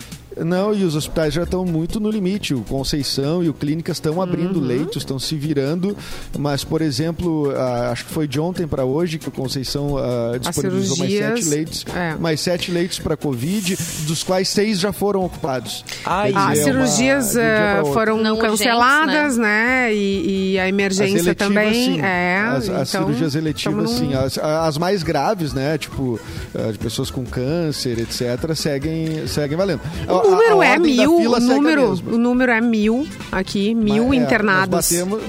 Não, 0.45 0.75
e 0.75 0.85
os 0.85 0.95
hospitais 0.95 1.33
já 1.35 1.43
estão 1.45 1.65
muito 1.65 1.99
no 2.01 2.11
limite. 2.11 2.55
O 2.55 2.61
Conceição 2.63 3.43
e 3.43 3.49
o 3.49 3.55
Clínicas 3.55 3.97
estão 3.97 4.21
abrindo 4.23 4.57
Uhum. 4.61 4.67
leitos, 4.67 4.97
estão 4.99 5.19
se 5.19 5.35
virando. 5.37 5.97
Mas, 6.39 6.65
por 6.65 6.81
exemplo, 6.83 7.53
acho 7.91 8.05
que 8.07 8.13
foi 8.13 8.27
de 8.29 8.39
ontem 8.41 8.67
para 8.67 8.85
hoje 8.85 9.19
que 9.19 9.29
o 9.29 9.33
Conceição 9.33 9.97
ah, 9.99 10.39
disponibilizou 10.39 10.97
mais 10.99 11.11
cirurgias, 11.13 11.41
sete 11.45 11.49
leitos. 11.55 11.85
é. 11.95 12.15
Mais 12.17 12.41
sete 12.41 12.71
leitos 12.71 12.99
para 12.99 13.17
Covid, 13.17 13.77
dos 14.07 14.23
quais 14.23 14.49
seis 14.49 14.79
já 14.79 14.93
foram 14.93 15.25
ocupados. 15.25 15.85
Ai, 16.05 16.33
Quer 16.33 16.39
As 16.39 16.49
dizer, 16.59 16.71
é 16.71 16.73
uma- 16.75 16.87
cirurgias 16.87 17.37
um 17.37 17.41
eh, 17.41 17.83
foram 17.93 18.23
Não 18.23 18.37
canceladas, 18.39 19.37
né? 19.37 19.93
E, 19.95 20.53
e 20.55 20.59
a 20.59 20.69
emergência 20.69 21.19
eletivas, 21.19 21.37
também. 21.37 21.75
sim. 21.95 22.01
É, 22.01 22.39
as, 22.49 22.69
as 22.69 22.89
então, 22.95 23.03
cirurgias 23.07 23.35
eletivas, 23.35 23.91
num- 23.91 23.99
sim. 23.99 24.15
As, 24.15 24.39
as 24.39 24.79
mais 24.79 25.03
graves, 25.03 25.53
né? 25.53 25.77
Tipo, 25.79 26.19
eh, 26.55 26.73
de 26.73 26.79
pessoas 26.79 27.11
com 27.11 27.25
câncer, 27.25 27.99
etc., 27.99 28.55
seguem, 28.55 29.27
seguem 29.27 29.57
valendo. 29.57 29.81
A- 30.29 30.31
O 30.31 30.35
a- 30.35 30.37
número 30.37 30.61
a 30.61 30.67
é 30.67 30.71
ordem 30.73 30.97
da 30.97 31.03
mil, 31.03 31.31
o 31.31 31.35
a 31.35 31.41
número, 31.41 31.93
o 32.07 32.19
número 32.19 32.53
é 32.53 32.61
mil 32.61 33.07
aqui, 33.33 33.75
mil 33.75 34.09
Mas, 34.09 34.19
é, 34.19 34.23
internados. 34.23 34.71
Nós 34.71 34.91
batemos, 34.91 35.23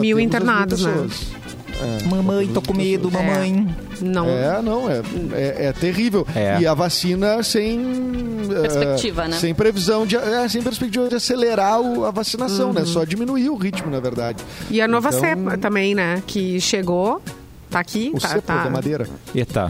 Mil 0.00 0.20
internados, 0.20 0.84
né? 0.84 1.08
É, 1.80 2.08
Mamãe, 2.08 2.46
tô 2.48 2.60
com 2.60 2.74
medo, 2.74 3.10
mamãe. 3.10 3.68
Não. 4.00 4.26
É, 4.28 4.60
não, 4.62 4.90
é, 4.90 5.00
é, 5.32 5.66
é 5.66 5.72
terrível. 5.72 6.26
É. 6.34 6.60
E 6.60 6.66
a 6.66 6.74
vacina 6.74 7.40
sem. 7.42 7.80
Perspectiva, 8.48 9.28
né? 9.28 9.36
Sem 9.38 9.54
previsão 9.54 10.04
de. 10.06 10.16
É, 10.16 10.48
sem 10.48 10.60
perspectiva 10.62 11.08
de 11.08 11.14
acelerar 11.16 11.80
o- 11.80 12.04
a 12.04 12.10
vacinação, 12.10 12.68
Uhum. 12.68 12.72
né? 12.74 12.84
Só 12.84 13.04
diminuir 13.04 13.48
o 13.50 13.56
ritmo, 13.56 13.90
na 13.90 14.00
verdade. 14.00 14.42
E 14.70 14.80
a 14.80 14.88
nova 14.88 15.08
Então- 15.08 15.20
cepa 15.20 15.56
também, 15.58 15.94
né? 15.94 16.20
Que 16.26 16.60
chegou, 16.60 17.20
tá 17.70 17.78
aqui, 17.80 18.10
O 18.14 18.18
tá, 18.20 18.28
cepo 18.28 18.42
tá. 18.42 18.64
da 18.64 18.70
madeira. 18.70 19.08
Eita. 19.34 19.68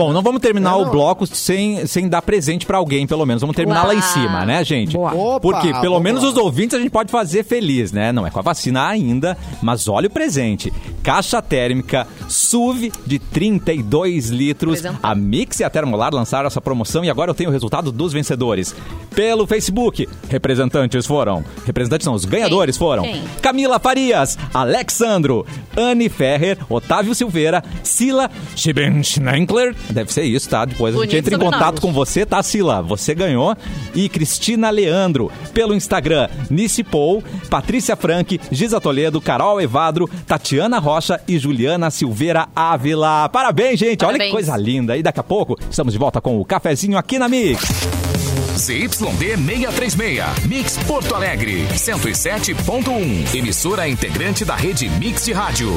Bom, 0.00 0.12
não 0.14 0.22
vamos 0.22 0.40
terminar 0.40 0.70
É, 0.70 0.74
o 0.76 0.84
não. 0.84 0.90
bloco 0.90 1.26
sem, 1.26 1.86
sem 1.86 2.08
dar 2.08 2.22
presente 2.22 2.64
pra 2.64 2.78
alguém, 2.78 3.06
pelo 3.06 3.26
menos. 3.26 3.42
Vamos 3.42 3.54
terminar 3.54 3.84
lá 3.86 3.94
em 3.94 3.98
Uau. 3.98 4.08
cima, 4.08 4.46
né, 4.46 4.64
gente? 4.64 4.94
Boa. 4.96 5.12
Opa, 5.14 5.40
Porque 5.40 5.70
pelo 5.74 5.96
vamos 5.96 6.02
menos 6.02 6.24
os 6.24 6.36
ouvintes 6.36 6.74
a 6.74 6.80
gente 6.80 6.90
pode 6.90 7.10
fazer 7.12 7.44
feliz, 7.44 7.92
né? 7.92 8.10
Não 8.10 8.26
é 8.26 8.30
com 8.30 8.38
a 8.38 8.42
vacina 8.42 8.86
ainda, 8.88 9.36
mas 9.62 9.88
olha 9.88 10.06
o 10.06 10.10
presente. 10.10 10.72
Caixa 11.02 11.42
térmica 11.42 12.06
SUV 12.28 12.90
de 13.06 13.18
32 13.18 14.28
litros. 14.30 14.80
Presentão. 14.80 15.00
A 15.02 15.14
Mix 15.14 15.60
e 15.60 15.64
a 15.64 15.70
Termolar 15.70 16.14
lançaram 16.14 16.46
essa 16.46 16.60
promoção 16.60 17.04
e 17.04 17.10
agora 17.10 17.30
eu 17.30 17.34
tenho 17.34 17.50
o 17.50 17.52
resultado 17.52 17.92
dos 17.92 18.12
vencedores. 18.12 18.74
Pelo 19.14 19.46
Facebook, 19.46 20.08
representantes 20.30 21.04
foram. 21.06 21.44
Representantes 21.66 22.06
não, 22.06 22.14
os 22.14 22.24
ganhadores 22.24 22.76
foram. 22.76 23.02
Quem? 23.02 23.22
Camila 23.42 23.78
Farias, 23.78 24.38
Alexandro, 24.54 25.44
Anne 25.76 26.08
Ferrer, 26.08 26.56
Otávio 26.70 27.14
Silveira, 27.14 27.62
Sila 27.82 28.30
Schnenkler, 28.56 29.74
deve 29.92 30.12
ser 30.12 30.22
isso, 30.24 30.48
tá? 30.48 30.64
Depois 30.64 30.94
a 30.94 30.98
gente 30.98 31.10
Bonito 31.10 31.26
entra 31.26 31.34
em 31.36 31.38
contato 31.38 31.80
com 31.80 31.92
você, 31.92 32.24
tá, 32.24 32.42
Sila? 32.42 32.82
Você 32.82 33.14
ganhou. 33.14 33.56
E 33.94 34.08
Cristina 34.08 34.70
Leandro, 34.70 35.30
pelo 35.52 35.74
Instagram, 35.74 36.28
Nice 36.48 36.82
Paul, 36.82 37.22
Patrícia 37.48 37.96
Frank, 37.96 38.40
Giza 38.50 38.80
Toledo, 38.80 39.20
Carol 39.20 39.60
Evadro, 39.60 40.08
Tatiana 40.26 40.78
Rocha 40.78 41.20
e 41.26 41.38
Juliana 41.38 41.90
Silveira 41.90 42.48
Ávila. 42.54 43.28
Parabéns, 43.28 43.78
gente! 43.78 44.04
Olha 44.04 44.12
que 44.12 44.18
Parabéns. 44.18 44.32
coisa 44.32 44.56
linda. 44.56 44.96
E 44.96 45.02
daqui 45.02 45.20
a 45.20 45.24
pouco 45.24 45.58
estamos 45.70 45.92
de 45.92 45.98
volta 45.98 46.20
com 46.20 46.40
o 46.40 46.44
cafezinho 46.44 46.96
aqui 46.96 47.18
na 47.18 47.28
Mix. 47.28 48.29
ZYD 48.56 49.36
636, 49.36 50.46
Mix 50.46 50.76
Porto 50.78 51.14
Alegre, 51.14 51.66
107.1. 51.72 53.34
Emissora 53.34 53.88
integrante 53.88 54.44
da 54.44 54.54
rede 54.56 54.88
Mix 54.90 55.24
de 55.24 55.32
Rádio. 55.32 55.70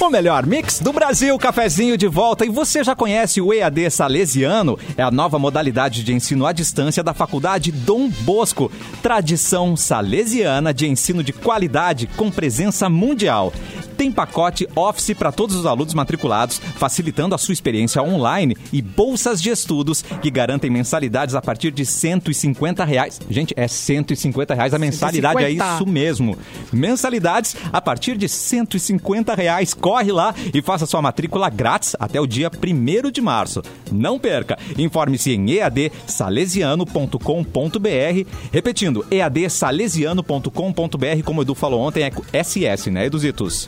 O 0.00 0.10
melhor 0.10 0.44
mix 0.44 0.80
do 0.80 0.92
Brasil, 0.92 1.38
cafezinho 1.38 1.96
de 1.96 2.08
volta. 2.08 2.44
E 2.44 2.48
você 2.48 2.82
já 2.82 2.94
conhece 2.94 3.40
o 3.40 3.54
EAD 3.54 3.90
Salesiano? 3.90 4.78
É 4.96 5.02
a 5.02 5.10
nova 5.10 5.38
modalidade 5.38 6.02
de 6.02 6.12
ensino 6.12 6.44
à 6.44 6.52
distância 6.52 7.02
da 7.02 7.14
Faculdade 7.14 7.70
Dom 7.70 8.08
Bosco. 8.08 8.70
Tradição 9.00 9.76
salesiana 9.76 10.74
de 10.74 10.88
ensino 10.88 11.22
de 11.22 11.32
qualidade 11.32 12.06
com 12.08 12.30
presença 12.30 12.88
mundial. 12.88 13.52
Tem 13.96 14.10
pacote 14.10 14.66
Office 14.74 15.14
para 15.14 15.30
todos 15.30 15.54
os 15.54 15.64
alunos 15.66 15.94
matriculados, 15.94 16.58
facilitando 16.58 17.34
a 17.34 17.38
sua 17.38 17.52
experiência 17.52 18.02
online 18.02 18.56
e 18.72 18.82
bolsas 18.82 19.40
de 19.40 19.50
estudos 19.50 20.02
que 20.02 20.30
garantem 20.30 20.70
mensalidades 20.70 21.36
a 21.36 21.42
partir 21.42 21.51
de 21.58 21.84
150 21.84 22.84
reais. 22.84 23.20
Gente, 23.28 23.52
é 23.56 23.66
150 23.68 24.54
reais 24.54 24.72
a 24.74 24.78
mensalidade, 24.78 25.38
é 25.38 25.48
150. 25.48 25.74
isso 25.74 25.86
mesmo. 25.86 26.38
Mensalidades 26.72 27.56
a 27.72 27.80
partir 27.80 28.16
de 28.16 28.28
150 28.28 29.34
reais. 29.34 29.74
Corre 29.74 30.12
lá 30.12 30.32
e 30.52 30.62
faça 30.62 30.86
sua 30.86 31.02
matrícula 31.02 31.50
grátis 31.50 31.96
até 31.98 32.20
o 32.20 32.26
dia 32.26 32.48
1 32.50 33.10
de 33.10 33.20
março. 33.20 33.60
Não 33.90 34.16
perca. 34.18 34.58
Informe-se 34.78 35.32
em 35.32 35.50
eadsalesiano.com.br. 35.50 38.26
Repetindo, 38.52 39.04
eadsalesiano.com.br, 39.10 41.22
como 41.24 41.40
o 41.40 41.42
Edu 41.42 41.54
falou 41.54 41.80
ontem, 41.80 42.04
é 42.04 42.12
SS, 42.42 42.90
né, 42.90 43.06
Eduzitos? 43.06 43.66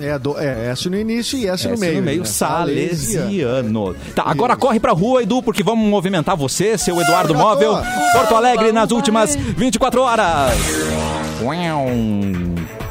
É, 0.00 0.18
do, 0.18 0.38
é 0.38 0.70
S 0.70 0.88
no 0.88 0.96
início 0.96 1.38
e 1.38 1.46
S, 1.46 1.66
no 1.66 1.74
S 1.74 1.80
meio. 1.80 1.96
no 1.96 2.02
meio, 2.02 2.20
né? 2.20 2.24
salesiano. 2.24 3.94
Tá, 4.14 4.24
agora 4.26 4.54
Isso. 4.54 4.60
corre 4.60 4.80
pra 4.80 4.92
rua, 4.92 5.22
Edu, 5.22 5.42
porque 5.42 5.62
vamos 5.62 5.86
movimentar 5.88 6.36
você, 6.36 6.76
seu 6.78 7.00
Eduardo 7.00 7.34
Móvel. 7.34 7.76
Porto 8.12 8.34
Alegre 8.34 8.72
nas 8.72 8.90
últimas 8.90 9.36
24 9.36 10.00
horas. 10.00 10.52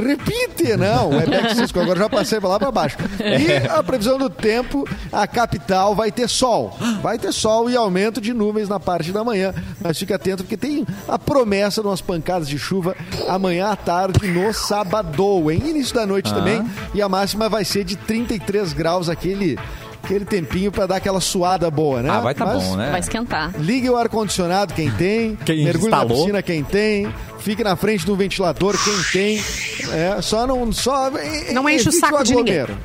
repite, 0.06 0.76
não, 0.76 1.10
Webex 1.10 1.56
Cisco, 1.56 1.80
agora 1.80 1.98
já 1.98 2.08
passei 2.08 2.38
para 2.38 2.50
lá 2.50 2.58
para 2.60 2.70
baixo. 2.70 2.96
E 3.18 3.66
a 3.68 3.82
previsão 3.82 4.16
do 4.16 4.30
tempo, 4.30 4.88
a 5.12 5.26
capital 5.26 5.92
vai 5.92 6.12
ter 6.12 6.28
sol. 6.28 6.78
Vai 7.02 7.18
ter 7.18 7.32
sol 7.32 7.68
e 7.68 7.76
aumento 7.76 8.20
de 8.20 8.32
nuvens 8.32 8.68
na 8.68 8.78
parte 8.78 9.10
da 9.10 9.24
manhã. 9.24 9.52
Mas 9.80 9.98
fica 9.98 10.14
atento 10.14 10.44
porque 10.44 10.56
tem 10.56 10.86
a 11.08 11.18
promessa 11.18 11.80
de 11.80 11.88
umas 11.88 12.00
pancadas 12.00 12.48
de 12.48 12.56
chuva 12.56 12.94
amanhã 13.28 13.70
à 13.70 13.76
tarde 13.76 14.28
no 14.28 14.54
sábado, 14.54 15.50
hein? 15.50 15.62
Início 15.66 15.96
da 15.96 16.06
noite 16.06 16.32
também. 16.32 16.64
E 16.94 17.02
a 17.02 17.08
máxima 17.08 17.48
vai 17.48 17.64
ser 17.64 17.82
de 17.82 17.96
33 17.96 18.72
graus, 18.72 19.08
aquele, 19.08 19.58
aquele 20.06 20.24
tempinho 20.24 20.70
pra 20.70 20.86
dar 20.86 20.96
aquela 20.96 21.20
suada 21.20 21.68
boa, 21.70 22.00
né? 22.00 22.10
Ah, 22.10 22.20
vai 22.20 22.34
tá 22.34 22.46
Mas 22.46 22.62
bom, 22.62 22.76
né? 22.76 22.90
Vai 22.90 23.00
esquentar. 23.00 23.52
Ligue 23.58 23.90
o 23.90 23.96
ar-condicionado, 23.96 24.72
quem 24.72 24.90
tem. 24.92 25.36
Quem 25.44 25.64
mergulhe 25.64 25.90
na 25.90 25.98
instalou. 25.98 26.18
piscina, 26.22 26.42
quem 26.42 26.62
tem. 26.62 27.12
Fique 27.40 27.62
na 27.62 27.76
frente 27.76 28.06
do 28.06 28.16
ventilador, 28.16 28.76
quem 28.82 29.02
tem. 29.12 29.44
É, 29.92 30.20
só 30.22 30.46
não. 30.46 30.72
Só, 30.72 31.10
Não 31.52 31.68
enche 31.68 31.88
o 31.88 31.92
saco 31.92 32.22
de 32.24 32.34
ninguém. 32.34 32.60
aglomero. 32.60 32.80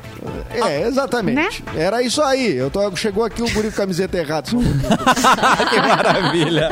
É, 0.54 0.82
exatamente. 0.86 1.62
Né? 1.64 1.82
Era 1.82 2.02
isso 2.02 2.20
aí. 2.22 2.54
Eu 2.56 2.70
tô, 2.70 2.94
chegou 2.94 3.24
aqui 3.24 3.42
o 3.42 3.50
guri 3.50 3.70
com 3.70 3.76
camiseta 3.76 4.18
errada. 4.18 4.48
que 5.70 5.80
maravilha. 5.80 6.68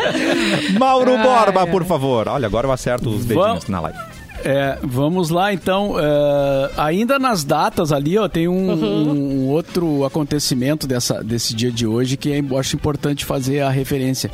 Mauro 0.79 1.17
Borba, 1.19 1.67
por 1.67 1.85
favor. 1.85 2.29
Olha, 2.29 2.47
agora 2.47 2.67
eu 2.67 2.73
acerto 2.73 3.09
os 3.09 3.25
dedinhos 3.25 3.47
Vamos. 3.47 3.69
na 3.69 3.81
live. 3.81 3.99
É, 4.45 4.79
vamos 4.83 5.31
lá 5.31 5.53
então. 5.53 5.95
É, 5.99 6.71
ainda 6.77 7.19
nas 7.19 7.45
datas 7.45 7.93
ali, 7.93 8.17
ó, 8.19 8.29
tem 8.29 8.49
um, 8.49 8.73
um 8.73 9.49
outro 9.49 10.05
acontecimento 10.05 10.87
dessa, 10.87 11.23
desse 11.23 11.55
dia 11.55 11.71
de 11.71 11.87
hoje 11.87 12.17
que 12.17 12.31
eu 12.31 12.59
acho 12.59 12.77
importante 12.77 13.25
fazer 13.25 13.61
a 13.61 13.71
referência. 13.71 14.31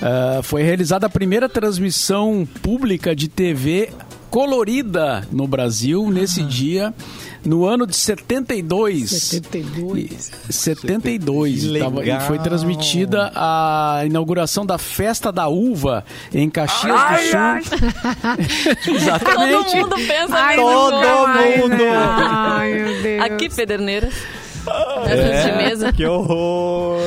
É, 0.00 0.42
foi 0.42 0.62
realizada 0.62 1.06
a 1.06 1.10
primeira 1.10 1.48
transmissão 1.48 2.46
pública 2.62 3.14
de 3.14 3.28
TV 3.28 3.90
colorida 4.30 5.26
no 5.32 5.46
Brasil 5.46 6.10
nesse 6.10 6.42
dia. 6.42 6.92
No 7.48 7.64
ano 7.64 7.86
de 7.86 7.96
72. 7.96 9.08
72. 9.10 10.32
E- 10.48 10.52
72. 10.52 11.62
Que 11.62 11.78
tava- 11.78 11.96
e 11.96 11.98
legal. 12.00 12.20
foi 12.20 12.38
transmitida 12.38 13.32
a 13.34 14.02
inauguração 14.04 14.66
da 14.66 14.76
Festa 14.76 15.32
da 15.32 15.48
Uva 15.48 16.04
em 16.32 16.50
Caxias 16.50 16.94
do 16.94 17.16
Sul. 17.30 18.94
Exatamente. 18.96 19.64
Todo 19.72 19.76
mundo 19.76 19.96
pensa 19.96 20.34
Ai, 20.36 20.56
mesmo. 20.56 20.70
Todo 20.70 20.94
mundo. 20.96 21.68
né? 21.68 21.90
Ai, 21.96 22.74
meu 22.74 23.02
Deus. 23.02 23.24
Aqui, 23.24 23.48
Pederneiras. 23.48 24.14
Mesa. 25.56 25.90
Que 25.92 26.04
horror. 26.04 27.00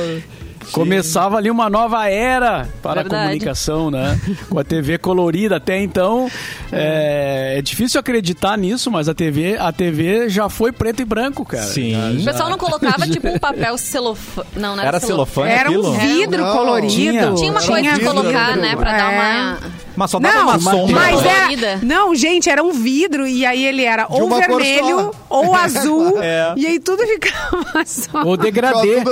Começava 0.72 1.36
ali 1.36 1.50
uma 1.50 1.68
nova 1.70 2.08
era 2.08 2.68
para 2.82 3.02
Verdade. 3.02 3.14
a 3.14 3.26
comunicação, 3.26 3.90
né? 3.90 4.18
Com 4.48 4.58
a 4.58 4.64
TV 4.64 4.98
colorida. 4.98 5.56
Até 5.56 5.80
então, 5.80 6.30
é, 6.70 7.56
é 7.58 7.62
difícil 7.62 8.00
acreditar 8.00 8.56
nisso, 8.56 8.90
mas 8.90 9.08
a 9.08 9.14
TV, 9.14 9.56
a 9.58 9.70
TV 9.72 10.28
já 10.28 10.48
foi 10.48 10.72
preto 10.72 11.02
e 11.02 11.04
branco, 11.04 11.44
cara. 11.44 11.62
Sim. 11.64 12.20
O 12.20 12.24
pessoal 12.24 12.48
não 12.50 12.58
colocava, 12.58 13.06
tipo, 13.06 13.28
um 13.28 13.38
papel 13.40 13.76
celofane. 13.78 14.48
Não, 14.56 14.74
não 14.76 14.82
era, 14.82 14.88
Era 14.96 15.00
celofane 15.00 15.50
Era 15.50 15.70
um 15.70 15.92
vidro 15.92 16.42
Não, 16.44 16.56
colorido. 16.56 16.92
tinha. 16.92 17.32
Tinha 17.34 17.50
uma 17.50 17.60
Era 17.60 17.68
coisa 17.72 17.92
de 17.92 18.00
colocar, 18.04 18.46
vidro. 18.48 18.62
né? 18.62 18.76
Pra 18.76 18.92
dar 18.92 19.12
É. 19.12 19.16
uma... 19.16 19.58
Mas 19.94 20.10
só 20.10 20.18
dava 20.18 20.34
Não, 20.38 20.42
uma 20.48 20.58
sombra. 20.58 20.94
mas 20.96 21.20
Colorida. 21.20 21.66
era. 21.66 21.80
Não, 21.82 22.14
gente, 22.14 22.48
era 22.48 22.62
um 22.62 22.72
vidro 22.72 23.26
e 23.26 23.44
aí 23.44 23.62
ele 23.62 23.84
era 23.84 24.06
ou 24.08 24.24
uma 24.24 24.42
cor 24.42 24.62
vermelho 24.62 25.10
ou 25.28 25.52
azul. 25.54 26.18
É. 26.22 26.54
E 26.56 26.66
aí 26.66 26.80
tudo 26.80 27.06
ficava 27.06 27.84
só. 27.84 28.22
Ou 28.24 28.34
degradê. 28.38 29.02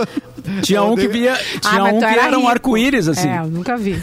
Tinha 0.62 0.82
um 0.82 0.94
que 0.96 1.08
via, 1.08 1.34
tinha 1.60 1.82
mas 1.82 1.94
um 1.94 1.98
que 1.98 2.04
era 2.04 2.22
era 2.26 2.38
um 2.38 2.48
arco-íris, 2.48 3.08
assim. 3.08 3.28
É, 3.28 3.38
eu 3.40 3.46
nunca 3.46 3.76
vi. 3.76 3.96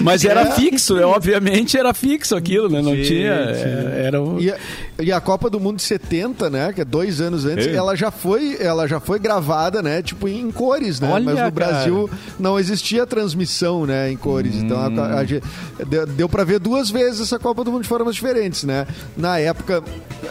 Mas 0.00 0.24
era 0.24 0.52
fixo, 0.52 0.98
é, 0.98 1.04
obviamente 1.04 1.76
era 1.76 1.92
fixo 1.94 2.34
aquilo, 2.36 2.68
né? 2.68 2.80
Não 2.82 2.92
Sim, 2.94 3.02
tinha. 3.02 3.32
é, 3.32 4.02
Era 4.06 4.20
o- 4.22 4.40
E 4.40 4.50
a, 4.50 4.56
e 5.00 5.12
a 5.12 5.20
Copa 5.20 5.48
do 5.50 5.58
Mundo 5.60 5.76
de 5.76 5.82
70, 5.82 6.48
né? 6.50 6.72
Que 6.72 6.80
é 6.80 6.84
dois 6.84 7.20
anos 7.20 7.44
antes, 7.44 7.66
Ei. 7.66 7.74
ela 7.76 7.96
já 7.96 8.10
foi, 8.10 8.56
ela 8.60 8.86
já 8.86 9.00
foi 9.00 9.18
gravada, 9.18 9.82
né? 9.82 10.02
Tipo 10.02 10.28
em 10.28 10.50
cores, 10.50 11.00
né? 11.00 11.08
Olha, 11.10 11.24
Mas 11.24 11.34
cara. 11.34 11.46
no 11.46 11.52
Brasil 11.52 12.10
não 12.38 12.58
existia 12.58 13.06
transmissão, 13.06 13.86
né? 13.86 14.10
Em 14.10 14.16
cores. 14.16 14.54
Então 14.56 14.78
a, 14.78 15.18
a, 15.18 15.24
gente- 15.24 15.44
deu, 15.86 16.06
deu 16.06 16.28
para 16.28 16.44
ver 16.44 16.58
duas 16.58 16.90
vezes 16.90 17.20
essa 17.20 17.38
Copa 17.38 17.64
do 17.64 17.70
Mundo 17.72 17.82
de 17.82 17.88
formas 17.88 18.14
diferentes, 18.14 18.64
né? 18.64 18.86
Na 19.16 19.38
época 19.38 19.82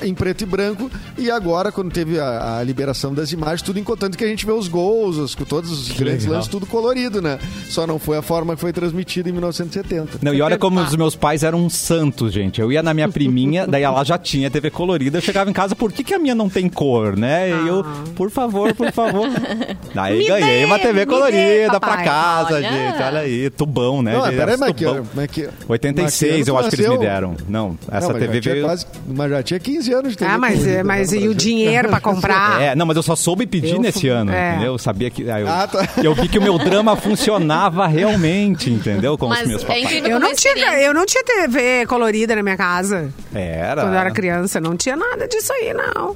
em 0.02 0.14
preto 0.14 0.42
e 0.42 0.46
branco 0.46 0.90
e 1.18 1.30
agora 1.30 1.72
quando 1.72 1.92
teve 1.92 2.20
a, 2.20 2.58
a 2.58 2.64
liberação 2.64 3.14
das 3.14 3.32
imagens, 3.32 3.62
tudo 3.62 3.80
enquanto 4.04 4.18
que 4.18 4.24
a 4.26 4.28
gente 4.28 4.46
vê 4.46 4.52
os 4.52 4.68
gols, 4.68 5.18
os, 5.18 5.34
com 5.34 5.46
todos 5.46 5.72
os 5.72 5.88
grandes 5.92 6.24
legal. 6.24 6.36
lances, 6.36 6.50
tudo 6.52 6.66
colorido, 6.66 7.22
né? 7.22 7.40
Só 7.70 7.88
não 7.88 7.98
foi 7.98 8.18
a 8.18 8.22
forma 8.22 8.54
que 8.54 8.60
foi 8.60 8.74
transmitida 8.74 9.30
em 9.30 9.32
1970. 9.32 10.20
Não, 10.22 10.34
e 10.34 10.42
olha 10.42 10.58
como 10.58 10.82
os 10.82 10.94
meus 10.96 11.16
pais 11.16 11.42
eram 11.42 11.70
santos, 11.70 12.34
gente. 12.34 12.60
Eu 12.60 12.70
ia 12.72 12.84
na 12.84 12.94
minha 12.94 13.08
priminha, 13.08 13.66
daí 13.68 13.84
ela 13.84 14.04
já 14.04 14.18
tinha 14.18 14.52
TV 14.52 14.70
colorida. 14.70 15.18
Eu 15.20 15.22
chegava 15.22 15.50
em 15.50 15.54
casa, 15.54 15.74
por 15.76 15.92
que, 15.94 16.04
que 16.04 16.14
a 16.14 16.20
minha 16.20 16.36
não 16.36 16.50
tem 16.50 16.68
cor, 16.68 17.16
né? 17.16 17.50
E 17.50 17.68
eu, 17.68 17.86
por 18.16 18.30
favor, 18.30 18.74
por 18.74 18.92
favor. 18.92 19.28
Daí 19.94 20.20
Me 20.20 20.28
ganhei 20.28 20.60
dê, 20.60 20.66
uma 20.66 20.80
TV 20.80 20.94
me 20.94 21.00
dê, 21.00 21.06
colorida 21.06 21.80
pra 21.80 21.98
casa, 22.04 22.56
Olha. 22.56 22.70
gente. 22.70 23.02
Olha 23.04 23.20
aí, 23.20 23.50
tubão, 23.50 24.02
né? 24.02 24.14
Não, 24.14 24.26
gente? 24.26 24.36
peraí, 24.36 24.74
que, 24.74 24.86
mas 25.14 25.32
que, 25.32 25.50
86 25.68 26.48
eu 26.48 26.58
acho 26.58 26.70
que 26.70 26.76
eles 26.76 26.90
me 26.90 26.98
deram. 26.98 27.36
Não, 27.48 27.78
essa 27.92 28.08
Não, 28.08 28.14
mas 28.14 28.24
TV 28.24 28.42
veio... 28.42 28.66
quase- 28.66 28.86
mas 29.08 29.30
já 29.30 29.44
tinha 29.44 29.60
15 29.60 29.94
anos 29.94 30.12
de 30.12 30.18
TV 30.18 30.32
Ah, 30.32 30.38
mas, 30.38 30.54
colorida, 30.56 30.80
é, 30.80 30.84
mas 30.84 31.12
né, 31.12 31.18
e 31.20 31.28
o 31.28 31.36
dinheiro 31.36 31.90
pra 31.90 32.00
comprar? 32.02 32.62
É, 32.62 32.76
não, 32.76 32.86
mas 32.86 32.98
eu 32.98 33.04
só 33.04 33.16
soube 33.16 33.46
pedir 33.46 33.76
Eu 33.76 33.82
nesse 33.82 33.93
fu- 34.02 34.08
ano, 34.10 34.32
é. 34.32 34.52
entendeu? 34.52 34.74
Eu 34.74 34.78
sabia 34.78 35.10
que... 35.10 35.30
aí 35.30 35.42
eu, 35.42 35.48
Ah, 35.48 35.68
tá. 35.68 35.88
eu 36.04 36.14
vi 36.16 36.28
que 36.28 36.38
o 36.38 36.42
meu 36.42 36.58
drama 36.58 36.96
funcionava 36.96 37.88
realmente, 37.88 38.70
entendeu? 38.70 39.18
Com 39.18 39.26
os 39.28 39.38
Mas 39.38 39.48
meus 39.48 39.64
é 39.64 39.66
papais. 39.66 39.84
incrível 39.86 40.10
Eu 40.12 40.20
não, 40.20 40.34
tinha, 40.34 40.80
eu 40.82 40.94
não 40.94 41.06
tinha 41.06 41.24
TV 41.24 41.86
colorida 41.86 42.36
na 42.36 42.44
minha 42.44 42.58
casa. 42.58 43.10
Era. 43.34 43.82
Quando 43.84 43.94
eu 43.94 44.00
era 44.00 44.12
criança, 44.12 44.60
não 44.60 44.76
tinha 44.76 44.96
nada 44.96 45.28
disso 45.28 45.52
aí, 45.54 45.74
não. 45.74 46.16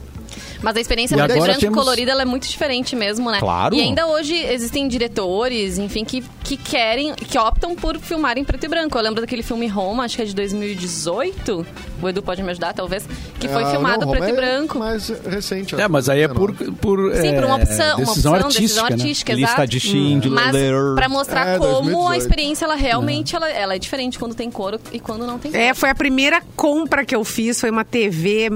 Mas 0.61 0.75
a 0.75 0.81
experiência 0.81 1.15
E 1.15 1.19
e 1.19 1.27
branco 1.27 1.59
temos- 1.59 1.77
colorida 1.77 2.11
ela 2.11 2.21
é 2.21 2.25
muito 2.25 2.47
diferente 2.47 2.95
mesmo, 2.95 3.29
né? 3.31 3.39
Claro. 3.39 3.75
E 3.75 3.81
ainda 3.81 4.07
hoje 4.07 4.35
existem 4.35 4.87
diretores, 4.87 5.77
enfim, 5.77 6.03
que, 6.03 6.23
que 6.43 6.57
querem, 6.57 7.13
que 7.13 7.37
optam 7.37 7.75
por 7.75 7.97
filmar 7.99 8.37
em 8.37 8.43
preto 8.43 8.63
e 8.65 8.67
branco. 8.67 8.97
Eu 8.97 9.01
lembro 9.03 9.21
daquele 9.21 9.43
filme 9.43 9.67
Roma, 9.67 10.03
acho 10.05 10.15
que 10.15 10.21
é 10.21 10.25
de 10.25 10.33
2018. 10.35 11.65
O 12.01 12.09
Edu 12.09 12.21
pode 12.21 12.41
me 12.43 12.51
ajudar, 12.51 12.73
talvez. 12.73 13.07
Que 13.39 13.47
foi 13.47 13.63
Ah, 13.63 13.71
filmado 13.71 14.01
não, 14.05 14.11
preto 14.11 14.23
Roma 14.23 14.29
e 14.29 14.31
é 14.31 14.35
branco. 14.35 14.77
Mais 14.79 15.09
recente. 15.09 15.75
É, 15.79 15.87
mas 15.87 16.09
aí 16.09 16.21
é 16.21 16.27
por, 16.27 16.53
por 16.53 17.15
Sim, 17.15 17.33
por 17.35 17.43
uma 17.45 17.59
é, 17.59 17.63
opção, 17.63 17.97
uma 17.97 18.05
decisão 18.05 18.33
opção, 18.33 18.33
artística, 18.33 18.61
decisão 18.61 18.83
né? 18.83 18.89
artística, 18.93 19.33
Lista 19.33 19.53
exato. 19.53 19.67
de 19.67 19.79
Schindler. 19.79 20.31
Mas 20.31 20.95
pra 20.95 21.09
mostrar 21.09 21.47
É, 21.47 21.57
como 21.57 21.71
2018. 21.71 22.11
a 22.11 22.17
experiência, 22.17 22.65
ela 22.65 22.75
realmente 22.75 23.35
ela, 23.35 23.49
ela 23.49 23.75
é 23.75 23.79
diferente 23.79 24.17
quando 24.19 24.35
tem 24.35 24.49
cor 24.51 24.79
e 24.91 24.99
quando 24.99 25.25
não 25.25 25.37
tem 25.39 25.51
cor. 25.51 25.59
É, 25.59 25.73
foi 25.73 25.89
a 25.89 25.95
primeira 25.95 26.41
compra 26.55 27.05
que 27.05 27.15
eu 27.15 27.23
fiz, 27.23 27.59
foi 27.59 27.69
uma 27.69 27.83
TV 27.85 28.49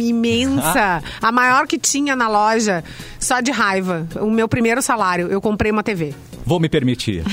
imensa, 0.00 0.61
a 1.20 1.32
maior 1.32 1.66
que 1.66 1.78
tinha 1.78 2.14
na 2.14 2.28
loja, 2.28 2.84
só 3.18 3.40
de 3.40 3.50
raiva. 3.50 4.06
O 4.20 4.30
meu 4.30 4.48
primeiro 4.48 4.80
salário, 4.82 5.28
eu 5.28 5.40
comprei 5.40 5.70
uma 5.70 5.82
TV. 5.82 6.14
Vou 6.44 6.58
me 6.60 6.68
permitir. 6.68 7.22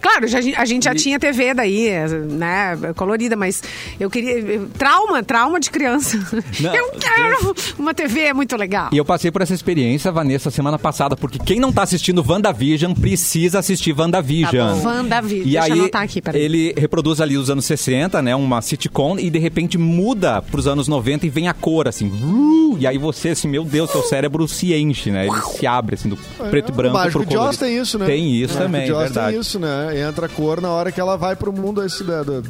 Claro, 0.00 0.26
já- 0.26 0.38
a 0.56 0.64
gente 0.64 0.84
já 0.84 0.94
tinha 0.94 1.18
TV 1.18 1.54
daí, 1.54 1.90
né, 2.30 2.76
colorida, 2.96 3.36
mas 3.36 3.62
eu 3.98 4.10
queria... 4.10 4.60
Trauma, 4.76 5.22
trauma 5.22 5.60
de 5.60 5.70
criança. 5.70 6.18
Não, 6.60 6.74
eu 6.74 6.90
quero 6.92 7.54
uma 7.78 7.94
TV, 7.94 8.20
é 8.22 8.34
muito 8.34 8.56
legal. 8.56 8.88
E 8.92 8.96
eu 8.96 9.04
passei 9.04 9.30
por 9.30 9.42
essa 9.42 9.54
experiência, 9.54 10.10
Vanessa, 10.10 10.50
semana 10.50 10.78
passada, 10.78 11.16
porque 11.16 11.38
quem 11.38 11.60
não 11.60 11.72
tá 11.72 11.82
assistindo 11.82 12.24
WandaVision 12.26 12.92
precisa 12.94 13.58
assistir 13.60 13.94
WandaVision. 13.98 14.50
Tá 14.50 14.74
bom. 14.74 14.82
WandaVision, 14.88 15.46
E 15.48 15.52
deixa 15.52 15.68
eu 15.68 15.72
aí, 15.74 15.80
anotar 15.80 16.02
aqui, 16.02 16.20
peraí. 16.20 16.40
ele 16.42 16.74
reproduz 16.76 17.20
ali 17.20 17.36
os 17.36 17.48
anos 17.50 17.64
60, 17.64 18.20
né, 18.22 18.34
uma 18.34 18.60
sitcom, 18.62 19.18
e 19.18 19.30
de 19.30 19.38
repente 19.38 19.78
muda 19.78 20.42
pros 20.42 20.66
anos 20.66 20.88
90 20.88 21.26
e 21.26 21.30
vem 21.30 21.48
a 21.48 21.54
cor, 21.54 21.86
assim. 21.88 22.08
vruu, 22.08 22.76
E 22.78 22.86
aí 22.86 22.98
você, 22.98 23.30
assim, 23.30 23.48
meu 23.48 23.64
Deus, 23.64 23.90
seu 23.90 24.02
cérebro 24.02 24.46
se 24.48 24.74
enche, 24.74 25.10
né? 25.10 25.26
Ele 25.26 25.40
se 25.42 25.66
abre, 25.66 25.94
assim, 25.94 26.08
do 26.08 26.16
preto 26.50 26.70
e 26.72 26.74
branco 26.74 26.96
O 26.96 26.98
Mágico 26.98 27.20
pro 27.20 27.28
de 27.30 27.36
Oz 27.36 27.56
tem 27.56 27.76
isso, 27.78 27.98
né? 27.98 28.06
Tem 28.06 28.34
isso 28.34 28.49
O 28.50 28.54
Mágico 28.54 28.62
também, 28.64 28.92
Oz 28.92 28.98
verdade. 29.04 29.32
tem 29.32 29.40
isso, 29.40 29.58
né? 29.58 30.00
Entra 30.08 30.26
a 30.26 30.28
cor 30.28 30.60
na 30.60 30.70
hora 30.70 30.90
que 30.92 31.00
ela 31.00 31.16
vai 31.16 31.34
pro 31.36 31.52
mundo 31.52 31.84
esse 31.84 32.02
da, 32.04 32.22
da- 32.22 32.42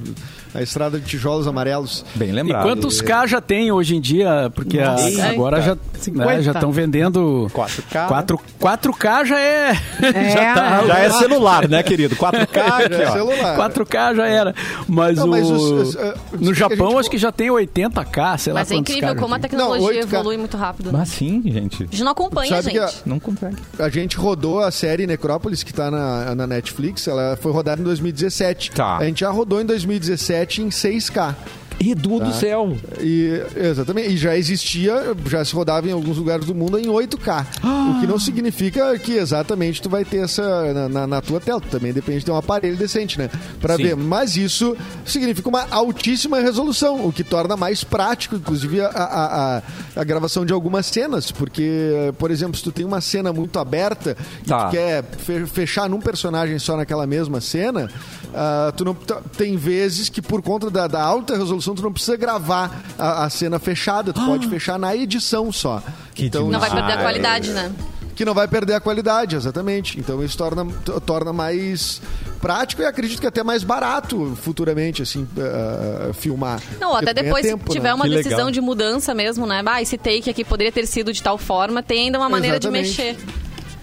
a 0.55 0.62
estrada 0.62 0.98
de 0.98 1.07
tijolos 1.07 1.46
amarelos. 1.46 2.05
Bem 2.14 2.30
E 2.30 2.32
lembrado. 2.32 2.62
quantos 2.64 3.01
K 3.01 3.26
já 3.26 3.40
tem 3.40 3.70
hoje 3.70 3.94
em 3.96 4.01
dia? 4.01 4.51
Porque 4.55 4.78
a- 4.80 4.96
agora 5.30 5.61
já 5.62 5.76
né, 6.09 6.42
já 6.42 6.53
estão 6.53 6.70
vendendo 6.72 7.46
4K. 7.53 8.09
4, 8.09 8.40
4K 8.61 9.24
já 9.26 9.38
é, 9.38 9.70
É, 10.03 10.30
já 10.30 10.55
tá 10.55 10.86
Já 10.86 10.98
é 11.01 11.11
celular, 11.11 11.68
né, 11.68 11.82
querido? 11.82 12.16
4K 12.16 12.59
aqui, 12.84 12.94
É 12.94 13.09
ó. 13.09 13.12
celular. 13.12 13.57
4K 13.70 14.14
já 14.16 14.26
era. 14.26 14.55
Mas, 14.88 15.18
Não, 15.18 15.26
o, 15.26 15.30
mas 15.30 15.51
os- 15.51 15.62
os- 15.62 15.94
os- 15.96 16.40
no 16.40 16.55
Japão 16.55 16.88
gente- 16.90 17.01
acho 17.01 17.11
que 17.11 17.18
já 17.18 17.32
tem 17.32 17.51
80K, 17.51 18.38
sei 18.38 18.53
lá 18.53 18.61
Mas 18.61 18.70
é 18.70 18.74
incrível 18.76 19.14
como 19.16 19.34
a 19.34 19.38
tecnologia 19.38 19.86
Não, 19.86 19.94
8K. 19.94 20.14
evolui 20.16 20.36
muito 20.36 20.57
rápido. 20.57 20.90
Mas 20.92 21.09
sim, 21.09 21.42
gente. 21.44 21.82
A 21.82 21.86
gente 21.86 22.05
não 22.05 22.12
acompanha, 22.12 22.51
Sabe 22.62 22.74
gente. 22.74 22.78
a- 22.78 22.90
Não 23.07 23.18
consegue. 23.18 23.57
A 23.78 23.88
gente 23.88 24.16
rodou 24.16 24.61
a 24.61 24.70
série 24.70 25.07
Necrópolis, 25.07 25.62
que 25.62 25.72
tá 25.72 25.90
na, 25.90 26.34
na 26.34 26.46
Netflix, 26.46 27.07
ela 27.09 27.36
foi 27.40 27.53
rodada 27.53 27.80
em 27.80 27.84
2017. 27.84 28.70
Tá. 28.72 28.98
A 28.98 29.05
gente 29.05 29.20
já 29.20 29.30
rodou 29.30 29.61
em 29.61 29.64
2017 29.64 30.62
em 30.62 30.68
6K. 30.70 31.34
Edu 31.83 32.18
do 32.18 32.26
Tá. 32.26 32.33
céu. 32.33 32.76
E, 33.01 33.43
exatamente. 33.57 34.11
E 34.11 34.16
já 34.18 34.37
existia, 34.37 35.14
já 35.26 35.43
se 35.45 35.55
rodava 35.55 35.89
em 35.89 35.93
alguns 35.93 36.18
lugares 36.18 36.45
do 36.45 36.55
mundo 36.55 36.78
em 36.78 36.89
8K. 36.89 37.47
o 37.64 38.01
que 38.01 38.07
não 38.07 38.18
significa 38.18 38.99
que 38.99 39.12
exatamente 39.12 39.81
tu 39.81 39.89
vai 39.89 40.05
ter 40.05 40.18
essa 40.18 40.72
na, 40.74 40.89
na- 40.89 41.07
na 41.07 41.20
tua 41.22 41.41
tela. 41.41 41.61
Tu 41.61 41.68
também 41.68 41.93
depende 41.93 42.18
de 42.20 42.24
ter 42.26 42.31
um 42.33 42.37
aparelho 42.37 42.76
decente, 42.76 43.18
né? 43.18 43.31
Pra 43.61 43.76
Sim. 43.76 43.83
ver. 43.85 43.97
Mas 43.97 44.37
isso 44.37 44.76
significa 45.07 45.49
uma 45.49 45.66
altíssima 45.70 46.39
resolução, 46.41 47.07
o 47.07 47.12
que 47.12 47.24
torna 47.24 47.57
mais 47.57 47.83
prático, 47.83 48.37
inclusive, 48.37 48.81
a, 48.83 48.89
a, 48.89 49.57
a- 49.59 49.62
a 49.97 50.05
gravação 50.05 50.45
de 50.45 50.53
algumas 50.53 50.85
cenas. 50.87 51.31
Porque, 51.33 52.12
por 52.18 52.31
exemplo, 52.31 52.57
se 52.59 52.62
tu 52.62 52.70
tem 52.72 52.85
uma 52.85 53.01
cena 53.01 53.33
muito 53.33 53.59
aberta 53.59 54.16
e 54.43 54.47
Tá. 54.47 54.66
tu 54.66 54.70
quer 54.72 55.03
fe- 55.16 55.47
fechar 55.47 55.89
num 55.89 56.01
personagem 56.01 56.59
só 56.59 56.76
naquela 56.76 57.07
mesma 57.07 57.41
cena, 57.41 57.89
ah, 58.35 58.72
tu 58.76 58.85
não 58.85 58.95
t- 58.95 59.14
tem 59.37 59.57
vezes 59.57 60.09
que 60.11 60.20
por 60.20 60.43
conta 60.43 60.70
da, 60.70 60.87
da 60.87 61.03
alta 61.03 61.37
resolução 61.37 61.70
tu 61.75 61.83
não 61.83 61.93
precisa 61.93 62.16
gravar 62.16 62.83
a, 62.99 63.25
a 63.25 63.31
cena 63.31 63.59
fechada, 63.59 64.12
tu 64.12 64.25
pode 64.25 64.49
fechar 64.49 64.79
na 64.79 64.95
edição 64.97 65.51
só. 65.53 65.83
Que 66.14 66.27
então, 66.27 66.49
Não 66.49 66.61
vai 66.61 66.71
Ah, 66.71 66.75
perder 66.75 66.93
a 66.93 66.95
é. 66.97 67.03
qualidade, 67.03 67.51
né? 67.51 67.73
que 68.16 68.25
não 68.27 68.35
vai 68.35 68.47
perder 68.47 68.75
a 68.75 68.81
qualidade, 68.81 69.35
exatamente. 69.35 69.99
Então 69.99 70.23
isso 70.23 70.37
torna, 70.37 70.66
torna 71.07 71.33
mais 71.33 72.03
prático 72.39 72.83
e 72.83 72.85
acredito 72.85 73.18
que 73.18 73.27
até 73.27 73.43
mais 73.43 73.64
barato 73.64 74.37
futuramente, 74.43 75.01
assim, 75.01 75.27
ah, 75.39 76.12
filmar. 76.12 76.61
Não, 76.79 76.91
Porque 76.91 77.09
até 77.09 77.23
depois, 77.23 77.47
tempo, 77.47 77.64
se 77.66 77.73
tiver 77.79 77.89
né? 77.89 77.95
uma 77.95 78.05
Que 78.05 78.11
decisão 78.16 78.37
legal. 78.39 78.51
de 78.51 78.61
mudança 78.61 79.14
mesmo, 79.14 79.47
né? 79.47 79.62
Ah, 79.64 79.81
esse 79.81 79.97
take 79.97 80.29
aqui 80.29 80.45
poderia 80.45 80.71
ter 80.71 80.87
sido 80.87 81.14
de 81.14 81.23
tal 81.23 81.39
forma, 81.39 81.83
tem 81.83 82.07
ainda 82.07 82.18
uma 82.18 82.29
maneira 82.29 82.59
de 82.61 82.66
Exatamente. 82.68 82.89
mexer. 83.03 83.16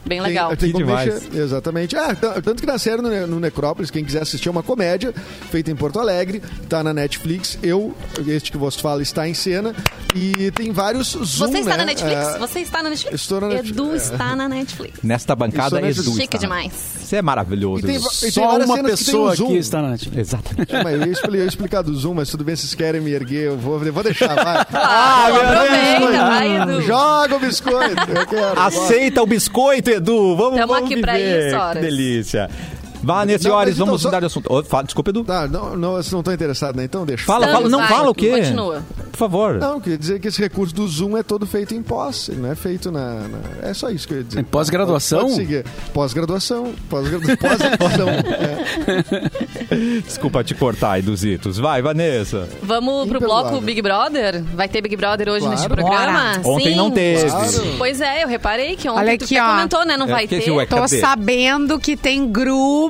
Bem 0.08 0.20
Tem- 0.20 0.22
legal. 0.22 0.55
Tem, 0.55 0.72
demais. 0.72 1.14
mexer, 1.24 1.38
exatamente. 1.41 1.95
Ah, 1.95 2.16
tanto 2.16 2.55
que 2.62 2.66
na 2.66 2.78
série 2.78 3.01
no, 3.01 3.28
no 3.28 3.39
Necrópolis, 3.39 3.91
quem 3.91 4.03
quiser 4.03 4.22
assistir, 4.22 4.47
é 4.47 4.51
uma 4.51 4.64
comédia 4.64 5.14
feita 5.51 5.70
em 5.72 5.76
Porto 5.76 5.99
Alegre, 5.99 6.41
tá 6.70 6.84
na 6.84 6.93
Netflix. 6.93 7.58
Eu, 7.62 7.95
este 8.28 8.51
que 8.51 8.58
vos 8.58 8.76
fala, 8.76 9.01
está 9.01 9.28
em 9.28 9.34
cena. 9.34 9.74
E 10.16 10.49
tem 10.51 10.72
vários 10.72 11.10
zoom, 11.12 11.26
Você 11.51 11.60
está 11.60 11.72
né? 11.72 11.78
na 11.78 11.86
Netflix? 11.86 12.16
Ah, 12.16 12.38
Você 12.39 12.60
está 12.60 12.82
na 12.84 12.89
Netflix? 12.89 13.22
estou 13.22 13.41
na 13.41 13.47
Netflix. 13.49 13.78
Edu 13.78 13.93
É. 13.93 13.95
está 13.97 14.36
na 14.36 14.49
Netflix. 14.49 14.99
Nesta 15.03 15.36
bancada, 15.36 15.82
Isso, 15.88 16.01
Edu. 16.01 16.12
Chique 16.12 16.24
está. 16.24 16.38
demais. 16.38 16.72
Você 17.03 17.18
é 17.18 17.22
maravilhoso. 17.22 17.80
E 17.84 17.88
tem 17.88 17.95
e 17.97 17.99
tem 17.99 18.32
Só 18.32 18.41
uma 18.43 18.51
cenas 18.51 18.70
que 18.70 18.76
tem 18.76 18.84
pessoa 18.86 19.36
um 19.49 19.55
está 19.55 19.82
na 19.82 19.89
Netflix. 19.91 20.18
Exatamente. 20.30 20.74
Mas 20.84 20.93
eu 21.01 21.05
ia 21.08 21.12
expli- 21.12 21.39
eu 21.39 21.47
explicar 21.47 21.82
do 21.82 21.93
Zoom, 21.95 22.14
mas 22.16 22.30
tudo 22.30 22.43
bem, 22.43 22.55
se 22.55 22.64
vocês 22.64 22.76
querem 22.76 22.99
me 23.01 23.12
erguer, 23.12 23.47
eu 23.47 23.58
vou, 23.58 23.84
eu 23.84 23.93
vou 23.93 24.03
deixar, 24.03 24.34
vai. 24.34 24.66
Ah, 24.74 25.28
aproveita, 25.28 25.99
Deus. 25.99 26.18
vai, 26.18 26.62
Edu. 26.62 26.82
Joga 26.82 27.36
o 27.36 27.39
biscoito, 27.39 28.12
eu 28.12 28.28
quero. 28.28 28.60
Aceita 28.60 29.22
o 29.22 29.26
biscoito, 29.28 29.89
Edu. 29.98 30.36
Vamos, 30.36 30.60
Tamo 30.60 30.74
vamos 30.74 30.86
aqui 30.86 30.95
viver. 30.95 31.48
isso, 31.48 31.56
horas. 31.58 31.74
Que 31.74 31.80
delícia. 31.82 32.50
Vá, 33.04 33.26
nesse 33.26 33.50
horas, 33.50 33.76
então 33.76 33.86
vamos 33.86 34.02
só- 34.02 34.08
mudar 34.10 34.20
de 34.20 34.26
assunto. 34.26 34.52
Ô, 34.52 34.64
fala, 34.64 34.84
desculpa, 34.84 35.10
Edu. 35.12 35.24
Tá, 35.24 35.48
não, 35.48 35.76
não, 35.78 35.91
vocês 35.93 36.12
não 36.12 36.20
estão 36.20 36.34
interessados, 36.34 36.76
né? 36.76 36.84
Então 36.84 37.06
deixa. 37.06 37.24
Fala, 37.26 37.45
Estamos, 37.45 37.70
fala. 37.70 37.70
Não, 37.72 37.80
vai, 37.80 37.98
fala 37.98 38.10
o 38.10 38.16
quê? 38.16 38.30
continua. 38.30 38.84
Por 39.12 39.18
favor. 39.18 39.54
Não, 39.56 39.80
queria 39.80 39.98
dizer 39.98 40.20
que 40.20 40.28
esse 40.28 40.39
recurso 40.41 40.74
do 40.76 40.88
Zoom 40.88 41.18
é 41.18 41.24
todo 41.24 41.45
feito 41.48 41.74
em 41.74 41.82
pós, 41.82 42.30
ele 42.30 42.41
não 42.41 42.52
é 42.52 42.56
feito 42.56 42.91
na... 42.91 43.28
na- 43.28 43.39
É 43.70 43.74
só 43.74 43.89
isso 43.89 44.08
que 44.08 44.14
eu 44.14 44.18
ia 44.20 44.24
dizer. 44.24 44.39
Em 44.39 44.43
pós-graduação? 44.43 45.30
Pós-graduação. 45.93 46.74
Pós-graduação. 46.89 48.08
É. 49.70 49.76
Desculpa 50.02 50.43
te 50.43 50.54
cortar, 50.56 51.00
Eduzitos. 51.00 51.58
Vai, 51.58 51.82
Vanessa. 51.82 52.48
Vamos 52.62 53.08
pro 53.08 53.18
Imperdoável. 53.18 53.50
bloco 53.52 53.66
Big 53.66 53.82
Brother? 53.82 54.43
Vai 54.56 54.68
ter 54.70 54.82
Big 54.82 54.95
Brother 54.95 55.30
hoje 55.30 55.39
Claro. 55.41 55.52
neste 55.56 55.68
programa? 55.70 56.38
Bora. 56.38 56.56
Ontem 56.56 56.70
Sim. 56.72 56.76
não 56.76 56.91
teve. 56.91 57.30
Claro. 57.30 57.52
Pois 57.78 58.02
é, 58.02 58.24
eu 58.24 58.28
reparei 58.28 58.76
que 58.76 58.89
ontem 58.89 59.00
Olha 59.00 59.18
tu 59.18 59.24
aqui, 59.26 59.38
até 59.38 59.48
ó. 59.48 59.52
comentou, 59.56 59.86
né? 59.86 59.98
Não 59.98 60.08
É, 60.08 60.12
vai 60.12 60.28
ter. 60.28 60.50
ué- 60.52 60.66
Tô 60.66 60.88
sabendo 60.88 61.80
que 61.80 61.95
tem 61.98 62.28
grupo. 62.32 62.87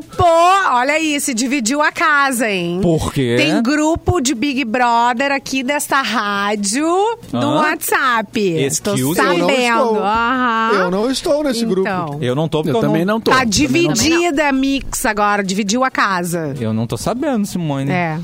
Olha 0.71 0.93
aí, 0.93 1.19
se 1.19 1.33
dividiu 1.33 1.81
a 1.81 1.91
casa, 1.91 2.49
hein? 2.49 2.79
Por 2.81 3.13
quê? 3.13 3.35
Tem 3.37 3.61
grupo 3.61 4.19
de 4.19 4.33
Big 4.33 4.63
Brother 4.65 5.31
aqui 5.31 5.63
desta 5.63 6.01
rádio 6.01 6.85
no 7.31 7.39
Hã? 7.39 7.55
WhatsApp. 7.61 8.51
Tô 8.83 8.93
Excuse? 8.95 9.01
Eu 9.01 9.15
sabendo. 9.15 9.47
não 9.47 9.51
estou. 9.51 10.03
Aham. 10.03 10.71
Eu 10.73 10.91
não 10.91 11.11
estou 11.11 11.43
nesse 11.43 11.65
grupo. 11.65 11.81
Então. 11.87 12.17
Eu 12.21 12.35
não 12.35 12.47
tô 12.47 12.63
porque 12.63 12.77
Eu 12.77 12.81
também 12.81 13.05
não 13.05 13.19
tô. 13.19 13.31
Tá 13.31 13.43
dividida 13.43 14.47
a 14.47 14.51
mix 14.51 15.05
agora, 15.05 15.43
dividiu 15.43 15.83
a 15.83 15.91
casa. 15.91 16.53
Eu 16.59 16.73
não 16.73 16.85
tô 16.87 16.97
sabendo, 16.97 17.45
Simone. 17.45 17.91
É. 17.91 18.19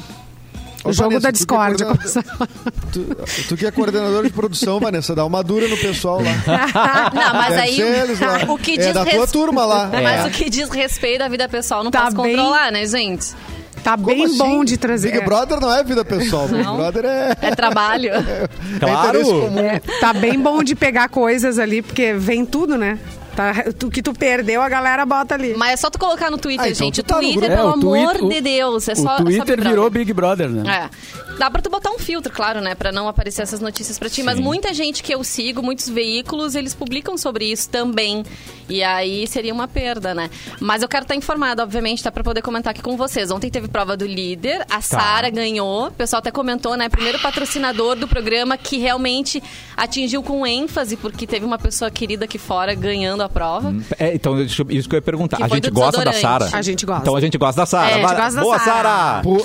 O 0.84 0.92
jogo 0.94 1.20
Vanessa, 1.20 1.20
da 1.20 1.20
tu 1.20 1.22
que 1.22 1.28
é 1.28 1.32
discórdia. 1.32 1.86
coordenador- 1.86 2.24
Tu, 2.92 3.06
tu 3.50 3.58
que 3.58 3.66
é 3.66 3.72
coordenador 3.72 4.24
de 4.24 4.30
produção, 4.30 4.80
Vanessa, 4.80 5.16
dá 5.16 5.26
uma 5.26 5.42
dura 5.44 5.68
no 5.68 5.78
pessoal 5.78 6.22
lá. 6.22 6.32
Não, 7.14 7.34
mas 7.34 7.50
Deve 7.50 7.62
aí 7.62 7.82
eles 7.82 8.20
lá. 8.20 8.40
o 8.48 8.58
que 8.58 8.74
É 8.74 8.78
diz 8.78 8.94
da 8.94 9.06
tua 9.06 9.22
res- 9.22 9.32
turma 9.32 9.66
lá. 9.66 9.90
Mas 9.92 10.26
É. 10.26 10.28
o 10.28 10.32
que 10.32 10.50
diz 10.50 10.70
respeito 10.70 11.22
à 11.24 11.28
vida 11.28 11.48
pessoal 11.50 11.84
não 11.84 11.90
Tá 11.92 12.04
posso 12.06 12.18
bem- 12.22 12.36
controlar, 12.36 12.72
né, 12.72 12.86
gente? 12.86 13.34
Tá 13.84 13.94
Como 13.98 14.06
bem 14.08 14.26
assim? 14.26 14.38
bom 14.38 14.64
de 14.64 14.78
trazer. 14.78 15.12
Big 15.12 15.26
Brother 15.26 15.60
não 15.60 15.74
é 15.74 15.84
vida 15.84 16.06
pessoal. 16.06 16.48
Big 16.48 16.64
Não. 16.64 16.78
Brother 16.78 17.04
é... 17.06 17.36
É 17.42 17.52
trabalho. 17.56 18.12
Claro. 18.80 19.10
interesse 19.20 19.32
comum. 19.32 19.60
É, 19.60 19.80
tá 20.00 20.14
bem 20.14 20.40
bom 20.40 20.64
de 20.64 20.74
pegar 20.76 21.10
coisas 21.10 21.60
ali, 21.60 21.82
porque 21.82 22.14
vem 22.14 22.46
tudo, 22.46 22.78
né? 22.78 22.98
Tá, 23.36 23.52
o 23.84 23.90
que 23.90 24.02
tu 24.04 24.14
perdeu, 24.14 24.62
a 24.62 24.70
galera 24.70 25.06
bota 25.08 25.34
ali. 25.34 25.56
Mas 25.58 25.72
é 25.74 25.78
só 25.78 25.90
tu 25.90 25.98
colocar 25.98 26.30
no 26.30 26.38
Twitter, 26.38 26.66
Ah, 26.66 26.70
então 26.70 26.86
gente. 26.86 27.02
tu 27.02 27.06
O 27.06 27.08
tá 27.08 27.16
no 27.16 27.22
Twitter, 27.22 27.50
pelo 27.50 27.62
É, 27.62 27.64
o 27.66 27.70
amor 27.74 28.14
Twitter- 28.18 28.30
de 28.30 28.42
Deus, 28.42 28.88
é 28.88 28.96
só. 28.96 29.02
é 29.02 29.04
o 29.16 29.18
só 29.18 29.24
Twitter 29.24 29.58
Big 29.58 29.68
virou 29.70 29.90
Brother. 29.90 30.06
Big 30.06 30.14
Brother, 30.14 30.50
né? 30.50 30.90
É. 30.90 31.33
Dá 31.38 31.50
pra 31.50 31.62
tu 31.62 31.70
botar 31.70 31.90
um 31.92 31.98
filtro, 32.00 32.32
claro, 32.32 32.62
né? 32.62 32.76
Pra 32.76 32.92
não 32.92 33.08
aparecer 33.08 33.42
essas 33.42 33.60
notícias 33.60 33.98
pra 34.00 34.10
ti. 34.10 34.22
Mas 34.24 34.40
muita 34.40 34.74
gente 34.74 35.02
que 35.04 35.14
eu 35.14 35.24
sigo, 35.24 35.62
muitos 35.64 35.90
veículos, 35.90 36.56
eles 36.56 36.74
publicam 36.74 37.18
sobre 37.18 37.46
isso 37.52 37.70
também. 37.70 38.24
E 38.70 38.82
aí 38.84 39.28
seria 39.28 39.54
uma 39.54 39.68
perda, 39.68 40.14
né? 40.14 40.30
Mas 40.60 40.82
eu 40.82 40.88
quero 40.88 41.04
estar 41.04 41.16
informada, 41.16 41.64
obviamente, 41.64 42.02
tá? 42.04 42.12
Pra 42.12 42.24
poder 42.24 42.42
comentar 42.42 42.72
aqui 42.72 42.82
com 42.82 42.96
vocês. 42.96 43.30
Ontem 43.32 43.50
teve 43.50 43.68
prova 43.68 43.98
do 43.98 44.06
líder, 44.06 44.66
a 44.70 44.80
Sara 44.80 45.30
ganhou. 45.30 45.88
O 45.88 45.92
pessoal 45.92 46.20
até 46.20 46.32
comentou, 46.32 46.78
né? 46.78 46.88
Primeiro 46.88 47.20
patrocinador 47.20 47.96
do 47.96 48.08
programa 48.08 48.58
que 48.58 48.78
realmente 48.78 49.42
atingiu 49.76 50.24
com 50.24 50.46
ênfase, 50.48 50.96
porque 50.96 51.28
teve 51.28 51.46
uma 51.46 51.58
pessoa 51.58 51.92
querida 51.92 52.26
aqui 52.26 52.38
fora 52.38 52.74
ganhando 52.74 53.22
a 53.22 53.28
prova. 53.30 53.74
É, 54.00 54.14
então, 54.14 54.40
isso 54.42 54.64
que 54.66 54.96
eu 54.96 54.98
ia 54.98 55.02
perguntar. 55.02 55.38
Que 55.38 55.44
A 55.44 55.48
gente 55.48 55.70
gosta 55.72 56.04
da. 56.06 56.14
Sara? 56.14 56.50
A 56.54 56.62
gente 56.62 56.86
gosta. 56.86 57.02
Então 57.02 57.16
a 57.16 57.22
gente 57.22 57.38
gosta 57.38 57.62
da 57.62 57.66
Sara. 57.66 57.90
É, 57.90 57.94
a 57.94 57.98
gente 57.98 58.06
Vai- 58.08 58.16
gosta 58.16 58.36
da 58.36 58.42
Boa, 58.42 58.60
Sara. 58.60 58.74
Sara! 58.74 59.22
Por, 59.24 59.42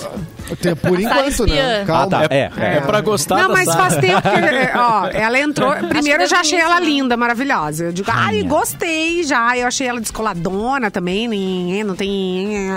por 0.76 1.00
enquanto, 1.00 1.28
espiã. 1.28 1.77
Né? 1.80 1.84
Calma. 1.86 2.16
Ah, 2.16 2.28
tá. 2.28 2.34
É. 2.34 2.50
É, 2.56 2.80
pra 2.80 3.00
gostar 3.00 3.36
Não, 3.36 3.48
da 3.48 3.54
mas 3.54 3.64
Sara. 3.66 3.78
faz 3.78 3.96
tempo 3.96 4.22
que. 4.22 4.78
Ó, 4.78 5.06
ela 5.12 5.38
entrou. 5.38 5.72
Primeiro 5.88 6.22
eu 6.22 6.26
já 6.28 6.40
achei 6.40 6.58
ela 6.58 6.78
linda, 6.80 7.16
maravilhosa. 7.16 7.84
Eu 7.86 7.92
digo, 7.92 8.10
ai, 8.12 8.42
gostei 8.42 9.22
já. 9.24 9.56
Eu 9.56 9.66
achei 9.66 9.86
ela 9.86 10.00
descoladona 10.00 10.90
também, 10.90 11.26
nem- 11.28 11.84
não 11.84 11.94
tem. 11.94 12.76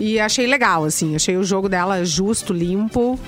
E 0.00 0.18
achei 0.20 0.46
legal, 0.46 0.84
assim. 0.84 1.16
Achei 1.16 1.36
o 1.36 1.44
jogo 1.44 1.68
dela 1.68 2.04
justo, 2.04 2.52
limpo. 2.52 3.18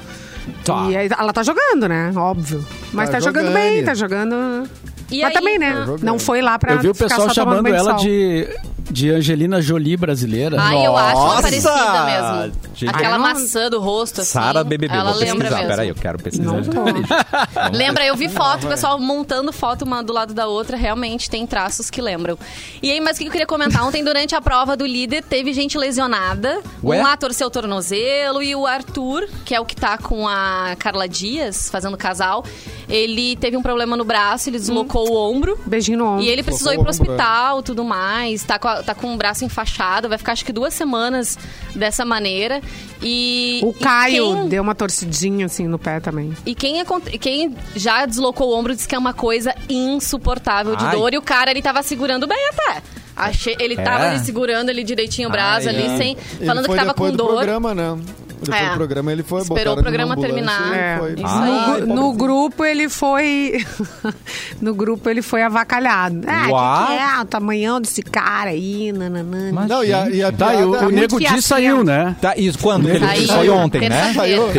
Tá. 0.65 0.87
E 0.89 0.97
aí, 0.97 1.09
ela 1.19 1.33
tá 1.33 1.43
jogando, 1.43 1.89
né? 1.89 2.13
Óbvio. 2.17 2.65
Mas 2.93 3.09
tá, 3.11 3.19
Tá 3.19 3.21
jogando 3.21 3.47
jogando. 3.49 3.63
bem, 3.63 3.85
tá 3.85 3.95
jogando. 3.95 4.69
E 5.11 5.19
Mas 5.23 5.29
aí, 5.29 5.33
também, 5.33 5.59
né? 5.59 5.73
tá. 5.87 5.97
Não 6.03 6.19
foi 6.19 6.41
lá 6.41 6.59
pra 6.59 6.75
Eu 6.75 6.79
vi 6.81 6.89
o 6.89 6.95
pessoal 6.95 7.29
chamando 7.35 7.67
ela 7.69 7.95
de, 7.95 8.47
de 8.91 9.11
Angelina 9.11 9.61
Jolie 9.61 9.97
brasileira. 9.97 10.57
Ai, 10.61 10.87
eu 10.87 10.97
acho 10.97 11.11
ela 11.17 11.25
Nossa! 11.27 11.43
parecida 11.43 12.05
mesmo. 12.05 12.61
Gente. 12.75 12.89
Aquela 12.95 13.15
Ah, 13.15 13.19
não- 13.19 13.25
maçã 13.29 13.69
do 13.71 13.81
rosto, 13.81 14.21
assim. 14.21 14.31
Sara 14.31 14.63
BBB. 14.65 14.95
Ela 14.95 15.11
Vou 15.13 15.21
lembra 15.21 15.35
pesquisar. 15.49 15.57
mesmo. 15.57 15.69
Peraí, 15.71 15.89
eu 15.89 15.95
quero 15.95 16.19
pesquisar. 16.19 16.53
Não 16.53 16.63
tô. 16.63 16.81
Lembra, 17.77 18.07
eu 18.07 18.17
vi 18.17 18.29
foto, 18.29 18.67
o 18.67 18.69
pessoal 18.69 18.99
montando 18.99 19.53
foto 19.53 19.83
uma 19.85 20.03
do 20.03 20.13
lado 20.13 20.33
da 20.35 20.47
outra, 20.47 20.77
realmente 20.77 21.29
tem 21.29 21.47
traços 21.47 21.91
que 21.91 22.01
lembram. 22.01 22.39
E 22.83 22.91
aí, 22.91 23.01
mas 23.01 23.17
o 23.17 23.21
que 23.21 23.27
eu 23.27 23.31
queria 23.31 23.47
comentar? 23.47 23.85
Ontem, 23.87 24.03
durante 24.05 24.35
a 24.35 24.41
prova 24.41 24.77
do 24.77 24.87
líder, 24.87 25.23
teve 25.25 25.53
gente 25.53 25.77
lesionada. 25.77 26.61
Ué? 26.83 26.99
Um 26.99 27.03
lá 27.03 27.17
torceu 27.17 27.47
o 27.47 27.51
tornozelo 27.51 28.43
e 28.43 28.55
o 28.55 28.67
Arthur, 28.67 29.29
que 29.45 29.55
é 29.55 29.61
o 29.61 29.65
que 29.65 29.77
tá 29.77 29.99
com 29.99 30.27
a 30.29 30.75
Carla 30.79 31.09
Dias, 31.09 31.69
fazendo 31.71 31.97
casal, 31.97 32.45
ele 32.89 33.37
teve 33.37 33.57
um 33.57 33.63
problema 33.63 33.97
no 33.97 34.05
braço, 34.05 34.49
ele 34.49 34.59
deslocou 34.59 35.11
o 35.11 35.17
ombro. 35.17 35.59
Beijinho 35.67 35.99
no 35.99 36.07
ombro. 36.07 36.25
E 36.25 36.29
ele 36.29 36.43
precisou 36.43 36.73
ir 36.73 36.77
Colocou 36.77 36.95
pro 36.95 37.03
o 37.03 37.13
ombro, 37.13 37.23
hospital, 37.25 37.63
tudo 37.63 37.85
mais. 37.85 38.43
Tá 38.45 38.59
com, 38.59 38.69
a- 38.69 38.70
tá 38.85 38.95
com 38.95 39.15
o 39.15 39.17
braço 39.17 39.45
enfaixado, 39.45 40.09
vai 40.09 40.19
ficar 40.19 40.33
acho 40.33 40.45
que 40.45 40.53
duas 40.53 40.73
semanas 40.75 41.39
dessa 41.75 42.05
maneira. 42.05 42.61
E. 43.03 43.61
O 43.63 43.71
e 43.71 43.75
Caio 43.75 44.35
quem- 44.35 44.49
deu 44.49 44.63
uma 44.63 44.75
torcidinha 44.75 45.47
assim 45.47 45.67
no 45.67 45.79
pé 45.79 46.01
também. 46.01 46.33
e 46.47 46.55
quem, 46.55 46.81
acon- 46.81 47.01
quem 47.01 47.55
já 47.75 48.05
deslocou 48.07 48.51
o 48.51 48.59
ombro 48.59 48.75
disse 48.75 48.87
que 48.89 48.95
é 48.95 48.99
uma 48.99 49.13
coisa 49.15 49.55
insuportável 49.69 50.77
de 50.77 50.85
Ai. 50.85 50.97
dor. 50.97 51.13
E 51.15 51.19
o 51.19 51.23
cara, 51.23 51.51
ele 51.51 51.63
tava 51.63 51.83
segurando 51.83 52.27
bem 52.27 52.39
até. 52.49 52.83
Achei, 53.17 53.55
ele 53.59 53.77
tava 53.77 54.07
É? 54.07 54.09
ali 54.11 54.19
segurando 54.21 54.71
ele 54.71 54.83
direitinho 54.83 55.29
o 55.29 55.33
braço 55.33 55.69
Ai, 55.69 55.75
ali, 55.75 55.87
ai. 55.89 55.97
sem, 55.99 56.17
Ele 56.37 56.47
falando 56.47 56.69
que 56.69 56.75
tava 56.75 56.95
com 56.95 57.11
do 57.11 57.17
dor. 57.17 57.35
programa, 57.37 57.75
né? 57.75 57.99
Depois 58.43 58.61
É. 58.63 58.69
do 58.71 58.75
programa 58.77 59.13
ele 59.13 59.23
foi 59.23 59.43
Esperou 59.43 59.75
o 59.75 59.83
programa 59.83 60.17
terminar. 60.17 60.99
foi. 60.99 61.13
Isso 61.15 61.23
Ah. 61.27 61.77
No, 61.87 61.95
no 61.95 62.13
grupo 62.13 62.65
ele 62.65 62.89
foi. 62.89 63.65
no 64.61 64.75
grupo 64.75 65.09
ele 65.09 65.23
foi 65.23 65.43
avacalhado. 65.43 66.23
Ah, 66.27 66.45
que, 66.47 66.51
Uau. 66.53 66.87
que 66.87 66.93
é 66.95 67.21
o 67.21 67.25
tamanhão 67.25 67.81
desse 67.81 68.03
cara 68.03 68.51
aí, 68.51 68.93
nananã. 68.93 69.51
Mas- 69.53 69.69
Não, 69.69 69.85
e 69.85 69.93
a, 69.93 70.09
e 70.11 70.23
a 70.23 70.33
Tá, 70.33 70.47
o, 70.47 70.51
piada- 70.51 70.65
o 70.67 70.71
muito 70.71 70.91
Nego 70.95 71.19
Di 71.19 71.25
fiacinho. 71.27 71.43
saiu, 71.43 71.85
né? 71.85 72.17
Tá, 72.21 72.35
isso 72.37 72.59
quando? 72.59 72.85
Que 72.89 72.97
ele 72.97 73.07
disse? 73.09 73.27
Foi 73.35 73.49
ontem, 73.51 73.89
né? 73.89 74.13
terça-feira. 74.15 74.53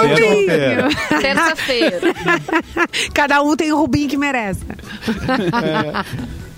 Terça-feira. 0.00 0.88
Terça-feira. 1.20 2.14
Cada 3.12 3.42
um 3.42 3.54
tem 3.56 3.72
o 3.72 3.76
Rubinho 3.76 4.08
que 4.08 4.16
merece. 4.16 4.60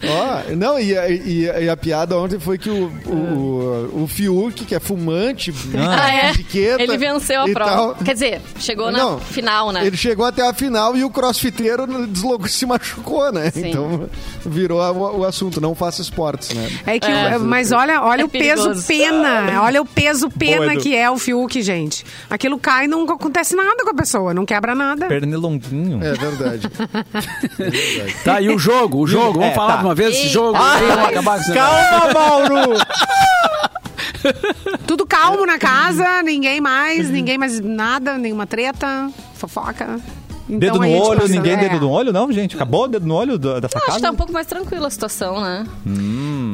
Ó, 0.04 0.54
não, 0.54 0.78
e, 0.78 0.96
a- 0.96 1.08
e- 1.10 1.64
e 1.64 1.68
a 1.68 1.76
piada 1.76 2.16
ontem 2.16 2.38
foi 2.38 2.56
que 2.56 2.70
o, 2.70 2.86
o, 3.06 4.02
o 4.04 4.06
Fiuk, 4.06 4.64
que 4.64 4.74
é 4.74 4.78
fumante, 4.80 5.52
Ah, 5.76 6.10
é? 6.14 6.30
etiqueta 6.30 6.82
Ele 6.82 6.96
venceu 6.96 7.40
a 7.42 7.48
prova. 7.48 7.70
tal, 7.70 7.94
Quer 8.04 8.12
dizer, 8.14 8.40
chegou 8.58 8.90
na 8.92 8.98
Não, 8.98 9.18
final, 9.18 9.72
né? 9.72 9.84
Ele 9.86 9.96
chegou 9.96 10.24
até 10.24 10.46
a 10.48 10.54
final 10.54 10.96
e 10.96 11.02
o 11.04 11.10
crossfiteiro 11.10 11.86
deslocou, 12.06 12.46
se 12.48 12.64
machucou, 12.64 13.32
né? 13.32 13.50
Sim. 13.50 13.68
Então 13.70 14.08
virou 14.46 14.80
a- 14.80 14.92
o, 14.92 15.24
assunto, 15.24 15.60
não 15.60 15.74
faça 15.74 16.00
esportes, 16.00 16.50
né? 16.54 16.68
É 16.86 16.98
que, 17.00 17.06
É. 17.10 17.36
mas 17.38 17.72
olha, 17.72 18.00
olha 18.02 18.22
É 18.22 18.24
o 18.24 18.28
peso 18.28 18.86
pena. 18.86 19.62
Olha 19.62 19.82
o 19.82 19.84
peso 19.86 20.30
pena 20.30 20.68
Boa, 20.72 20.76
que 20.80 20.94
é 20.94 21.10
o 21.10 21.18
Fiuk, 21.18 21.60
gente. 21.60 22.04
Aquilo 22.30 22.58
cai 22.58 22.84
e 22.84 22.88
não 22.88 23.02
acontece 23.02 23.56
nada 23.56 23.82
com 23.84 23.90
a 23.90 23.94
pessoa, 23.94 24.32
não 24.32 24.46
quebra 24.46 24.74
nada. 24.74 25.06
Pernilonguinho. 25.06 26.00
É 26.04 26.12
verdade. 26.12 26.68
Tá, 28.24 28.40
e 28.40 28.48
o 28.48 28.58
jogo? 28.58 28.98
O 28.98 29.06
jogo, 29.06 29.34
vamos 29.40 29.48
É, 29.52 29.54
falar 29.54 29.76
tá. 29.78 29.82
Uma 29.88 29.94
vez 29.94 30.16
jogo? 30.28 30.58
esse 31.38 31.50
negócio. 31.50 31.54
Calma, 31.54 32.12
Mauro! 32.12 32.74
Tudo 34.86 35.06
calmo 35.06 35.46
na 35.46 35.58
casa, 35.58 36.22
ninguém 36.22 36.60
mais, 36.60 37.08
ninguém 37.08 37.38
mais 37.38 37.58
nada, 37.60 38.18
nenhuma 38.18 38.46
treta, 38.46 39.10
fofoca. 39.34 39.98
Então, 40.48 40.58
Dedo 40.58 40.78
no 40.80 40.88
olho, 41.02 41.22
assim, 41.24 41.32
ninguém 41.34 41.52
é. 41.52 41.56
dedo 41.68 41.80
no 41.80 41.90
olho, 41.90 42.12
não, 42.12 42.32
gente? 42.32 42.56
Acabou 42.56 42.84
o 42.84 42.88
dedo 42.88 43.06
no 43.06 43.14
olho 43.14 43.36
da- 43.38 43.60
dessa 43.60 43.76
Eu 43.78 43.82
acho 43.86 43.96
que 43.96 44.02
tá 44.02 44.10
um 44.10 44.14
pouco 44.16 44.32
mais 44.32 44.46
tranquila 44.46 44.86
a 44.86 44.90
situação, 44.90 45.40
né? 45.42 45.66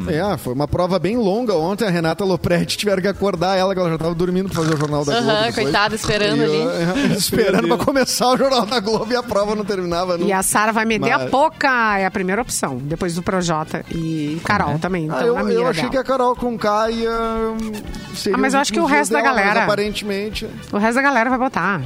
É, 0.08 0.36
foi 0.36 0.52
uma 0.52 0.66
prova 0.68 0.98
bem 0.98 1.16
longa. 1.16 1.54
Ontem 1.54 1.86
a 1.86 1.90
Renata 1.90 2.24
Lopretti 2.24 2.76
tiveram 2.76 3.00
que 3.00 3.08
acordar 3.08 3.56
ela, 3.56 3.72
que 3.72 3.80
ela 3.80 3.90
já 3.90 3.98
tava 3.98 4.14
dormindo 4.14 4.48
pra 4.50 4.62
fazer 4.62 4.74
o 4.74 4.76
Jornal 4.76 5.04
da 5.04 5.12
Globo. 5.20 5.30
Aham, 5.30 5.52
coitada, 5.52 5.94
esperando 5.94 6.40
E, 6.40 6.44
ali. 6.44 6.58
uh, 6.58 7.12
esperando 7.16 7.68
pra 7.68 7.76
começar 7.78 8.28
o 8.32 8.36
Jornal 8.36 8.66
da 8.66 8.80
Globo 8.80 9.12
e 9.12 9.16
a 9.16 9.22
prova 9.22 9.54
não 9.54 9.64
terminava. 9.64 10.18
Não. 10.18 10.26
E 10.26 10.32
a 10.32 10.42
Sara 10.42 10.72
vai 10.72 10.84
meter 10.84 11.12
a 11.12 11.18
Mas- 11.20 11.30
pouca, 11.30 11.98
é 11.98 12.04
a 12.04 12.10
primeira 12.10 12.42
opção, 12.42 12.76
depois 12.82 13.14
do 13.14 13.22
Projota. 13.22 13.84
E 13.90 14.40
Carol 14.44 14.78
também, 14.78 15.04
então 15.06 15.18
Ah, 15.18 15.22
eu, 15.24 15.38
eu 15.50 15.66
achei 15.68 15.82
dela. 15.82 15.90
que 15.92 15.98
a 15.98 16.04
Carol 16.04 16.34
com 16.36 16.58
K 16.58 16.90
ia. 16.90 17.10
hum, 17.10 17.72
seria 18.14 18.36
Ah, 18.36 18.40
mas 18.40 18.54
eu 18.54 18.60
acho 18.60 18.72
que 18.72 18.80
o 18.80 18.84
resto 18.84 19.12
da 19.12 19.20
dela, 19.22 19.34
mas 19.34 19.44
galera- 19.44 19.62
aparentemente. 19.64 20.46
O 20.72 20.78
resto 20.78 20.96
da 20.96 21.02
galera 21.02 21.30
vai 21.30 21.38
votar. 21.38 21.80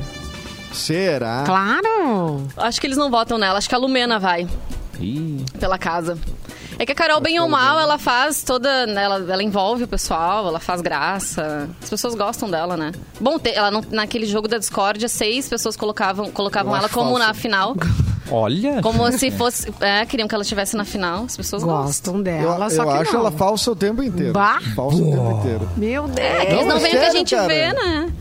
Será? 0.79 1.45
Claro! 1.47 2.43
Acho 2.57 2.81
que 2.81 2.87
eles 2.87 2.97
não 2.99 3.11
votam 3.11 3.37
nela. 3.39 3.59
Acho 3.59 3.68
que 3.68 3.74
a 3.74 3.79
Lumena 3.79 4.18
vai 4.18 4.47
Ih, 5.01 5.45
pela 5.61 5.79
casa. 5.79 6.18
É 6.79 6.87
que 6.87 6.93
a 6.93 6.95
Carol, 6.95 7.20
bem 7.20 7.41
ou 7.41 7.49
mal, 7.49 7.79
ela 7.81 7.99
faz 7.99 8.43
toda. 8.45 8.87
né, 8.87 9.03
Ela, 9.03 9.16
ela 9.33 9.43
envolve 9.43 9.83
o 9.85 9.89
pessoal, 9.89 10.47
ela 10.47 10.61
faz 10.61 10.81
graça. 10.81 11.68
As 11.83 11.91
pessoas 11.91 12.14
gostam 12.14 12.49
dela, 12.49 12.76
né? 12.76 12.93
Bom, 13.20 13.37
te- 13.39 13.51
ela 13.53 13.70
não- 13.70 13.83
naquele 13.91 14.26
jogo 14.26 14.47
da 14.47 14.59
discórdia, 14.59 15.09
seis 15.09 15.49
pessoas 15.49 15.76
colocavam, 15.76 16.31
colocavam 16.31 16.72
Eu 16.72 16.79
ela 16.79 16.89
como 16.89 17.11
falso. 17.11 17.26
na 17.26 17.35
final. 17.35 17.74
olha. 18.31 18.81
Como 18.81 19.11
se 19.11 19.31
fosse. 19.33 19.72
É, 19.81 20.07
queriam 20.07 20.29
que 20.29 20.35
ela 20.37 20.43
estivesse 20.43 20.76
na 20.76 20.85
final. 20.85 21.24
As 21.24 21.37
pessoas 21.37 21.64
gostam. 21.64 21.85
Gostam 21.87 22.16
Eu, 22.18 22.22
dela, 22.22 22.70
só 22.70 22.83
eu 22.85 22.89
que 22.89 22.95
acho 22.99 23.12
não. 23.12 23.20
ela 23.20 23.33
falsa 23.33 23.72
o 23.72 23.76
tempo 23.76 24.01
inteiro. 24.03 24.33
Bah. 24.33 24.61
Falsa 24.76 25.03
o 25.03 25.11
tempo 25.11 25.31
inteiro. 25.41 25.68
Meu 25.76 26.07
Deus! 26.07 26.29
É 26.29 26.47
que 26.47 26.53
eles 26.53 26.66
Não, 26.66 26.68
não 26.68 26.76
é 26.76 26.81
veem 26.81 26.97
o 26.97 27.01
que 27.01 27.07
a 27.07 27.11
gente 27.11 27.35
cara. 27.35 27.49
vê, 27.49 27.72
né? 27.72 28.12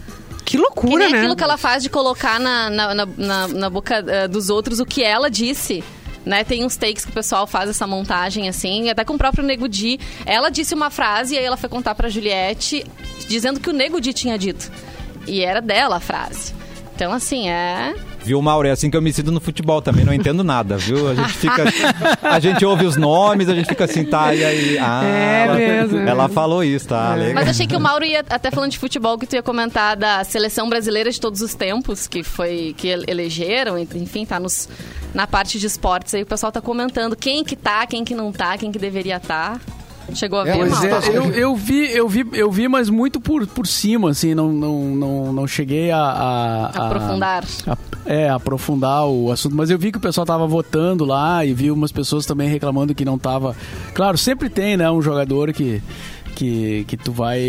Que 0.47 0.55
Que 0.55 0.57
loucura, 0.57 0.97
nem 1.03 1.11
né? 1.11 1.17
aquilo 1.19 1.35
que 1.35 1.43
ela 1.43 1.57
faz 1.57 1.83
de 1.83 1.89
colocar 1.89 2.39
na, 2.39 2.69
na, 2.69 2.95
na, 3.05 3.47
na- 3.49 3.69
boca 3.69 3.95
eh, 4.07 4.29
dos 4.29 4.49
outros 4.49 4.79
o 4.79 4.85
que 4.85 5.03
ela 5.03 5.29
disse. 5.29 5.83
Né, 6.25 6.43
tem 6.43 6.65
uns 6.65 6.75
takes 6.75 7.05
que 7.05 7.11
o 7.11 7.13
pessoal 7.13 7.45
faz 7.47 7.69
essa 7.69 7.87
montagem 7.87 8.49
assim, 8.49 8.89
até 8.89 9.05
com 9.05 9.13
o 9.13 9.17
próprio 9.17 9.43
Nego 9.45 9.67
Di. 9.67 9.97
Ela 10.25 10.49
disse 10.49 10.73
uma 10.73 10.89
frase 10.89 11.35
e 11.35 11.37
aí 11.37 11.43
ela 11.45 11.55
foi 11.55 11.69
contar 11.69 11.95
pra 11.95 12.09
Juliette 12.09 12.85
dizendo 13.29 13.59
que 13.61 13.69
o 13.69 13.73
Nego 13.73 13.99
Di 14.01 14.11
tinha 14.13 14.37
dito. 14.37 14.69
E 15.25 15.41
era 15.41 15.61
dela 15.61 15.97
a 15.97 15.99
frase. 16.01 16.53
Então, 16.95 17.13
assim, 17.13 17.49
é. 17.49 17.93
Viu, 18.27 18.41
Mauro? 18.41 18.67
É 18.67 18.71
assim 18.71 18.89
que 18.91 18.97
eu 18.97 19.01
me 19.01 19.13
sinto 19.13 19.31
no 19.31 19.39
futebol 19.39 19.81
também, 19.81 20.03
não 20.03 20.13
entendo 20.13 20.43
nada, 20.43 20.75
viu? 20.77 21.07
A 21.07 21.15
gente 21.15 21.29
fica. 21.31 21.63
A 22.21 22.39
gente 22.41 22.65
ouve 22.65 22.85
os 22.85 22.97
nomes, 22.97 23.47
a 23.47 23.55
gente 23.55 23.69
fica 23.69 23.85
assim, 23.85 24.03
tá, 24.03 24.35
e 24.35 24.43
aí. 24.43 24.77
Ah, 24.77 25.01
É 25.05 25.43
ela, 25.45 25.55
mesmo, 25.55 25.97
é 25.99 26.09
Ela 26.09 26.23
mesmo. 26.23 26.33
falou 26.35 26.61
isso, 26.61 26.87
tá? 26.89 27.15
Legal. 27.15 27.35
Mas 27.35 27.47
achei 27.47 27.65
que 27.65 27.75
o 27.75 27.79
Mauro 27.79 28.03
ia, 28.03 28.19
até 28.29 28.51
falando 28.51 28.71
de 28.71 28.77
futebol, 28.79 29.17
que 29.17 29.25
tu 29.25 29.35
ia 29.37 29.41
comentar 29.41 29.95
da 29.95 30.25
seleção 30.25 30.67
brasileira 30.67 31.09
de 31.09 31.21
todos 31.21 31.41
os 31.41 31.53
tempos, 31.55 32.05
que 32.05 32.21
foi 32.21 32.75
que 32.77 32.89
ele- 32.89 33.05
elegeram, 33.07 33.77
enfim, 33.79 34.25
tá 34.25 34.39
nos, 34.41 34.67
na 35.13 35.25
parte 35.25 35.57
de 35.57 35.65
esportes 35.65 36.13
aí, 36.13 36.23
o 36.23 36.25
pessoal 36.25 36.51
tá 36.51 36.59
comentando 36.59 37.15
quem 37.15 37.45
que 37.45 37.55
tá, 37.55 37.87
quem 37.87 38.03
que 38.03 38.13
não 38.13 38.33
tá, 38.33 38.57
quem 38.57 38.73
que 38.73 38.77
deveria 38.79 39.21
tá. 39.21 39.57
Chegou 40.13 40.39
a 40.39 40.47
É, 40.47 40.51
ver, 40.53 40.57
Pois 40.57 40.71
Mauro? 40.71 40.87
é, 40.87 41.17
eu, 41.17 41.23
eu 41.31 41.55
vi, 41.55 41.91
eu 41.91 42.07
vi, 42.07 42.25
eu 42.33 42.51
vi, 42.51 42.67
mas 42.67 42.89
muito 42.89 43.19
por, 43.19 43.45
por 43.47 43.67
cima, 43.67 44.09
assim, 44.11 44.33
não, 44.33 44.51
não, 44.51 44.79
não, 44.95 45.33
não 45.33 45.47
cheguei 45.47 45.91
a, 45.91 45.99
a- 45.99 46.65
a- 46.67 46.85
Aprofundar. 46.87 47.43
a- 47.67 47.77
é, 48.05 48.29
aprofundar 48.29 49.05
o 49.05 49.31
assunto, 49.31 49.55
mas 49.55 49.69
eu 49.69 49.77
vi 49.77 49.91
que 49.91 49.97
o 49.97 50.01
pessoal 50.01 50.25
tava 50.25 50.47
votando 50.47 51.03
lá 51.03 51.45
e 51.45 51.53
vi 51.53 51.69
umas 51.71 51.91
pessoas 51.91 52.25
também 52.25 52.47
reclamando 52.47 52.95
que 52.95 53.03
não 53.03 53.17
tava. 53.17 53.55
Claro, 53.93 54.17
sempre 54.17 54.49
tem, 54.49 54.77
né, 54.77 54.89
um 54.89 55.01
jogador 55.01 55.51
que 55.51 55.81
que, 56.37 56.85
que 56.87 56.95
tu 56.95 57.11
vai 57.11 57.39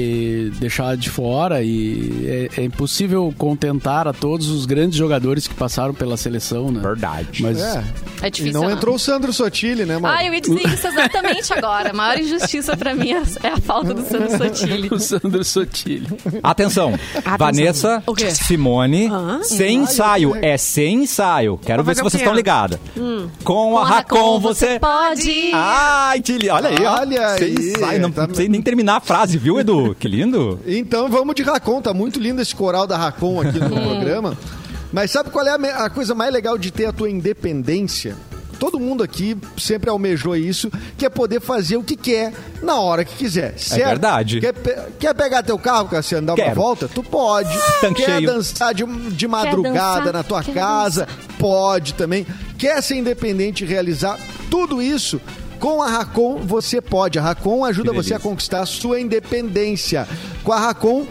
deixar 0.58 0.96
de 0.96 1.10
fora 1.10 1.62
e 1.62 2.48
é, 2.56 2.60
é 2.62 2.64
impossível 2.64 3.32
contentar 3.36 4.08
a 4.08 4.12
todos 4.14 4.48
os 4.48 4.64
grandes 4.64 4.96
jogadores 4.96 5.46
que 5.46 5.54
passaram 5.54 5.92
pela 5.92 6.16
seleção, 6.16 6.70
né? 6.70 6.80
Verdade. 6.80 7.42
Mas 7.42 7.60
É. 7.60 7.84
É 8.22 8.26
E 8.26 8.30
difícil, 8.30 8.60
não 8.60 8.66
né? 8.68 8.74
entrou 8.74 8.96
o 8.96 8.98
Sandro 8.98 9.32
Sotile, 9.32 9.84
né, 9.84 9.96
mano? 9.98 10.12
Ah, 10.12 10.24
eu 10.24 10.34
ia 10.34 10.40
dizer 10.40 10.66
isso 10.66 10.88
exatamente 10.88 11.52
agora. 11.52 11.90
A 11.90 11.92
maior 11.92 12.18
injustiça 12.18 12.76
pra 12.76 12.94
mim 12.94 13.12
é 13.12 13.22
é 13.42 13.48
a 13.48 13.56
falta 13.58 13.92
do 13.94 14.02
Sandro 14.02 14.30
Sotile. 14.38 14.88
o 14.90 14.98
Sandro 14.98 15.44
Sotile. 15.44 16.06
Atenção. 16.42 16.98
Vanessa, 17.38 18.02
O 18.06 18.14
quê? 18.14 18.30
Simone, 18.30 19.06
Hã? 19.08 19.40
sem 19.42 19.80
ensaio. 19.82 20.34
É 20.42 20.56
sem 20.56 21.02
ensaio. 21.04 21.58
Quero 21.64 21.84
ver 21.84 21.94
se 21.96 22.02
vocês 22.02 22.20
estão 22.22 22.34
ligadas. 22.34 22.78
Hum. 22.96 23.28
Com 23.44 23.78
a 23.78 23.84
Racon 23.84 24.40
você... 24.40 24.78
pode. 24.80 25.50
Ai, 25.52 26.22
lindo. 26.26 26.52
Olha 26.54 26.68
aí, 26.70 26.86
ó. 26.86 27.00
Olha 27.00 27.28
Sem 27.38 27.46
aí, 27.56 27.70
ensaio. 27.70 28.00
Não 28.00 28.10
tá- 28.10 28.28
sei 28.32 28.48
nem 28.48 28.62
terminar 28.62 28.77
a 28.86 29.00
frase, 29.00 29.36
viu, 29.38 29.58
Edu? 29.60 29.94
Que 29.98 30.06
lindo. 30.08 30.60
Então 30.66 31.08
vamos 31.08 31.34
de 31.34 31.42
Racon, 31.42 31.80
tá 31.82 31.92
muito 31.94 32.18
lindo 32.20 32.40
esse 32.42 32.54
coral 32.54 32.86
da 32.86 32.96
Racon 32.96 33.40
aqui 33.40 33.58
no 33.58 33.70
programa. 33.80 34.36
Mas 34.92 35.10
sabe 35.10 35.30
qual 35.30 35.46
é 35.46 35.50
a, 35.50 35.84
a 35.84 35.90
coisa 35.90 36.14
mais 36.14 36.32
legal 36.32 36.56
de 36.56 36.70
ter 36.70 36.86
a 36.86 36.92
tua 36.92 37.10
independência? 37.10 38.16
Todo 38.58 38.80
mundo 38.80 39.04
aqui 39.04 39.36
sempre 39.56 39.88
almejou 39.88 40.34
isso, 40.34 40.68
que 40.96 41.06
é 41.06 41.08
poder 41.08 41.40
fazer 41.40 41.76
o 41.76 41.82
que 41.84 41.94
quer 41.94 42.32
na 42.60 42.74
hora 42.80 43.04
que 43.04 43.14
quiser. 43.14 43.56
Certo? 43.56 43.86
verdade. 43.86 44.40
Quer, 44.40 44.52
pe- 44.52 44.76
quer 44.98 45.14
pegar 45.14 45.44
teu 45.44 45.56
carro, 45.56 45.88
Cassiano, 45.88 46.26
dar 46.26 46.32
uma 46.32 46.42
Quero. 46.42 46.54
volta? 46.56 46.88
Tu 46.88 47.00
pode. 47.04 47.56
Tanque 47.80 48.02
quer 48.04 48.16
cheio. 48.16 48.26
dançar 48.26 48.74
de, 48.74 48.84
de 48.84 49.28
madrugada 49.28 50.06
dançar? 50.06 50.12
na 50.12 50.22
tua 50.24 50.42
casa? 50.42 51.06
Pode 51.38 51.94
também. 51.94 52.26
Quer 52.58 52.82
ser 52.82 52.96
independente 52.96 53.62
e 53.62 53.66
realizar 53.66 54.18
tudo 54.50 54.82
isso? 54.82 55.20
Com 55.58 55.82
a 55.82 55.88
Racon 55.88 56.38
você 56.38 56.80
pode. 56.80 57.18
A 57.18 57.22
Racon 57.22 57.64
ajuda 57.64 57.92
você 57.92 58.14
a 58.14 58.18
conquistar 58.18 58.60
a 58.60 58.66
sua 58.66 59.00
independência. 59.00 60.06
Com 60.44 60.52
a 60.52 60.58
Racon, 60.58 61.06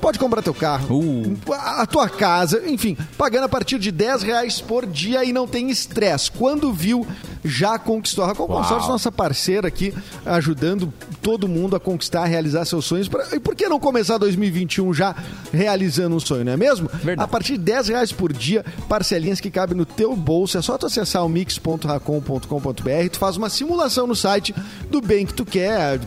pode 0.00 0.18
comprar 0.18 0.42
teu 0.42 0.54
carro, 0.54 0.98
Uh. 0.98 1.36
a 1.52 1.82
a 1.82 1.86
tua 1.86 2.08
casa, 2.08 2.62
enfim, 2.68 2.96
pagando 3.16 3.44
a 3.44 3.48
partir 3.48 3.78
de 3.78 3.90
10 3.92 4.22
reais 4.22 4.60
por 4.60 4.84
dia 4.86 5.24
e 5.24 5.32
não 5.32 5.46
tem 5.46 5.70
estresse. 5.70 6.30
Quando 6.30 6.72
viu, 6.72 7.06
já 7.44 7.78
conquistou. 7.78 8.24
A 8.24 8.28
Racon. 8.28 8.46
Consórcio, 8.46 8.90
nossa 8.90 9.12
parceira 9.12 9.68
aqui, 9.68 9.94
ajudando 10.26 10.92
todo 11.22 11.46
mundo 11.48 11.76
a 11.76 11.80
conquistar, 11.80 12.22
a 12.22 12.26
realizar 12.26 12.64
seus 12.64 12.84
sonhos. 12.84 13.08
Pra- 13.08 13.26
E 13.32 13.38
por 13.40 13.54
que 13.54 13.68
não 13.68 13.78
começar 13.78 14.18
2021 14.18 14.92
já 14.92 15.14
realizando 15.52 16.16
um 16.16 16.20
sonho, 16.20 16.44
não 16.44 16.52
é 16.52 16.56
mesmo? 16.56 16.88
Verdade. 16.94 17.22
A 17.24 17.28
partir 17.28 17.52
de 17.52 17.58
10 17.64 17.88
reais 17.88 18.12
por 18.12 18.32
dia, 18.32 18.64
parcelinhas 18.88 19.40
que 19.40 19.50
cabem 19.50 19.76
no 19.76 19.84
teu 19.84 20.14
bolso. 20.16 20.58
É 20.58 20.62
só 20.62 20.76
tu 20.78 20.86
acessar 20.86 21.24
o 21.24 21.28
mix.racon.com.br, 21.28 23.08
tu 23.10 23.18
faz 23.18 23.36
uma 23.36 23.48
simulação 23.48 24.06
no 24.06 24.16
site 24.16 24.54
do 24.90 25.00
bem 25.00 25.26
que 25.26 25.34
tu 25.34 25.44
quer, 25.44 25.98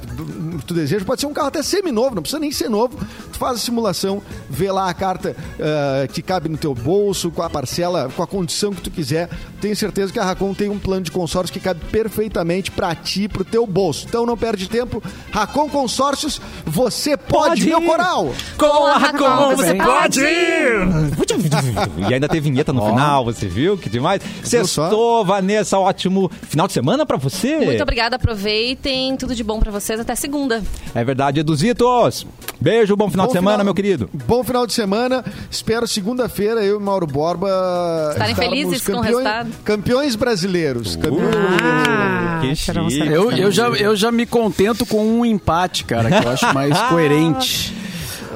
tu 0.66 0.74
deseja. 0.74 1.06
Pode 1.06 1.22
ser 1.22 1.28
um 1.28 1.34
carro 1.34 1.48
até 1.48 1.62
semi-novo, 1.64 2.16
não 2.16 2.22
precisa 2.22 2.40
nem 2.40 2.52
ser 2.52 2.70
novo. 2.70 2.98
Faz 3.42 3.56
a 3.56 3.60
simulação, 3.60 4.22
vê 4.48 4.72
lá 4.72 4.88
a 4.88 4.94
carta 4.94 5.36
ah, 5.60 6.08
que 6.08 6.22
cabe 6.22 6.48
no 6.48 6.60
teu 6.60 6.76
bolso, 6.76 7.32
com 7.32 7.42
a 7.42 7.50
parcela, 7.50 8.08
com 8.16 8.22
a 8.22 8.28
condição 8.28 8.72
que 8.72 8.84
tu 8.84 8.92
quiser. 8.92 9.28
Tenho 9.60 9.76
certeza 9.76 10.14
que 10.14 10.20
a 10.20 10.24
Racon 10.24 10.54
tem 10.54 10.70
um 10.70 10.78
plano 10.78 11.02
de 11.02 11.10
consórcio 11.10 11.52
que 11.52 11.60
cabe 11.60 11.80
perfeitamente 11.92 12.70
pra 12.70 12.94
ti, 12.94 13.28
pro 13.28 13.44
teu 13.44 13.66
bolso. 13.66 14.06
Então 14.08 14.28
não 14.28 14.38
perde 14.38 14.70
tempo. 14.70 15.02
Racon 15.32 15.68
Consórcios, 15.70 16.40
você 16.64 17.18
pode, 17.18 17.62
Pode. 17.62 17.66
meu 17.66 17.82
coral! 17.82 18.32
Com 18.60 18.86
a 18.86 18.98
Racon 19.00 19.56
você 19.56 19.74
pode! 19.74 20.22
E 22.08 22.14
ainda 22.14 22.30
tem 22.30 22.42
vinheta 22.42 22.72
no 22.72 22.86
final, 22.86 23.26
você 23.26 23.48
viu? 23.48 23.76
Que 23.76 23.90
demais. 23.90 24.22
Sextou, 24.44 25.26
Vanessa, 25.26 25.80
ótimo 25.80 26.30
final 26.44 26.68
de 26.68 26.74
semana 26.74 27.08
pra 27.08 27.18
você. 27.18 27.58
Muito 27.58 27.82
obrigada, 27.82 28.18
aproveitem. 28.18 29.18
Tudo 29.18 29.34
de 29.34 29.44
bom 29.44 29.60
pra 29.60 29.72
vocês. 29.72 30.00
Até 30.00 30.14
segunda. 30.14 30.62
É 30.94 31.04
verdade, 31.04 31.40
Eduzitos. 31.40 32.28
Beijo, 32.60 32.96
bom 32.96 33.10
final 33.10 33.26
Bom 33.26 33.31
de 33.32 33.38
semana, 33.40 33.58
final- 33.58 33.66
meu 33.66 33.74
querido. 33.74 34.10
Bom 34.28 34.44
final 34.44 34.66
de 34.68 34.74
semana. 34.74 35.24
Espero 35.50 35.88
segunda-feira 35.88 36.64
eu 36.64 36.80
e 36.80 36.84
Mauro 36.84 37.08
Borba 37.08 37.50
Estarem 38.12 38.36
felizes 38.36 38.84
com 38.84 38.92
o 38.92 38.96
campeões, 38.96 39.16
resultado. 39.18 39.50
campeões 39.64 40.16
brasileiros. 40.16 40.96
Campeões 40.96 41.36
Ah, 41.36 42.40
que 42.42 42.56
chique. 42.56 43.00
Eu, 43.08 43.32
eu, 43.32 43.52
já, 43.52 43.68
eu 43.70 43.96
já 43.96 44.12
me 44.12 44.26
contento 44.26 44.86
com 44.86 45.06
um 45.06 45.26
empate, 45.26 45.84
cara, 45.84 46.10
que 46.10 46.26
eu 46.28 46.32
acho 46.32 46.54
mais 46.54 46.80
coerente. 46.90 47.74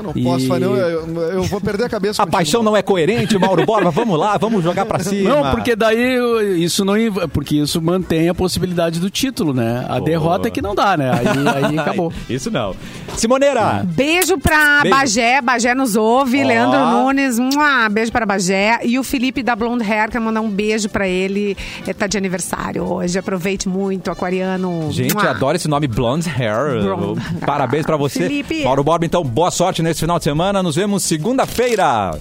Eu 0.05 0.13
não 0.23 0.23
posso, 0.31 0.45
E- 0.45 0.47
fazer, 0.47 0.65
eu, 0.65 0.75
eu, 0.75 1.21
eu 1.31 1.43
vou 1.43 1.59
perder 1.61 1.85
a 1.85 1.89
cabeça. 1.89 2.21
A 2.23 2.27
paixão 2.27 2.61
não 2.63 2.75
é 2.75 2.81
coerente, 2.81 3.37
Mauro 3.37 3.65
Borba. 3.65 3.91
Vamos 3.91 4.19
lá, 4.19 4.37
vamos 4.37 4.63
jogar 4.63 4.85
pra 4.85 4.99
cima. 5.03 5.29
Não, 5.29 5.51
porque 5.51 5.75
daí 5.75 6.63
isso 6.63 6.83
não 6.85 6.95
porque 7.31 7.55
isso 7.57 7.81
mantém 7.81 8.29
a 8.29 8.33
possibilidade 8.33 8.99
do 8.99 9.09
título, 9.09 9.53
né? 9.53 9.85
A 9.89 9.99
derrota 9.99 10.47
é 10.47 10.51
que 10.51 10.61
não 10.61 10.73
dá, 10.75 10.95
né? 10.97 11.11
Aí, 11.11 11.65
aí 11.65 11.79
acabou. 11.79 12.11
Isso 12.29 12.49
não. 12.51 12.75
Simoneira, 13.15 13.83
Beijo 13.85 14.37
pra 14.37 14.81
Beijo. 14.81 14.97
Bagé, 14.97 15.41
Bagé 15.41 15.73
nos 15.75 15.95
ouve, 15.95 16.43
Ó. 16.43 16.47
Leandro 16.47 16.79
Nunes, 16.79 17.39
mua, 17.39 17.87
beijo 17.89 18.11
para 18.11 18.25
Bagé. 18.25 18.79
E 18.83 18.97
o 18.99 19.03
Felipe 19.03 19.41
da 19.43 19.55
Blonde 19.55 19.83
Hair, 19.83 20.09
quer 20.09 20.19
mandar 20.19 20.41
um 20.41 20.49
beijo 20.49 20.89
pra 20.89 21.07
ele, 21.07 21.55
ele 21.83 21.93
tá 21.93 22.07
de 22.07 22.17
aniversário 22.17 22.83
hoje, 22.83 23.17
aproveite 23.17 23.69
muito, 23.69 24.09
aquariano. 24.11 24.87
gente, 24.91 25.13
mua. 25.13 25.29
adoro 25.29 25.55
esse 25.55 25.67
nome 25.67 25.87
Blonde 25.87 26.29
Hair. 26.29 26.83
Blonde. 26.83 27.21
Parabéns 27.45 27.85
pra 27.85 27.95
você. 27.97 28.19
Felipe. 28.19 28.63
Mauro 28.63 28.83
Borba, 28.83 29.05
então, 29.05 29.23
boa 29.23 29.51
sorte 29.51 29.81
nesse 29.81 29.94
esse 29.95 30.01
final 30.01 30.17
de 30.17 30.25
semana. 30.25 30.61
Nos 30.61 30.75
vemos 30.75 31.03
segunda-feira. 31.03 32.19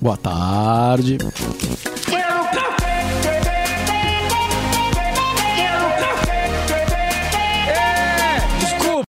Boa 0.00 0.16
tarde. 0.16 1.18